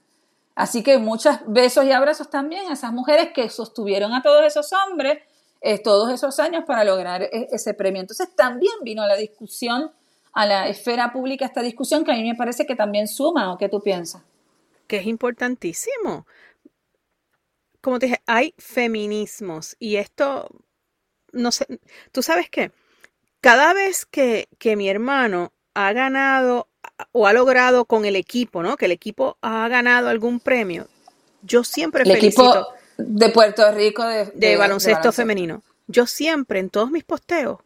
Así 0.55 0.83
que 0.83 0.97
muchos 0.97 1.37
besos 1.47 1.85
y 1.85 1.91
abrazos 1.91 2.29
también 2.29 2.69
a 2.69 2.73
esas 2.73 2.91
mujeres 2.91 3.29
que 3.33 3.49
sostuvieron 3.49 4.13
a 4.13 4.21
todos 4.21 4.43
esos 4.43 4.69
hombres 4.73 5.19
eh, 5.63 5.77
todos 5.77 6.11
esos 6.11 6.39
años 6.39 6.63
para 6.65 6.83
lograr 6.83 7.21
e-, 7.21 7.47
ese 7.51 7.75
premio. 7.75 8.01
Entonces 8.01 8.35
también 8.35 8.73
vino 8.83 9.05
la 9.05 9.15
discusión 9.15 9.91
a 10.33 10.45
la 10.45 10.67
esfera 10.67 11.13
pública 11.13 11.45
esta 11.45 11.61
discusión 11.61 12.03
que 12.03 12.11
a 12.11 12.15
mí 12.15 12.23
me 12.23 12.35
parece 12.35 12.65
que 12.65 12.75
también 12.75 13.07
suma, 13.07 13.53
¿o 13.53 13.57
qué 13.57 13.69
tú 13.69 13.79
piensas? 13.81 14.23
Que 14.87 14.97
es 14.97 15.05
importantísimo. 15.05 16.25
Como 17.81 17.99
te 17.99 18.05
dije, 18.07 18.21
hay 18.25 18.53
feminismos 18.57 19.75
y 19.79 19.97
esto, 19.97 20.49
no 21.31 21.51
sé, 21.51 21.67
tú 22.11 22.21
sabes 22.21 22.49
qué, 22.49 22.71
cada 23.41 23.73
vez 23.73 24.05
que, 24.05 24.47
que 24.59 24.75
mi 24.75 24.89
hermano 24.89 25.51
ha 25.73 25.93
ganado 25.93 26.67
o 27.11 27.27
ha 27.27 27.33
logrado 27.33 27.85
con 27.85 28.05
el 28.05 28.15
equipo, 28.15 28.63
¿no? 28.63 28.77
Que 28.77 28.85
el 28.85 28.91
equipo 28.91 29.37
ha 29.41 29.67
ganado 29.67 30.09
algún 30.09 30.39
premio. 30.39 30.87
Yo 31.41 31.63
siempre 31.63 32.03
el 32.03 32.11
equipo 32.11 32.67
de 32.97 33.29
Puerto 33.29 33.71
Rico 33.71 34.03
de, 34.05 34.57
baloncesto 34.57 35.11
femenino. 35.11 35.63
Yo 35.87 36.05
siempre 36.05 36.59
en 36.59 36.69
todos 36.69 36.91
mis 36.91 37.03
posteos 37.03 37.59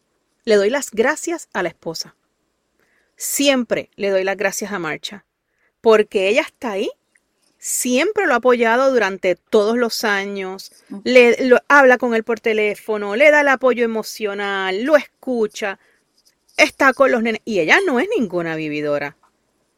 le 0.45 0.56
doy 0.56 0.69
las 0.69 0.91
gracias 0.91 1.49
a 1.54 1.63
la 1.63 1.69
esposa. 1.69 2.15
Siempre 3.17 3.89
le 3.95 4.10
doy 4.10 4.23
las 4.23 4.38
gracias 4.38 4.71
a 4.71 4.80
Marcha, 4.80 5.25
porque 5.82 6.28
ella 6.30 6.41
está 6.41 6.71
ahí, 6.71 6.89
siempre 7.65 8.28
lo 8.28 8.34
ha 8.34 8.38
apoyado 8.38 8.91
durante 8.91 9.36
todos 9.36 9.75
los 9.75 10.04
años, 10.04 10.71
le 11.04 11.36
habla 11.67 11.97
con 11.97 12.13
él 12.13 12.23
por 12.23 12.39
teléfono, 12.39 13.15
le 13.15 13.32
da 13.32 13.41
el 13.41 13.47
apoyo 13.47 13.84
emocional, 13.84 14.84
lo 14.84 14.95
escucha, 14.95 15.80
está 16.58 16.93
con 16.93 17.12
los 17.12 17.23
nenes. 17.23 17.41
Y 17.43 17.60
ella 17.60 17.80
no 17.84 17.99
es 17.99 18.08
ninguna 18.15 18.56
vividora. 18.56 19.17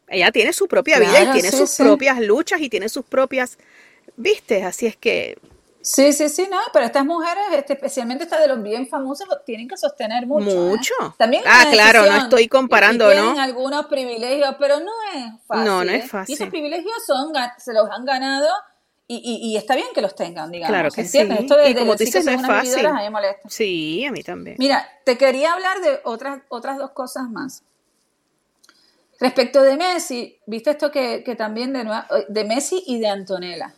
Ella 0.10 0.34
tiene 0.34 0.52
su 0.52 0.68
propia 0.68 1.00
vida 1.00 1.24
y 1.24 1.32
tiene 1.32 1.50
sus 1.50 1.76
propias 1.76 2.20
luchas 2.20 2.60
y 2.60 2.70
tiene 2.70 2.90
sus 2.90 3.06
propias, 3.06 3.58
viste, 4.18 4.64
así 4.64 4.86
es 4.86 4.98
que 4.98 5.38
Sí, 5.82 6.12
sí, 6.12 6.28
sí, 6.28 6.48
no, 6.52 6.60
pero 6.74 6.86
estas 6.86 7.06
mujeres, 7.06 7.44
este, 7.54 7.74
especialmente 7.74 8.26
estas 8.26 8.42
de 8.42 8.48
los 8.48 8.62
bien 8.62 8.88
famosos, 8.88 9.28
tienen 9.46 9.68
que 9.68 9.78
sostener 9.78 10.28
mucho. 10.28 10.50
¿eh? 10.50 10.70
Mucho. 10.70 10.94
También 11.18 11.44
ah, 11.46 11.66
claro, 11.72 12.06
no 12.06 12.18
estoy 12.18 12.48
comparando, 12.48 13.10
y 13.10 13.16
tienen 13.16 13.40
algunos 13.40 13.86
privilegios, 13.86 14.56
pero 14.60 14.80
no 14.80 14.92
es 15.16 15.32
fácil. 15.48 15.66
No, 15.66 15.84
no 15.84 15.92
es 15.92 16.06
¿eh? 16.06 16.08
fácil. 16.08 16.34
Y 16.34 16.36
esos 16.36 16.50
privilegios 16.50 16.96
son, 17.06 17.34
se 17.58 17.74
los 17.74 17.90
han 17.90 18.06
ganado 18.06 18.48
y, 19.10 19.40
y, 19.42 19.56
está 19.56 19.76
bien 19.76 19.88
que 19.96 20.02
los 20.02 20.16
tengan, 20.16 20.52
digamos. 20.52 20.74
Claro 20.74 20.92
que 20.92 21.06
sí. 21.06 21.20
Esto 21.20 21.56
de, 21.56 21.70
y 21.70 21.76
como 21.76 21.96
dices, 21.96 22.26
no 22.26 22.32
es 22.32 22.46
fácil. 22.46 22.86
A 22.86 22.94
mí 22.94 23.10
molesta. 23.10 23.48
Sí, 23.48 24.06
a 24.06 24.12
mí 24.12 24.22
también. 24.22 24.58
Mira, 24.60 24.86
te 25.06 25.18
quería 25.18 25.54
hablar 25.54 25.80
de 25.80 26.02
otras, 26.04 26.42
otras 26.50 26.78
dos 26.78 26.92
cosas 26.92 27.30
más. 27.30 27.64
Respecto 29.18 29.62
de 29.62 29.78
Messi, 29.78 30.38
viste 30.46 30.72
esto 30.72 30.92
que, 30.92 31.24
que 31.24 31.36
también 31.36 31.72
de, 31.72 31.90
de 32.28 32.44
Messi 32.44 32.84
y 32.86 33.00
de 33.00 33.08
Antonella. 33.08 33.74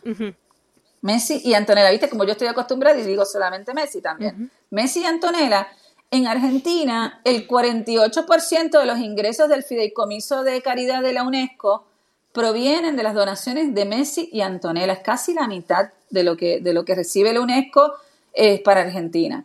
Messi 1.02 1.40
y 1.44 1.54
Antonella, 1.54 1.90
¿viste? 1.90 2.08
Como 2.08 2.24
yo 2.24 2.32
estoy 2.32 2.48
acostumbrada 2.48 2.98
y 2.98 3.04
digo 3.04 3.24
solamente 3.24 3.72
Messi 3.74 4.00
también. 4.00 4.50
Messi 4.70 5.00
y 5.00 5.04
Antonella, 5.04 5.68
en 6.10 6.26
Argentina, 6.26 7.20
el 7.24 7.46
48% 7.46 8.78
de 8.78 8.86
los 8.86 8.98
ingresos 8.98 9.48
del 9.48 9.62
fideicomiso 9.62 10.42
de 10.42 10.60
caridad 10.60 11.02
de 11.02 11.12
la 11.12 11.22
UNESCO 11.22 11.86
provienen 12.32 12.96
de 12.96 13.02
las 13.02 13.14
donaciones 13.14 13.74
de 13.74 13.84
Messi 13.84 14.28
y 14.32 14.40
Antonella. 14.40 14.92
Es 14.92 15.00
casi 15.00 15.34
la 15.34 15.48
mitad 15.48 15.90
de 16.10 16.22
lo 16.22 16.36
que, 16.36 16.60
de 16.60 16.72
lo 16.72 16.84
que 16.84 16.94
recibe 16.94 17.32
la 17.32 17.40
UNESCO 17.40 17.92
es 18.32 18.60
para 18.60 18.82
Argentina. 18.82 19.44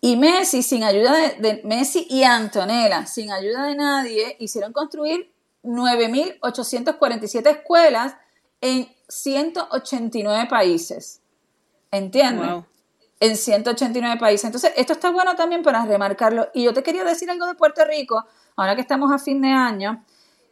Y 0.00 0.16
Messi, 0.16 0.62
sin 0.62 0.84
ayuda 0.84 1.16
de, 1.16 1.34
de 1.40 1.62
Messi 1.64 2.06
y 2.10 2.22
Antonella, 2.22 3.06
sin 3.06 3.32
ayuda 3.32 3.64
de 3.66 3.74
nadie, 3.74 4.36
hicieron 4.38 4.72
construir 4.72 5.32
9.847 5.64 7.50
escuelas 7.50 8.14
en 8.60 8.88
189 9.08 10.48
países. 10.48 11.20
¿Entiendes? 11.90 12.64
En 13.20 13.36
189 13.36 14.20
países. 14.20 14.44
Entonces, 14.44 14.72
esto 14.76 14.92
está 14.92 15.10
bueno 15.10 15.34
también 15.36 15.62
para 15.62 15.84
remarcarlo. 15.84 16.48
Y 16.52 16.64
yo 16.64 16.74
te 16.74 16.82
quería 16.82 17.04
decir 17.04 17.30
algo 17.30 17.46
de 17.46 17.54
Puerto 17.54 17.84
Rico, 17.84 18.24
ahora 18.56 18.74
que 18.74 18.82
estamos 18.82 19.10
a 19.12 19.18
fin 19.18 19.40
de 19.40 19.48
año, 19.48 20.04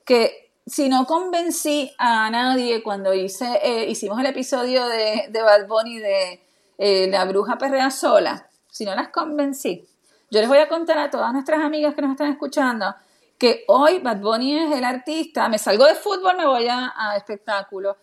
que 0.04 0.52
si 0.66 0.88
no 0.88 1.04
convencí 1.06 1.92
a 1.98 2.30
nadie 2.30 2.82
cuando 2.82 3.12
hice, 3.12 3.60
eh, 3.62 3.86
hicimos 3.88 4.18
el 4.18 4.26
episodio 4.26 4.86
de, 4.86 5.26
de 5.28 5.42
Bad 5.42 5.66
Bunny 5.66 5.98
de 5.98 6.42
eh, 6.78 7.08
La 7.10 7.24
Bruja 7.26 7.58
Perrea 7.58 7.90
Sola, 7.90 8.48
si 8.70 8.84
no 8.84 8.94
las 8.94 9.08
convencí, 9.08 9.86
yo 10.30 10.40
les 10.40 10.48
voy 10.48 10.58
a 10.58 10.68
contar 10.68 10.98
a 10.98 11.10
todas 11.10 11.32
nuestras 11.32 11.60
amigas 11.60 11.94
que 11.94 12.02
nos 12.02 12.12
están 12.12 12.30
escuchando 12.30 12.94
que 13.38 13.64
hoy 13.68 13.98
Bad 13.98 14.20
Bunny 14.20 14.58
es 14.58 14.72
el 14.72 14.84
artista, 14.84 15.48
me 15.48 15.58
salgo 15.58 15.84
de 15.84 15.94
fútbol, 15.94 16.36
me 16.36 16.46
voy 16.46 16.66
a, 16.68 16.92
a 16.96 17.16
espectáculo. 17.16 17.96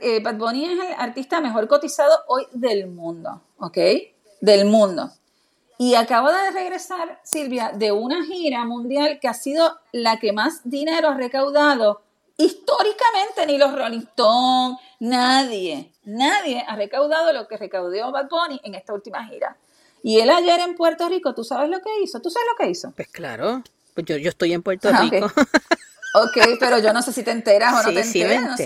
Eh, 0.00 0.20
Bad 0.20 0.36
Bunny 0.36 0.64
es 0.64 0.72
el 0.72 0.92
artista 0.98 1.40
mejor 1.40 1.68
cotizado 1.68 2.24
hoy 2.26 2.46
del 2.52 2.88
mundo, 2.88 3.42
¿ok? 3.58 3.78
Del 4.40 4.64
mundo. 4.64 5.10
Y 5.78 5.94
acabo 5.94 6.32
de 6.32 6.50
regresar, 6.50 7.20
Silvia, 7.22 7.70
de 7.72 7.92
una 7.92 8.24
gira 8.24 8.64
mundial 8.64 9.20
que 9.20 9.28
ha 9.28 9.34
sido 9.34 9.78
la 9.92 10.18
que 10.18 10.32
más 10.32 10.62
dinero 10.64 11.08
ha 11.08 11.14
recaudado 11.14 12.02
históricamente, 12.36 13.46
ni 13.46 13.58
los 13.58 13.72
Rolling 13.72 14.00
Stones, 14.00 14.78
nadie, 14.98 15.92
nadie 16.04 16.64
ha 16.66 16.74
recaudado 16.74 17.32
lo 17.32 17.46
que 17.46 17.56
recaudó 17.56 18.10
Bad 18.10 18.28
Bunny 18.28 18.60
en 18.64 18.74
esta 18.74 18.92
última 18.92 19.24
gira. 19.26 19.56
Y 20.02 20.20
él 20.20 20.30
ayer 20.30 20.60
en 20.60 20.74
Puerto 20.74 21.08
Rico, 21.08 21.34
¿tú 21.34 21.44
sabes 21.44 21.68
lo 21.68 21.80
que 21.80 21.90
hizo? 22.02 22.20
¿Tú 22.20 22.30
sabes 22.30 22.48
lo 22.50 22.56
que 22.56 22.70
hizo? 22.70 22.92
Pues 22.92 23.08
claro, 23.08 23.62
pues 23.94 24.06
yo, 24.06 24.16
yo 24.16 24.30
estoy 24.30 24.52
en 24.52 24.62
Puerto 24.62 24.88
ah, 24.92 25.00
Rico. 25.00 25.30
Ok, 26.14 26.58
pero 26.58 26.78
yo 26.78 26.92
no 26.92 27.02
sé 27.02 27.12
si 27.12 27.22
te 27.22 27.30
enteras 27.30 27.72
o 27.74 27.88
no 27.88 27.94
te 27.94 28.00
enteras. 28.00 28.42
no 28.42 28.56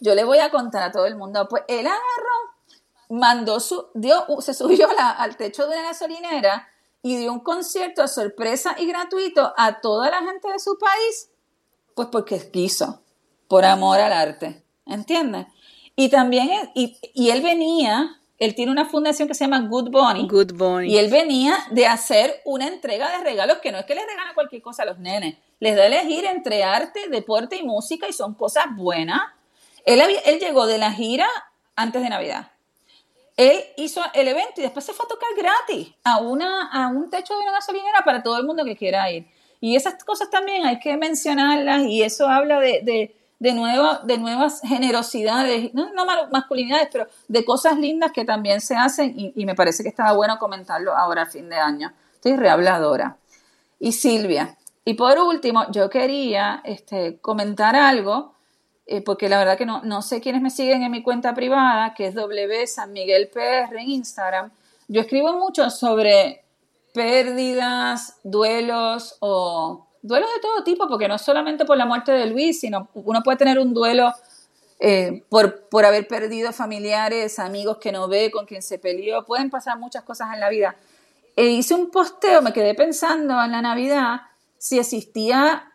Yo 0.00 0.14
le 0.14 0.24
voy 0.24 0.38
a 0.38 0.50
contar 0.50 0.82
a 0.82 0.92
todo 0.92 1.06
el 1.06 1.16
mundo. 1.16 1.48
Pues 1.48 1.64
él 1.68 1.86
agarró, 1.86 3.08
mandó 3.08 3.60
su, 3.60 3.88
dio, 3.94 4.26
se 4.40 4.54
subió 4.54 4.88
al 4.98 5.36
techo 5.36 5.66
de 5.66 5.74
una 5.76 5.88
gasolinera 5.88 6.68
y 7.02 7.16
dio 7.16 7.32
un 7.32 7.40
concierto 7.40 8.02
a 8.02 8.08
sorpresa 8.08 8.76
y 8.78 8.86
gratuito 8.86 9.52
a 9.56 9.80
toda 9.80 10.10
la 10.10 10.18
gente 10.18 10.50
de 10.50 10.58
su 10.58 10.78
país, 10.78 11.30
pues 11.94 12.08
porque 12.10 12.50
quiso, 12.50 13.02
por 13.48 13.64
amor 13.64 14.00
al 14.00 14.12
arte. 14.12 14.64
¿Entiendes? 14.86 15.46
Y 15.96 16.08
también, 16.10 16.48
y, 16.74 16.96
y 17.14 17.30
él 17.30 17.42
venía 17.42 18.18
él 18.38 18.54
tiene 18.54 18.70
una 18.70 18.86
fundación 18.86 19.26
que 19.26 19.34
se 19.34 19.44
llama 19.44 19.60
Good 19.68 19.90
Bunny. 19.90 20.28
Good 20.28 20.52
Bunny. 20.54 20.92
Y 20.92 20.98
él 20.98 21.10
venía 21.10 21.56
de 21.72 21.86
hacer 21.86 22.40
una 22.44 22.68
entrega 22.68 23.10
de 23.10 23.24
regalos 23.24 23.58
que 23.58 23.72
no 23.72 23.78
es 23.78 23.84
que 23.84 23.96
le 23.96 24.06
regala 24.06 24.32
cualquier 24.34 24.62
cosa 24.62 24.84
a 24.84 24.86
los 24.86 24.98
nenes. 24.98 25.36
Les 25.60 25.76
da 25.76 25.82
a 25.82 25.86
elegir 25.86 26.24
entre 26.24 26.62
arte, 26.62 27.08
deporte 27.08 27.56
y 27.56 27.62
música 27.62 28.08
y 28.08 28.12
son 28.12 28.34
cosas 28.34 28.66
buenas. 28.74 29.20
Él, 29.84 30.00
él 30.24 30.38
llegó 30.38 30.66
de 30.66 30.78
la 30.78 30.92
gira 30.92 31.28
antes 31.76 32.02
de 32.02 32.08
Navidad. 32.08 32.50
Él 33.36 33.62
hizo 33.76 34.02
el 34.14 34.28
evento 34.28 34.54
y 34.56 34.62
después 34.62 34.84
se 34.84 34.92
fue 34.92 35.06
a 35.06 35.08
tocar 35.08 35.28
gratis 35.36 35.94
a, 36.04 36.18
una, 36.18 36.70
a 36.70 36.88
un 36.88 37.08
techo 37.08 37.34
de 37.34 37.42
una 37.42 37.52
gasolinera 37.52 38.02
para 38.04 38.22
todo 38.22 38.36
el 38.36 38.44
mundo 38.44 38.64
que 38.64 38.76
quiera 38.76 39.10
ir. 39.10 39.26
Y 39.60 39.76
esas 39.76 40.02
cosas 40.04 40.30
también 40.30 40.66
hay 40.66 40.78
que 40.78 40.96
mencionarlas 40.96 41.82
y 41.84 42.02
eso 42.02 42.28
habla 42.28 42.60
de 42.60 43.14
de, 43.38 43.52
nuevo, 43.52 43.98
de 44.04 44.18
nuevas 44.18 44.60
generosidades, 44.62 45.72
no, 45.74 45.92
no, 45.92 46.04
masculinidades, 46.30 46.88
pero 46.90 47.06
de 47.28 47.44
cosas 47.44 47.78
lindas 47.78 48.12
que 48.12 48.24
también 48.24 48.60
se 48.60 48.74
hacen 48.76 49.14
y, 49.16 49.44
me 49.44 49.54
parece 49.54 49.82
que 49.82 49.88
estaba 49.88 50.12
bueno 50.12 50.38
comentarlo 50.38 50.96
ahora 50.96 51.22
a 51.22 51.26
fin 51.26 51.48
de 51.48 51.56
año. 51.56 51.92
Estoy 52.14 52.36
rehabladora. 52.36 53.16
Y 53.78 53.92
Silvia. 53.92 54.57
Y 54.88 54.94
por 54.94 55.18
último, 55.18 55.70
yo 55.70 55.90
quería 55.90 56.62
este, 56.64 57.18
comentar 57.18 57.76
algo, 57.76 58.32
eh, 58.86 59.02
porque 59.02 59.28
la 59.28 59.36
verdad 59.36 59.58
que 59.58 59.66
no, 59.66 59.82
no 59.82 60.00
sé 60.00 60.22
quiénes 60.22 60.40
me 60.40 60.48
siguen 60.48 60.82
en 60.82 60.90
mi 60.90 61.02
cuenta 61.02 61.34
privada, 61.34 61.92
que 61.92 62.06
es 62.06 62.14
W 62.14 62.66
San 62.66 62.94
Miguel 62.94 63.28
PR 63.28 63.76
en 63.76 63.90
Instagram. 63.90 64.50
Yo 64.88 65.02
escribo 65.02 65.34
mucho 65.34 65.68
sobre 65.68 66.42
pérdidas, 66.94 68.18
duelos 68.24 69.18
o 69.20 69.86
duelos 70.00 70.30
de 70.34 70.40
todo 70.40 70.64
tipo, 70.64 70.88
porque 70.88 71.06
no 71.06 71.18
solamente 71.18 71.66
por 71.66 71.76
la 71.76 71.84
muerte 71.84 72.12
de 72.12 72.24
Luis, 72.24 72.58
sino 72.58 72.88
uno 72.94 73.22
puede 73.22 73.36
tener 73.36 73.58
un 73.58 73.74
duelo 73.74 74.14
eh, 74.80 75.22
por, 75.28 75.68
por 75.68 75.84
haber 75.84 76.08
perdido 76.08 76.50
familiares, 76.54 77.38
amigos 77.38 77.76
que 77.76 77.92
no 77.92 78.08
ve, 78.08 78.30
con 78.30 78.46
quien 78.46 78.62
se 78.62 78.78
peleó, 78.78 79.26
pueden 79.26 79.50
pasar 79.50 79.78
muchas 79.78 80.02
cosas 80.02 80.32
en 80.32 80.40
la 80.40 80.48
vida. 80.48 80.76
E 81.36 81.44
hice 81.44 81.74
un 81.74 81.90
posteo, 81.90 82.40
me 82.40 82.54
quedé 82.54 82.72
pensando 82.72 83.34
en 83.44 83.52
la 83.52 83.60
Navidad 83.60 84.22
si 84.58 84.78
existía, 84.78 85.72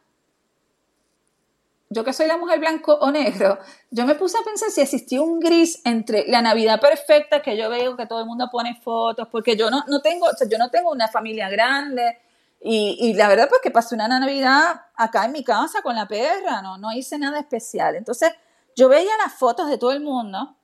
yo 1.90 2.04
que 2.04 2.14
soy 2.14 2.28
la 2.28 2.38
mujer 2.38 2.60
blanco 2.60 2.94
o 2.94 3.12
negro, 3.12 3.60
yo 3.90 4.06
me 4.06 4.16
puse 4.16 4.38
a 4.38 4.44
pensar 4.44 4.70
si 4.70 4.82
existía 4.82 5.22
un 5.22 5.40
gris 5.40 5.82
entre 5.86 6.26
la 6.28 6.42
Navidad 6.42 6.80
perfecta 6.80 7.42
que 7.42 7.58
yo 7.58 7.70
veo 7.70 7.98
que 7.98 8.06
todo 8.06 8.20
el 8.20 8.26
mundo 8.26 8.50
pone 8.52 8.76
fotos, 8.76 9.28
porque 9.32 9.56
yo 9.56 9.70
no, 9.70 9.84
no 9.88 10.02
tengo, 10.02 10.28
yo 10.50 10.58
no 10.58 10.70
tengo 10.70 10.92
una 10.92 11.08
familia 11.08 11.50
grande, 11.50 12.20
y, 12.66 13.14
la 13.16 13.28
verdad, 13.28 13.50
pues 13.50 13.60
que 13.62 13.72
pasé 13.72 13.94
una 13.94 14.08
Navidad 14.08 14.86
acá 14.96 15.26
en 15.26 15.34
mi 15.34 15.44
casa 15.44 15.82
con 15.82 15.98
la 15.98 16.08
perra, 16.08 16.62
no, 16.62 16.78
no 16.78 16.94
hice 16.94 17.18
nada 17.18 17.40
especial. 17.40 17.98
Entonces, 17.98 18.32
yo 18.74 18.88
veía 18.88 19.12
las 19.22 19.34
fotos 19.34 19.70
de 19.70 19.78
todo 19.78 19.92
el 19.92 20.00
mundo 20.00 20.56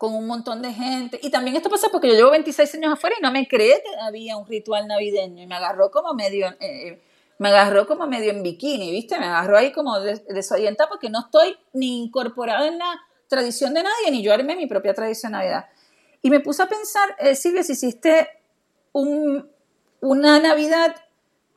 con 0.00 0.14
un 0.14 0.26
montón 0.26 0.62
de 0.62 0.72
gente. 0.72 1.20
Y 1.22 1.28
también 1.28 1.56
esto 1.56 1.68
pasa 1.68 1.88
porque 1.92 2.08
yo 2.08 2.14
llevo 2.14 2.30
26 2.30 2.74
años 2.76 2.94
afuera 2.94 3.16
y 3.18 3.22
no 3.22 3.30
me 3.30 3.46
creé 3.46 3.82
que 3.82 4.00
había 4.00 4.34
un 4.38 4.46
ritual 4.46 4.86
navideño. 4.88 5.42
Y 5.42 5.46
me 5.46 5.56
agarró 5.56 5.90
como 5.90 6.14
medio, 6.14 6.48
eh, 6.48 6.56
eh, 6.60 7.02
me 7.36 7.50
agarró 7.50 7.86
como 7.86 8.06
medio 8.06 8.30
en 8.30 8.42
bikini, 8.42 8.90
¿viste? 8.92 9.18
Me 9.18 9.26
agarró 9.26 9.58
ahí 9.58 9.72
como 9.72 10.00
desorientada 10.00 10.88
porque 10.88 11.10
no 11.10 11.20
estoy 11.20 11.54
ni 11.74 12.02
incorporada 12.02 12.66
en 12.66 12.78
la 12.78 12.98
tradición 13.28 13.74
de 13.74 13.82
nadie, 13.82 14.10
ni 14.10 14.22
yo 14.22 14.32
armé 14.32 14.56
mi 14.56 14.66
propia 14.66 14.94
tradición 14.94 15.32
de 15.32 15.38
Navidad. 15.38 15.66
Y 16.22 16.30
me 16.30 16.40
puse 16.40 16.62
a 16.62 16.66
pensar, 16.66 17.14
eh, 17.18 17.34
Silvia, 17.34 17.62
si 17.62 17.72
hiciste 17.72 18.26
un, 18.92 19.50
una 20.00 20.38
Navidad 20.38 20.96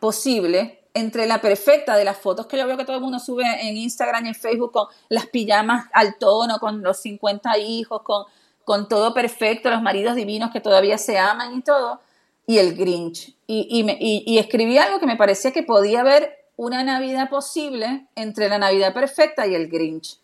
posible 0.02 0.83
entre 0.94 1.26
la 1.26 1.41
perfecta 1.41 1.98
de 1.98 2.06
las 2.06 2.18
fotos 2.18 2.46
que 2.46 2.58
yo 2.58 2.68
veo 2.68 2.78
que 2.78 2.86
todo 2.86 2.98
el 2.98 3.02
mundo 3.02 3.20
sube 3.20 3.44
en 3.62 3.78
Instagram 3.78 4.26
y 4.26 4.30
en 4.30 4.36
Facebook 4.36 4.72
con 4.72 4.88
las 5.10 5.26
pijamas 5.26 5.88
al 5.91 6.18
tono, 6.18 6.60
con 6.60 6.84
los 6.84 6.98
50 6.98 7.58
hijos, 7.58 8.02
con, 8.04 8.26
con 8.64 8.88
todo 8.88 9.14
perfecto, 9.14 9.70
los 9.72 9.82
maridos 9.82 10.16
divinos 10.16 10.52
que 10.52 10.62
todavía 10.62 10.98
se 10.98 11.18
aman 11.18 11.56
y 11.56 11.62
todo, 11.62 12.02
y 12.46 12.60
el 12.60 12.76
Grinch. 12.76 13.36
Y, 13.48 13.68
y, 13.70 14.24
y, 14.26 14.38
escribí 14.38 14.78
algo 14.78 15.00
que 15.00 15.06
me 15.06 15.16
parecía 15.16 15.52
que 15.52 15.64
podía 15.64 16.02
haber 16.02 16.46
una 16.56 16.84
Navidad 16.84 17.30
posible 17.30 18.08
entre 18.16 18.50
la 18.50 18.58
Navidad 18.58 18.94
perfecta 18.94 19.48
y 19.48 19.56
el 19.56 19.70
Grinch. 19.70 20.20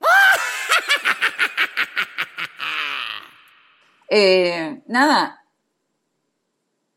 Eh, 4.16 4.82
nada, 4.86 5.43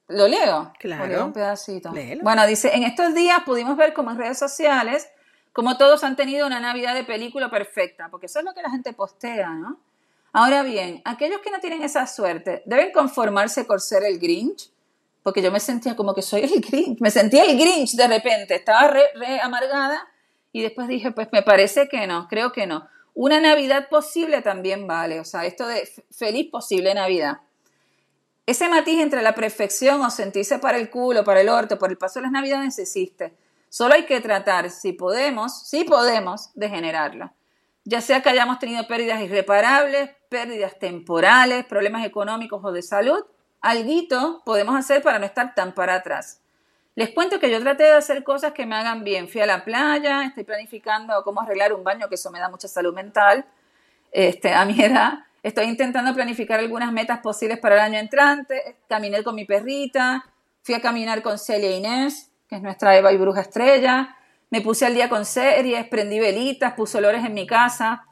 lo 0.07 0.27
leo. 0.27 0.73
Claro. 0.79 1.25
un 1.25 1.33
pedacito. 1.33 1.93
Bueno, 2.21 2.45
dice, 2.47 2.75
en 2.75 2.83
estos 2.83 3.13
días 3.13 3.41
pudimos 3.45 3.75
ver 3.77 3.93
como 3.93 4.11
en 4.11 4.17
redes 4.17 4.37
sociales, 4.37 5.07
como 5.53 5.77
todos 5.77 6.03
han 6.03 6.15
tenido 6.15 6.47
una 6.47 6.59
Navidad 6.59 6.93
de 6.95 7.03
película 7.03 7.49
perfecta, 7.49 8.09
porque 8.09 8.27
eso 8.27 8.39
es 8.39 8.45
lo 8.45 8.53
que 8.53 8.61
la 8.61 8.69
gente 8.69 8.93
postea, 8.93 9.49
¿no? 9.49 9.79
Ahora 10.33 10.61
bien, 10.61 11.01
aquellos 11.03 11.41
que 11.41 11.51
no 11.51 11.59
tienen 11.59 11.81
esa 11.83 12.05
suerte, 12.05 12.61
¿deben 12.65 12.91
conformarse 12.91 13.63
por 13.63 13.81
ser 13.81 14.03
el 14.03 14.19
Grinch? 14.19 14.69
Porque 15.23 15.41
yo 15.41 15.51
me 15.51 15.59
sentía 15.59 15.95
como 15.95 16.13
que 16.13 16.21
soy 16.21 16.41
el 16.41 16.61
Grinch, 16.69 16.99
me 16.99 17.11
sentía 17.11 17.43
el 17.43 17.57
Grinch 17.57 17.93
de 17.93 18.07
repente, 18.07 18.55
estaba 18.55 18.87
re, 18.87 19.01
re 19.15 19.39
amargada 19.41 20.07
y 20.51 20.61
después 20.61 20.87
dije, 20.87 21.11
pues 21.11 21.27
me 21.31 21.41
parece 21.41 21.89
que 21.89 22.07
no, 22.07 22.27
creo 22.27 22.51
que 22.51 22.67
no. 22.67 22.87
Una 23.13 23.39
Navidad 23.39 23.89
posible 23.89 24.43
también 24.43 24.85
vale, 24.85 25.19
o 25.19 25.25
sea, 25.25 25.45
esto 25.45 25.65
de 25.67 25.89
feliz 26.11 26.51
posible 26.51 26.93
Navidad. 26.93 27.39
Ese 28.47 28.69
matiz 28.69 29.01
entre 29.01 29.21
la 29.21 29.35
perfección 29.35 30.01
o 30.01 30.09
sentirse 30.09 30.57
para 30.57 30.77
el 30.77 30.89
culo, 30.89 31.25
para 31.25 31.41
el 31.41 31.49
orto, 31.49 31.77
por 31.77 31.89
el 31.91 31.97
paso 31.97 32.19
de 32.19 32.23
las 32.23 32.31
Navidades 32.31 32.79
existe. 32.79 33.35
Solo 33.67 33.93
hay 33.93 34.05
que 34.05 34.21
tratar, 34.21 34.69
si 34.71 34.93
podemos, 34.93 35.67
si 35.67 35.83
podemos, 35.83 36.51
de 36.55 36.69
generarlo. 36.69 37.29
Ya 37.83 37.99
sea 37.99 38.21
que 38.21 38.29
hayamos 38.29 38.57
tenido 38.59 38.87
pérdidas 38.87 39.21
irreparables, 39.21 40.11
pérdidas 40.29 40.79
temporales, 40.79 41.65
problemas 41.65 42.05
económicos 42.05 42.63
o 42.63 42.71
de 42.71 42.81
salud, 42.81 43.21
algo 43.59 44.41
podemos 44.45 44.77
hacer 44.77 45.01
para 45.01 45.19
no 45.19 45.25
estar 45.25 45.53
tan 45.53 45.73
para 45.73 45.95
atrás. 45.95 46.39
Les 46.95 47.09
cuento 47.09 47.41
que 47.41 47.51
yo 47.51 47.59
traté 47.59 47.83
de 47.83 47.95
hacer 47.95 48.23
cosas 48.23 48.53
que 48.53 48.65
me 48.65 48.77
hagan 48.77 49.03
bien. 49.03 49.27
Fui 49.27 49.41
a 49.41 49.45
la 49.45 49.65
playa, 49.65 50.23
estoy 50.23 50.45
planificando 50.45 51.21
cómo 51.25 51.41
arreglar 51.41 51.73
un 51.73 51.83
baño, 51.83 52.07
que 52.07 52.15
eso 52.15 52.31
me 52.31 52.39
da 52.39 52.47
mucha 52.47 52.69
salud 52.69 52.93
mental 52.93 53.45
este, 54.13 54.53
a 54.53 54.63
mi 54.63 54.81
edad. 54.81 55.26
Estoy 55.47 55.67
intentando 55.67 56.13
planificar 56.13 56.59
algunas 56.59 56.91
metas 56.91 57.19
posibles 57.19 57.57
para 57.57 57.75
el 57.75 57.81
año 57.81 57.99
entrante. 57.99 58.75
Caminé 58.89 59.23
con 59.23 59.33
mi 59.33 59.45
perrita, 59.45 60.25
fui 60.61 60.75
a 60.75 60.81
caminar 60.81 61.21
con 61.21 61.39
Celia 61.39 61.71
Inés, 61.71 62.31
que 62.49 62.57
es 62.57 62.61
nuestra 62.61 62.97
Eva 62.97 63.13
y 63.13 63.17
Bruja 63.17 63.39
Estrella. 63.39 64.17
Me 64.49 64.59
puse 64.59 64.85
al 64.85 64.93
día 64.93 65.07
con 65.07 65.23
series, 65.23 65.87
prendí 65.87 66.19
velitas, 66.19 66.73
puse 66.73 66.97
olores 66.97 67.23
en 67.23 67.33
mi 67.33 67.47
casa. 67.47 68.03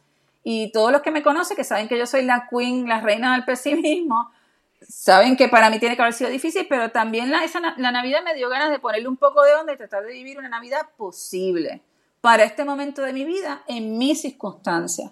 Y 0.45 0.71
todos 0.71 0.93
los 0.93 1.01
que 1.01 1.11
me 1.11 1.21
conocen, 1.21 1.57
que 1.57 1.65
saben 1.65 1.89
que 1.89 1.97
yo 1.97 2.05
soy 2.05 2.23
la 2.23 2.47
queen, 2.49 2.87
la 2.87 3.01
reina 3.01 3.33
del 3.33 3.43
pesimismo, 3.43 4.31
saben 4.79 5.35
que 5.35 5.49
para 5.49 5.69
mí 5.69 5.77
tiene 5.77 5.97
que 5.97 6.03
haber 6.03 6.13
sido 6.13 6.29
difícil, 6.29 6.67
pero 6.69 6.91
también 6.91 7.31
la, 7.31 7.41
la 7.75 7.91
Navidad 7.91 8.23
me 8.23 8.33
dio 8.33 8.47
ganas 8.47 8.69
de 8.69 8.79
ponerle 8.79 9.09
un 9.09 9.17
poco 9.17 9.43
de 9.43 9.55
onda 9.55 9.73
y 9.73 9.77
tratar 9.77 10.05
de 10.05 10.13
vivir 10.13 10.37
una 10.37 10.47
Navidad 10.47 10.87
posible 10.95 11.81
para 12.21 12.45
este 12.45 12.63
momento 12.63 13.01
de 13.01 13.11
mi 13.11 13.25
vida 13.25 13.61
en 13.67 13.97
mis 13.97 14.21
circunstancias. 14.21 15.11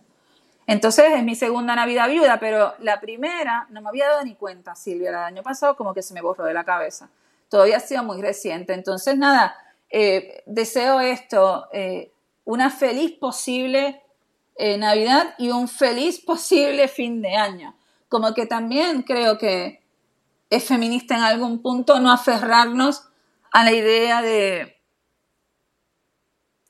Entonces 0.68 1.06
es 1.16 1.24
mi 1.24 1.36
segunda 1.36 1.76
Navidad 1.76 2.10
viuda, 2.10 2.40
pero 2.40 2.74
la 2.80 3.00
primera 3.00 3.68
no 3.70 3.82
me 3.82 3.90
había 3.90 4.08
dado 4.08 4.24
ni 4.24 4.36
cuenta, 4.36 4.76
Silvia, 4.76 5.10
el 5.10 5.16
año 5.16 5.44
pasado 5.44 5.76
como 5.76 5.94
que 5.94 6.02
se 6.02 6.14
me 6.14 6.22
borró 6.22 6.46
de 6.46 6.54
la 6.54 6.64
cabeza. 6.64 7.10
Todavía 7.50 7.78
ha 7.78 7.82
sido 7.82 8.04
muy 8.04 8.22
reciente. 8.22 8.74
Entonces, 8.74 9.18
nada, 9.18 9.56
eh, 9.90 10.44
deseo 10.46 11.00
esto, 11.00 11.68
eh, 11.72 12.12
una 12.46 12.70
feliz 12.70 13.12
posible 13.12 14.02
eh, 14.56 14.78
Navidad 14.78 15.36
y 15.38 15.50
un 15.50 15.68
feliz 15.68 16.20
posible 16.20 16.88
fin 16.88 17.22
de 17.22 17.36
año 17.36 17.76
como 18.14 18.36
que 18.36 18.46
también 18.46 19.02
creo 19.02 19.40
que 19.40 19.82
es 20.52 20.64
feminista 20.64 21.16
en 21.16 21.24
algún 21.24 21.64
punto 21.64 22.00
no 22.00 22.12
aferrarnos 22.12 23.10
a 23.52 23.64
la 23.64 23.72
idea 23.72 24.22
de 24.22 24.80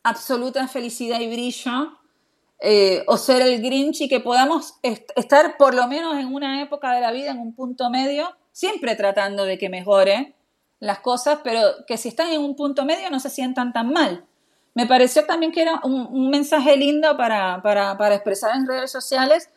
absoluta 0.04 0.66
felicidad 0.70 1.20
y 1.20 1.28
brillo 1.28 2.00
eh, 2.64 3.04
o 3.08 3.18
ser 3.18 3.42
el 3.42 3.62
Grinch 3.62 4.02
y 4.02 4.10
que 4.10 4.20
podamos 4.22 4.76
estar 4.82 5.58
por 5.58 5.76
lo 5.76 5.88
menos 5.88 6.18
en 6.18 6.34
una 6.34 6.62
época 6.62 6.94
de 6.94 7.02
la 7.02 7.12
vida 7.12 7.32
en 7.32 7.40
un 7.40 7.54
punto 7.54 7.90
medio, 7.90 8.36
siempre 8.52 8.96
tratando 8.96 9.46
de 9.46 9.58
que 9.58 9.70
mejore 9.70 10.34
las 10.80 11.00
cosas, 11.00 11.40
pero 11.44 11.62
que 11.86 11.98
si 11.98 12.10
están 12.10 12.32
en 12.32 12.42
un 12.42 12.56
punto 12.56 12.86
medio 12.86 13.10
no 13.10 13.20
se 13.20 13.30
sientan 13.30 13.74
tan 13.74 13.92
mal. 13.92 14.26
Me 14.74 14.88
pareció 14.88 15.26
también 15.26 15.52
que 15.52 15.62
era 15.62 15.82
un, 15.84 16.30
mensaje 16.32 16.76
lindo 16.76 17.16
para, 17.16 17.62
para 17.62 18.16
expresar 18.16 18.56
en 18.56 18.66
redes 18.66 18.92
sociales 18.92 19.50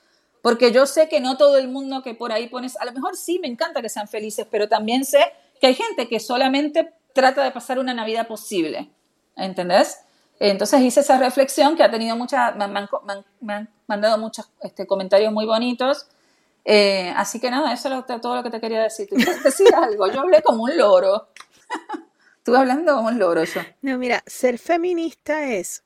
porque 0.47 0.71
yo 0.71 0.87
sé 0.87 1.09
que 1.09 1.19
no 1.19 1.37
todo 1.37 1.57
el 1.57 1.67
mundo 1.67 2.05
que 2.05 2.15
por 2.15 2.31
ahí 2.31 2.47
pones, 2.49 2.77
a 2.77 2.85
lo 2.85 2.93
mejor 2.93 3.17
sí 3.17 3.41
me 3.41 3.49
encanta 3.49 3.83
que 3.83 3.89
sean 3.89 4.07
felices, 4.07 4.47
pero 4.49 4.69
también 4.69 5.05
sé 5.05 5.19
que 5.61 5.67
hay 5.67 5.75
gente 5.75 6.07
que 6.07 6.21
solamente 6.21 6.93
trata 7.13 7.43
de 7.43 7.51
pasar 7.51 7.81
una 7.81 7.95
Navidad 7.95 8.29
posible. 8.29 8.89
¿Entendés? 9.35 10.06
Entonces 10.39 10.81
hice 10.83 11.01
esa 11.01 11.19
reflexión 11.19 11.77
que 11.77 11.83
ha 11.83 11.91
tenido 11.91 12.17
muchas, 12.17 12.55
me, 12.57 12.65
han, 12.65 13.69
mandado 13.87 14.19
muchos 14.19 14.51
este, 14.61 14.87
comentarios 14.87 15.33
muy 15.33 15.47
bonitos. 15.47 16.07
Eh, 16.65 17.13
así 17.17 17.41
que 17.41 17.51
nada, 17.51 17.73
eso 17.73 18.05
es 18.07 18.21
todo 18.21 18.37
lo 18.37 18.43
que 18.43 18.51
te 18.51 18.61
quería 18.61 18.83
decir. 18.83 19.09
¿Tú 19.09 19.17
quieres 19.17 19.43
decir 19.43 19.69
algo? 19.75 20.07
Yo 20.09 20.21
hablé 20.21 20.43
como 20.43 20.65
un 20.65 20.77
loro. 20.77 21.29
Estuve 22.39 22.59
hablando 22.59 22.95
como 22.95 23.09
un 23.09 23.19
loro 23.19 23.43
yo. 23.45 23.61
No, 23.83 23.99
mira, 23.99 24.23
ser 24.27 24.59
feminista 24.59 25.47
es, 25.47 25.83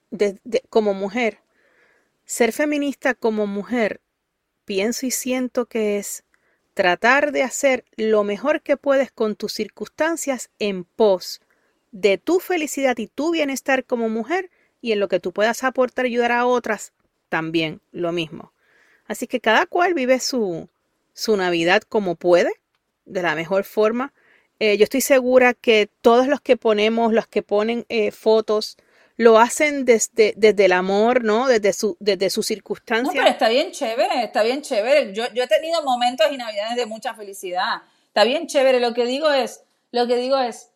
como 0.68 0.92
mujer, 0.92 1.38
ser 2.26 2.53
feminista 2.53 3.14
como 3.14 3.46
mujer 3.46 4.03
pienso 4.66 5.07
y 5.07 5.11
siento 5.11 5.66
que 5.66 5.98
es 5.98 6.22
tratar 6.74 7.32
de 7.32 7.42
hacer 7.44 7.84
lo 7.96 8.24
mejor 8.24 8.62
que 8.62 8.76
puedes 8.76 9.11
con 9.11 9.36
tus 9.36 9.55
circunstancias 9.55 10.51
en 10.59 10.84
pos 10.84 11.40
de 11.93 12.18
tu 12.18 12.41
felicidad 12.41 12.97
y 12.99 13.07
tu 13.07 13.32
bienestar 13.32 13.84
como 13.84 14.09
mujer 14.09 14.51
y 14.80 14.93
en 14.93 15.01
lo 15.01 15.09
que 15.09 15.20
tú 15.20 15.32
puedas 15.32 15.64
aportar 15.64 16.07
y 16.07 16.11
ayudar 16.11 16.32
a 16.32 16.47
otras 16.47 16.93
también 17.28 17.80
lo 17.93 18.12
mismo. 18.12 18.53
Así 19.07 19.26
que 19.26 19.41
cada 19.41 19.66
cual 19.66 19.95
vive 19.95 20.20
su, 20.20 20.68
su 21.12 21.36
Navidad 21.36 21.82
como 21.82 22.14
puede, 22.14 22.53
de 23.05 23.22
la 23.22 23.34
mejor 23.34 23.64
forma. 23.64 24.12
Eh, 24.59 24.76
yo 24.76 24.84
estoy 24.84 25.01
segura 25.01 25.55
que 25.55 25.88
todos 26.01 26.26
los 26.26 26.41
que 26.41 26.57
ponemos, 26.57 27.12
los 27.12 27.26
que 27.26 27.43
ponen 27.43 27.86
eh, 27.88 28.11
fotos 28.11 28.76
lo 29.16 29.38
hacen 29.38 29.84
desde, 29.84 30.32
desde 30.36 30.64
el 30.64 30.72
amor, 30.72 31.24
¿no? 31.24 31.47
Desde 31.47 31.72
su, 31.74 31.97
desde 32.01 32.30
su 32.30 32.43
circunstancia. 32.43 33.12
No, 33.12 33.20
pero 33.20 33.28
está 33.28 33.49
bien 33.51 33.70
chévere, 33.70 34.24
está 34.24 34.43
bien 34.43 34.62
chévere. 34.62 35.12
Yo, 35.12 35.24
yo 35.34 35.45
he 35.45 35.47
tenido 35.47 35.82
momentos 35.82 36.26
y 36.30 36.38
navidades 36.38 36.76
de 36.76 36.86
mucha 36.86 37.14
felicidad. 37.14 37.82
Está 38.07 38.24
bien 38.24 38.47
chévere. 38.47 38.80
Lo 38.80 38.95
que 38.95 39.05
digo 39.05 39.30
es, 39.30 39.62
lo 39.93 40.07
que 40.07 40.16
digo 40.16 40.38
es, 40.38 40.70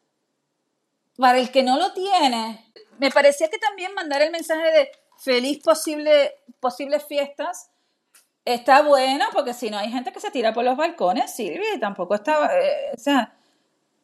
para 1.16 1.38
el 1.38 1.50
que 1.50 1.62
no 1.62 1.78
lo 1.78 1.92
tiene, 1.92 2.72
me 2.98 3.10
parecía 3.10 3.48
que 3.48 3.58
también 3.58 3.94
mandar 3.94 4.22
el 4.22 4.30
mensaje 4.30 4.70
de 4.70 4.90
feliz 5.18 5.62
posible, 5.62 6.34
posibles 6.60 7.04
fiestas 7.04 7.70
está 8.44 8.82
bueno, 8.82 9.24
porque 9.32 9.54
si 9.54 9.70
no 9.70 9.78
hay 9.78 9.90
gente 9.90 10.12
que 10.12 10.20
se 10.20 10.30
tira 10.30 10.52
por 10.52 10.64
los 10.64 10.76
balcones, 10.76 11.34
Silvia, 11.34 11.74
y 11.74 11.80
tampoco 11.80 12.14
está, 12.14 12.50
eh, 12.58 12.90
o 12.94 12.98
sea, 12.98 13.34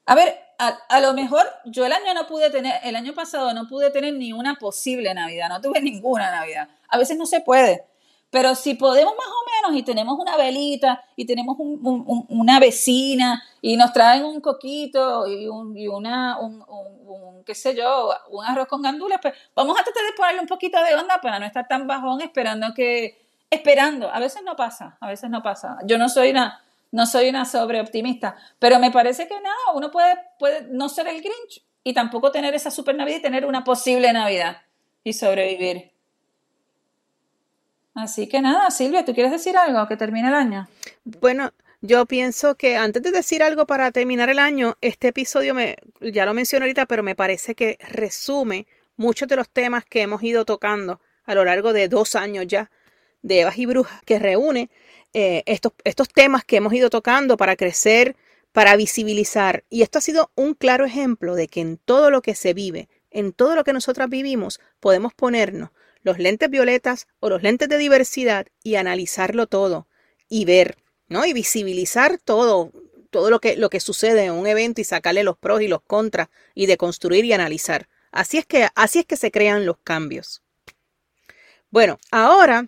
a 0.06 0.14
ver, 0.14 0.38
a, 0.58 1.00
lo 1.00 1.14
mejor 1.14 1.46
yo 1.64 1.86
el 1.86 1.92
año 1.92 2.12
no 2.14 2.26
pude 2.26 2.50
tener, 2.50 2.80
el 2.84 2.96
año 2.96 3.14
pasado 3.14 3.54
no 3.54 3.66
pude 3.66 3.90
tener 3.90 4.14
ni 4.14 4.32
una 4.32 4.56
posible 4.56 5.12
Navidad, 5.14 5.48
no 5.48 5.61
tuve 5.61 5.80
ninguna 5.80 6.30
Navidad. 6.30 6.68
A 6.88 6.98
veces 6.98 7.16
no 7.16 7.26
se 7.26 7.40
puede. 7.40 7.86
Pero 8.31 8.55
si 8.55 8.74
podemos 8.74 9.12
más 9.16 9.26
o 9.26 9.68
menos 9.68 9.81
y 9.81 9.83
tenemos 9.83 10.16
una 10.18 10.37
velita 10.37 11.05
y 11.16 11.26
tenemos 11.26 11.57
una 11.59 12.61
vecina 12.61 13.43
y 13.61 13.76
nos 13.76 13.93
traen 13.93 14.24
un 14.24 14.41
coquito 14.41 15.26
y, 15.26 15.49
un, 15.49 15.76
y 15.76 15.89
una, 15.89 16.39
un, 16.39 17.43
qué 17.45 17.55
sé 17.55 17.74
yo, 17.74 18.11
un 18.31 18.45
arroz 18.45 18.68
con 18.68 18.83
gandules, 18.83 19.18
pues 19.20 19.35
vamos 19.55 19.78
a 19.78 19.83
tratar 19.83 20.05
de 20.05 20.12
ponerle 20.16 20.41
un 20.41 20.47
poquito 20.47 20.81
de 20.83 20.95
onda 20.95 21.20
para 21.20 21.41
no 21.41 21.47
estar 21.47 21.66
tan 21.66 21.89
bajón 21.89 22.20
esperando 22.20 22.72
que, 22.72 23.20
esperando. 23.51 24.09
A 24.09 24.20
veces 24.20 24.43
no 24.45 24.55
pasa, 24.55 24.97
a 25.01 25.09
veces 25.09 25.28
no 25.28 25.43
pasa. 25.43 25.78
Yo 25.85 25.99
no 25.99 26.09
soy 26.09 26.31
una 26.31 26.62
no 26.93 27.07
soy 27.07 27.28
una 27.28 27.45
sobreoptimista, 27.45 28.37
pero 28.59 28.78
me 28.78 28.91
parece 28.91 29.28
que 29.28 29.41
nada, 29.41 29.57
uno 29.74 29.91
puede, 29.91 30.14
puede 30.39 30.62
no 30.70 30.89
ser 30.89 31.07
el 31.07 31.20
Grinch 31.20 31.62
y 31.85 31.95
tampoco 31.95 32.33
tener 32.33 32.55
esa 32.55 32.70
super 32.70 32.95
Navidad 32.95 33.18
y 33.18 33.22
tener 33.22 33.47
una 33.47 33.64
posible 33.64 34.12
Navidad 34.12 34.59
y 35.05 35.12
sobrevivir. 35.12 35.89
Así 38.01 38.28
que 38.28 38.40
nada, 38.40 38.70
Silvia, 38.70 39.05
¿tú 39.05 39.12
quieres 39.12 39.30
decir 39.30 39.57
algo 39.59 39.86
que 39.86 39.96
termine 39.96 40.28
el 40.28 40.34
año? 40.34 40.66
Bueno, 41.05 41.53
yo 41.82 42.07
pienso 42.07 42.55
que 42.55 42.76
antes 42.76 43.03
de 43.03 43.11
decir 43.11 43.42
algo 43.42 43.66
para 43.66 43.90
terminar 43.90 44.30
el 44.30 44.38
año, 44.38 44.76
este 44.80 45.09
episodio 45.09 45.55
me, 45.55 45.76
ya 46.01 46.24
lo 46.24 46.32
mencioné 46.32 46.64
ahorita, 46.64 46.86
pero 46.86 47.03
me 47.03 47.14
parece 47.14 47.55
que 47.55 47.78
resume 47.90 48.66
muchos 48.96 49.28
de 49.28 49.36
los 49.36 49.51
temas 49.51 49.84
que 49.84 50.01
hemos 50.01 50.22
ido 50.22 50.46
tocando 50.46 51.01
a 51.24 51.34
lo 51.34 51.44
largo 51.44 51.74
de 51.74 51.88
dos 51.88 52.16
años 52.16 52.46
ya 52.46 52.70
de 53.20 53.40
Evas 53.40 53.59
y 53.59 53.66
Brujas, 53.66 54.01
que 54.05 54.18
reúne 54.18 54.70
eh, 55.12 55.42
estos, 55.44 55.72
estos 55.84 56.09
temas 56.09 56.42
que 56.44 56.57
hemos 56.57 56.72
ido 56.72 56.88
tocando 56.88 57.36
para 57.36 57.57
crecer, 57.57 58.16
para 58.53 58.76
visibilizar. 58.76 59.64
Y 59.68 59.82
esto 59.82 59.98
ha 59.98 60.03
sido 60.03 60.30
un 60.36 60.55
claro 60.55 60.86
ejemplo 60.86 61.34
de 61.34 61.48
que 61.48 61.61
en 61.61 61.76
todo 61.76 62.11
lo 62.11 62.22
que 62.22 62.34
se 62.34 62.55
vive, 62.55 62.88
en 63.11 63.32
todo 63.34 63.57
lo 63.57 63.64
que 63.64 63.74
nosotras 63.74 64.09
vivimos, 64.09 64.59
podemos 64.80 65.12
ponernos 65.12 65.70
los 66.03 66.18
lentes 66.18 66.51
violetas 66.51 67.07
o 67.20 67.28
los 67.28 67.42
lentes 67.42 67.68
de 67.68 67.78
diversidad 67.78 68.46
y 68.62 68.76
analizarlo 68.76 69.46
todo 69.46 69.86
y 70.28 70.44
ver, 70.44 70.76
¿no? 71.09 71.24
Y 71.26 71.32
visibilizar 71.32 72.18
todo, 72.18 72.72
todo 73.11 73.30
lo 73.30 73.40
que, 73.40 73.57
lo 73.57 73.70
que 73.70 73.80
sucede 73.80 74.24
en 74.24 74.32
un 74.32 74.46
evento 74.46 74.80
y 74.80 74.84
sacarle 74.84 75.24
los 75.24 75.36
pros 75.36 75.62
y 75.62 75.68
los 75.68 75.82
contras 75.82 76.28
y 76.55 76.66
de 76.66 76.76
construir 76.76 77.24
y 77.24 77.32
analizar. 77.32 77.88
Así 78.12 78.38
es 78.38 78.46
que, 78.46 78.68
así 78.74 79.01
es 79.01 79.07
que 79.07 79.16
se 79.16 79.30
crean 79.30 79.66
los 79.66 79.78
cambios. 79.78 80.42
Bueno, 81.70 81.98
ahora, 82.11 82.66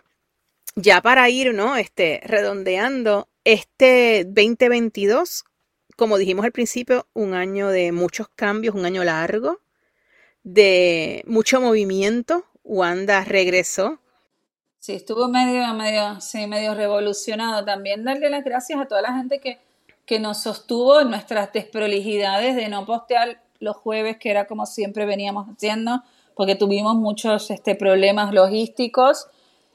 ya 0.76 1.00
para 1.02 1.28
ir, 1.28 1.54
¿no? 1.54 1.76
Este, 1.76 2.20
redondeando 2.24 3.28
este 3.44 4.24
2022, 4.24 5.44
como 5.96 6.18
dijimos 6.18 6.44
al 6.44 6.52
principio, 6.52 7.08
un 7.12 7.34
año 7.34 7.68
de 7.68 7.92
muchos 7.92 8.28
cambios, 8.28 8.74
un 8.74 8.84
año 8.84 9.02
largo, 9.02 9.60
de 10.44 11.22
mucho 11.26 11.60
movimiento. 11.60 12.44
Wanda 12.64 13.24
regresó. 13.24 13.98
Sí, 14.78 14.94
estuvo 14.94 15.28
medio, 15.28 15.72
medio, 15.74 16.20
sí, 16.20 16.46
medio 16.46 16.74
revolucionado. 16.74 17.64
También 17.64 18.04
darle 18.04 18.30
las 18.30 18.44
gracias 18.44 18.80
a 18.80 18.86
toda 18.86 19.02
la 19.02 19.14
gente 19.14 19.38
que, 19.38 19.60
que 20.06 20.18
nos 20.18 20.42
sostuvo 20.42 21.00
en 21.00 21.10
nuestras 21.10 21.52
desprolijidades 21.52 22.56
de 22.56 22.68
no 22.68 22.84
postear 22.84 23.40
los 23.60 23.76
jueves, 23.76 24.16
que 24.18 24.30
era 24.30 24.46
como 24.46 24.66
siempre 24.66 25.06
veníamos 25.06 25.46
haciendo, 25.46 26.02
porque 26.34 26.56
tuvimos 26.56 26.96
muchos 26.96 27.50
este, 27.50 27.74
problemas 27.74 28.34
logísticos. 28.34 29.28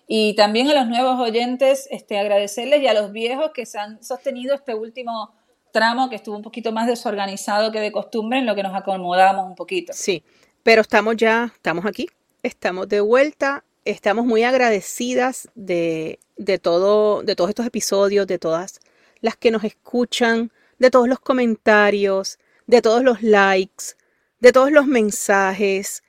Y 0.07 0.35
también 0.35 0.69
a 0.69 0.73
los 0.73 0.87
nuevos 0.87 1.19
oyentes, 1.19 1.87
este, 1.91 2.17
agradecerles 2.17 2.81
y 2.81 2.87
a 2.87 2.93
los 2.93 3.11
viejos 3.11 3.51
que 3.53 3.65
se 3.65 3.79
han 3.79 4.03
sostenido 4.03 4.55
este 4.55 4.75
último 4.75 5.33
tramo 5.71 6.09
que 6.09 6.15
estuvo 6.15 6.35
un 6.35 6.41
poquito 6.41 6.71
más 6.71 6.87
desorganizado 6.87 7.71
que 7.71 7.79
de 7.79 7.91
costumbre, 7.91 8.39
en 8.39 8.45
lo 8.45 8.55
que 8.55 8.63
nos 8.63 8.75
acomodamos 8.75 9.45
un 9.45 9.55
poquito. 9.55 9.93
Sí, 9.93 10.23
pero 10.63 10.81
estamos 10.81 11.15
ya, 11.17 11.51
estamos 11.53 11.85
aquí, 11.85 12.07
estamos 12.43 12.87
de 12.87 12.99
vuelta, 13.01 13.63
estamos 13.85 14.25
muy 14.25 14.43
agradecidas 14.43 15.49
de, 15.55 16.19
de, 16.37 16.59
todo, 16.59 17.23
de 17.23 17.35
todos 17.35 17.49
estos 17.49 17.65
episodios, 17.65 18.27
de 18.27 18.39
todas 18.39 18.79
las 19.21 19.37
que 19.37 19.51
nos 19.51 19.63
escuchan, 19.63 20.51
de 20.79 20.91
todos 20.91 21.07
los 21.07 21.19
comentarios, 21.19 22.39
de 22.67 22.81
todos 22.81 23.03
los 23.03 23.23
likes, 23.23 23.95
de 24.39 24.51
todos 24.51 24.71
los 24.71 24.85
mensajes. 24.87 26.03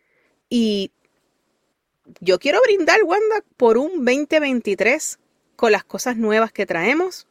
Y 0.48 0.92
yo 2.20 2.38
quiero 2.38 2.60
brindar, 2.62 3.02
Wanda, 3.04 3.44
por 3.56 3.78
un 3.78 4.04
2023 4.04 5.18
con 5.56 5.72
las 5.72 5.84
cosas 5.84 6.16
nuevas 6.16 6.52
que 6.52 6.66
traemos, 6.66 7.26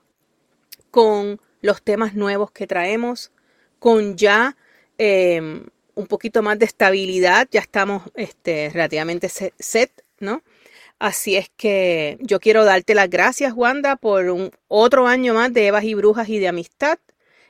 con 0.92 1.40
los 1.62 1.82
temas 1.82 2.14
nuevos 2.16 2.52
que 2.52 2.68
traemos, 2.68 3.32
con 3.80 4.18
ya 4.18 4.58
em, 4.98 5.66
un 5.98 6.06
poquito 6.06 6.44
más 6.44 6.60
de 6.60 6.66
estabilidad, 6.66 7.48
ya 7.52 7.60
estamos 7.60 8.04
este, 8.14 8.70
relativamente 8.72 9.30
set, 9.30 9.92
¿no? 10.20 10.44
Así 11.00 11.36
es 11.36 11.50
que 11.58 12.18
yo 12.22 12.40
quiero 12.40 12.66
darte 12.66 12.94
las 12.94 13.10
gracias, 13.10 13.54
Wanda, 13.54 13.96
por 13.96 14.30
un 14.30 14.52
otro 14.68 15.08
año 15.08 15.34
más 15.34 15.52
de 15.54 15.68
Evas 15.68 15.84
y 15.84 15.96
Brujas 15.96 16.30
y 16.30 16.38
de 16.38 16.48
amistad 16.48 17.00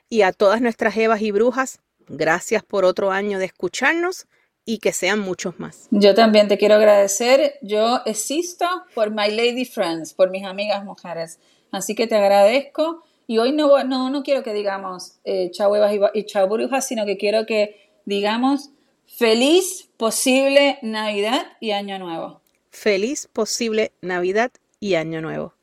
y 0.09 0.21
a 0.21 0.31
todas 0.31 0.61
nuestras 0.61 0.95
Evas 0.95 1.21
y 1.21 1.31
Brujas, 1.31 1.81
gracias 2.07 2.63
por 2.63 2.85
otro 2.85 3.11
año 3.11 3.37
de 3.37 3.45
escucharnos 3.45 4.27
y 4.63 4.79
que 4.79 4.93
sean 4.93 5.19
muchos 5.19 5.59
más. 5.59 5.87
Yo 5.91 6.15
también 6.15 6.47
te 6.47 6.57
quiero 6.57 6.75
agradecer. 6.75 7.55
Yo 7.61 8.01
existo 8.05 8.65
por 8.95 9.11
My 9.11 9.29
Lady 9.29 9.65
Friends, 9.65 10.13
por 10.13 10.29
mis 10.29 10.45
amigas 10.45 10.83
mujeres. 10.83 11.39
Así 11.71 11.95
que 11.95 12.07
te 12.07 12.15
agradezco. 12.15 13.03
Y 13.27 13.39
hoy 13.39 13.51
no, 13.51 13.83
no, 13.83 14.09
no 14.09 14.23
quiero 14.23 14.43
que 14.43 14.53
digamos 14.53 15.19
eh, 15.25 15.51
chao 15.51 15.73
Evas 15.75 15.93
y, 15.93 16.19
y 16.19 16.25
chao 16.25 16.47
brujas, 16.47 16.85
sino 16.87 17.05
que 17.05 17.17
quiero 17.17 17.45
que 17.45 17.86
digamos 18.07 18.71
feliz 19.05 19.89
posible 19.97 20.79
Navidad 20.81 21.57
y 21.59 21.71
Año 21.71 21.99
Nuevo. 21.99 22.41
Feliz 22.71 23.27
posible 23.27 23.91
Navidad 24.01 24.51
y 24.79 24.95
Año 24.95 25.21
Nuevo. 25.21 25.56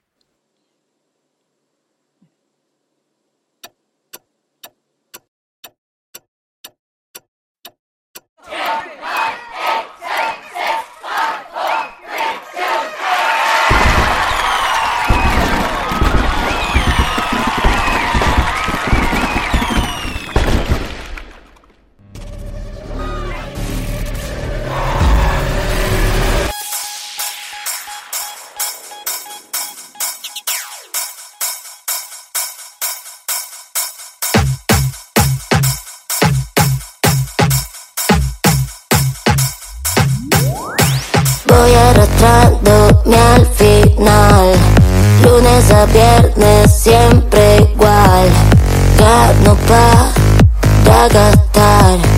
Arrastrándome 43.05 43.17
al 43.17 43.47
final. 43.47 44.53
Lunes 45.23 45.71
a 45.71 45.87
viernes 45.87 46.83
siempre 46.83 47.57
igual. 47.73 48.29
no 49.45 49.55
para 50.85 51.09
gastar. 51.09 52.14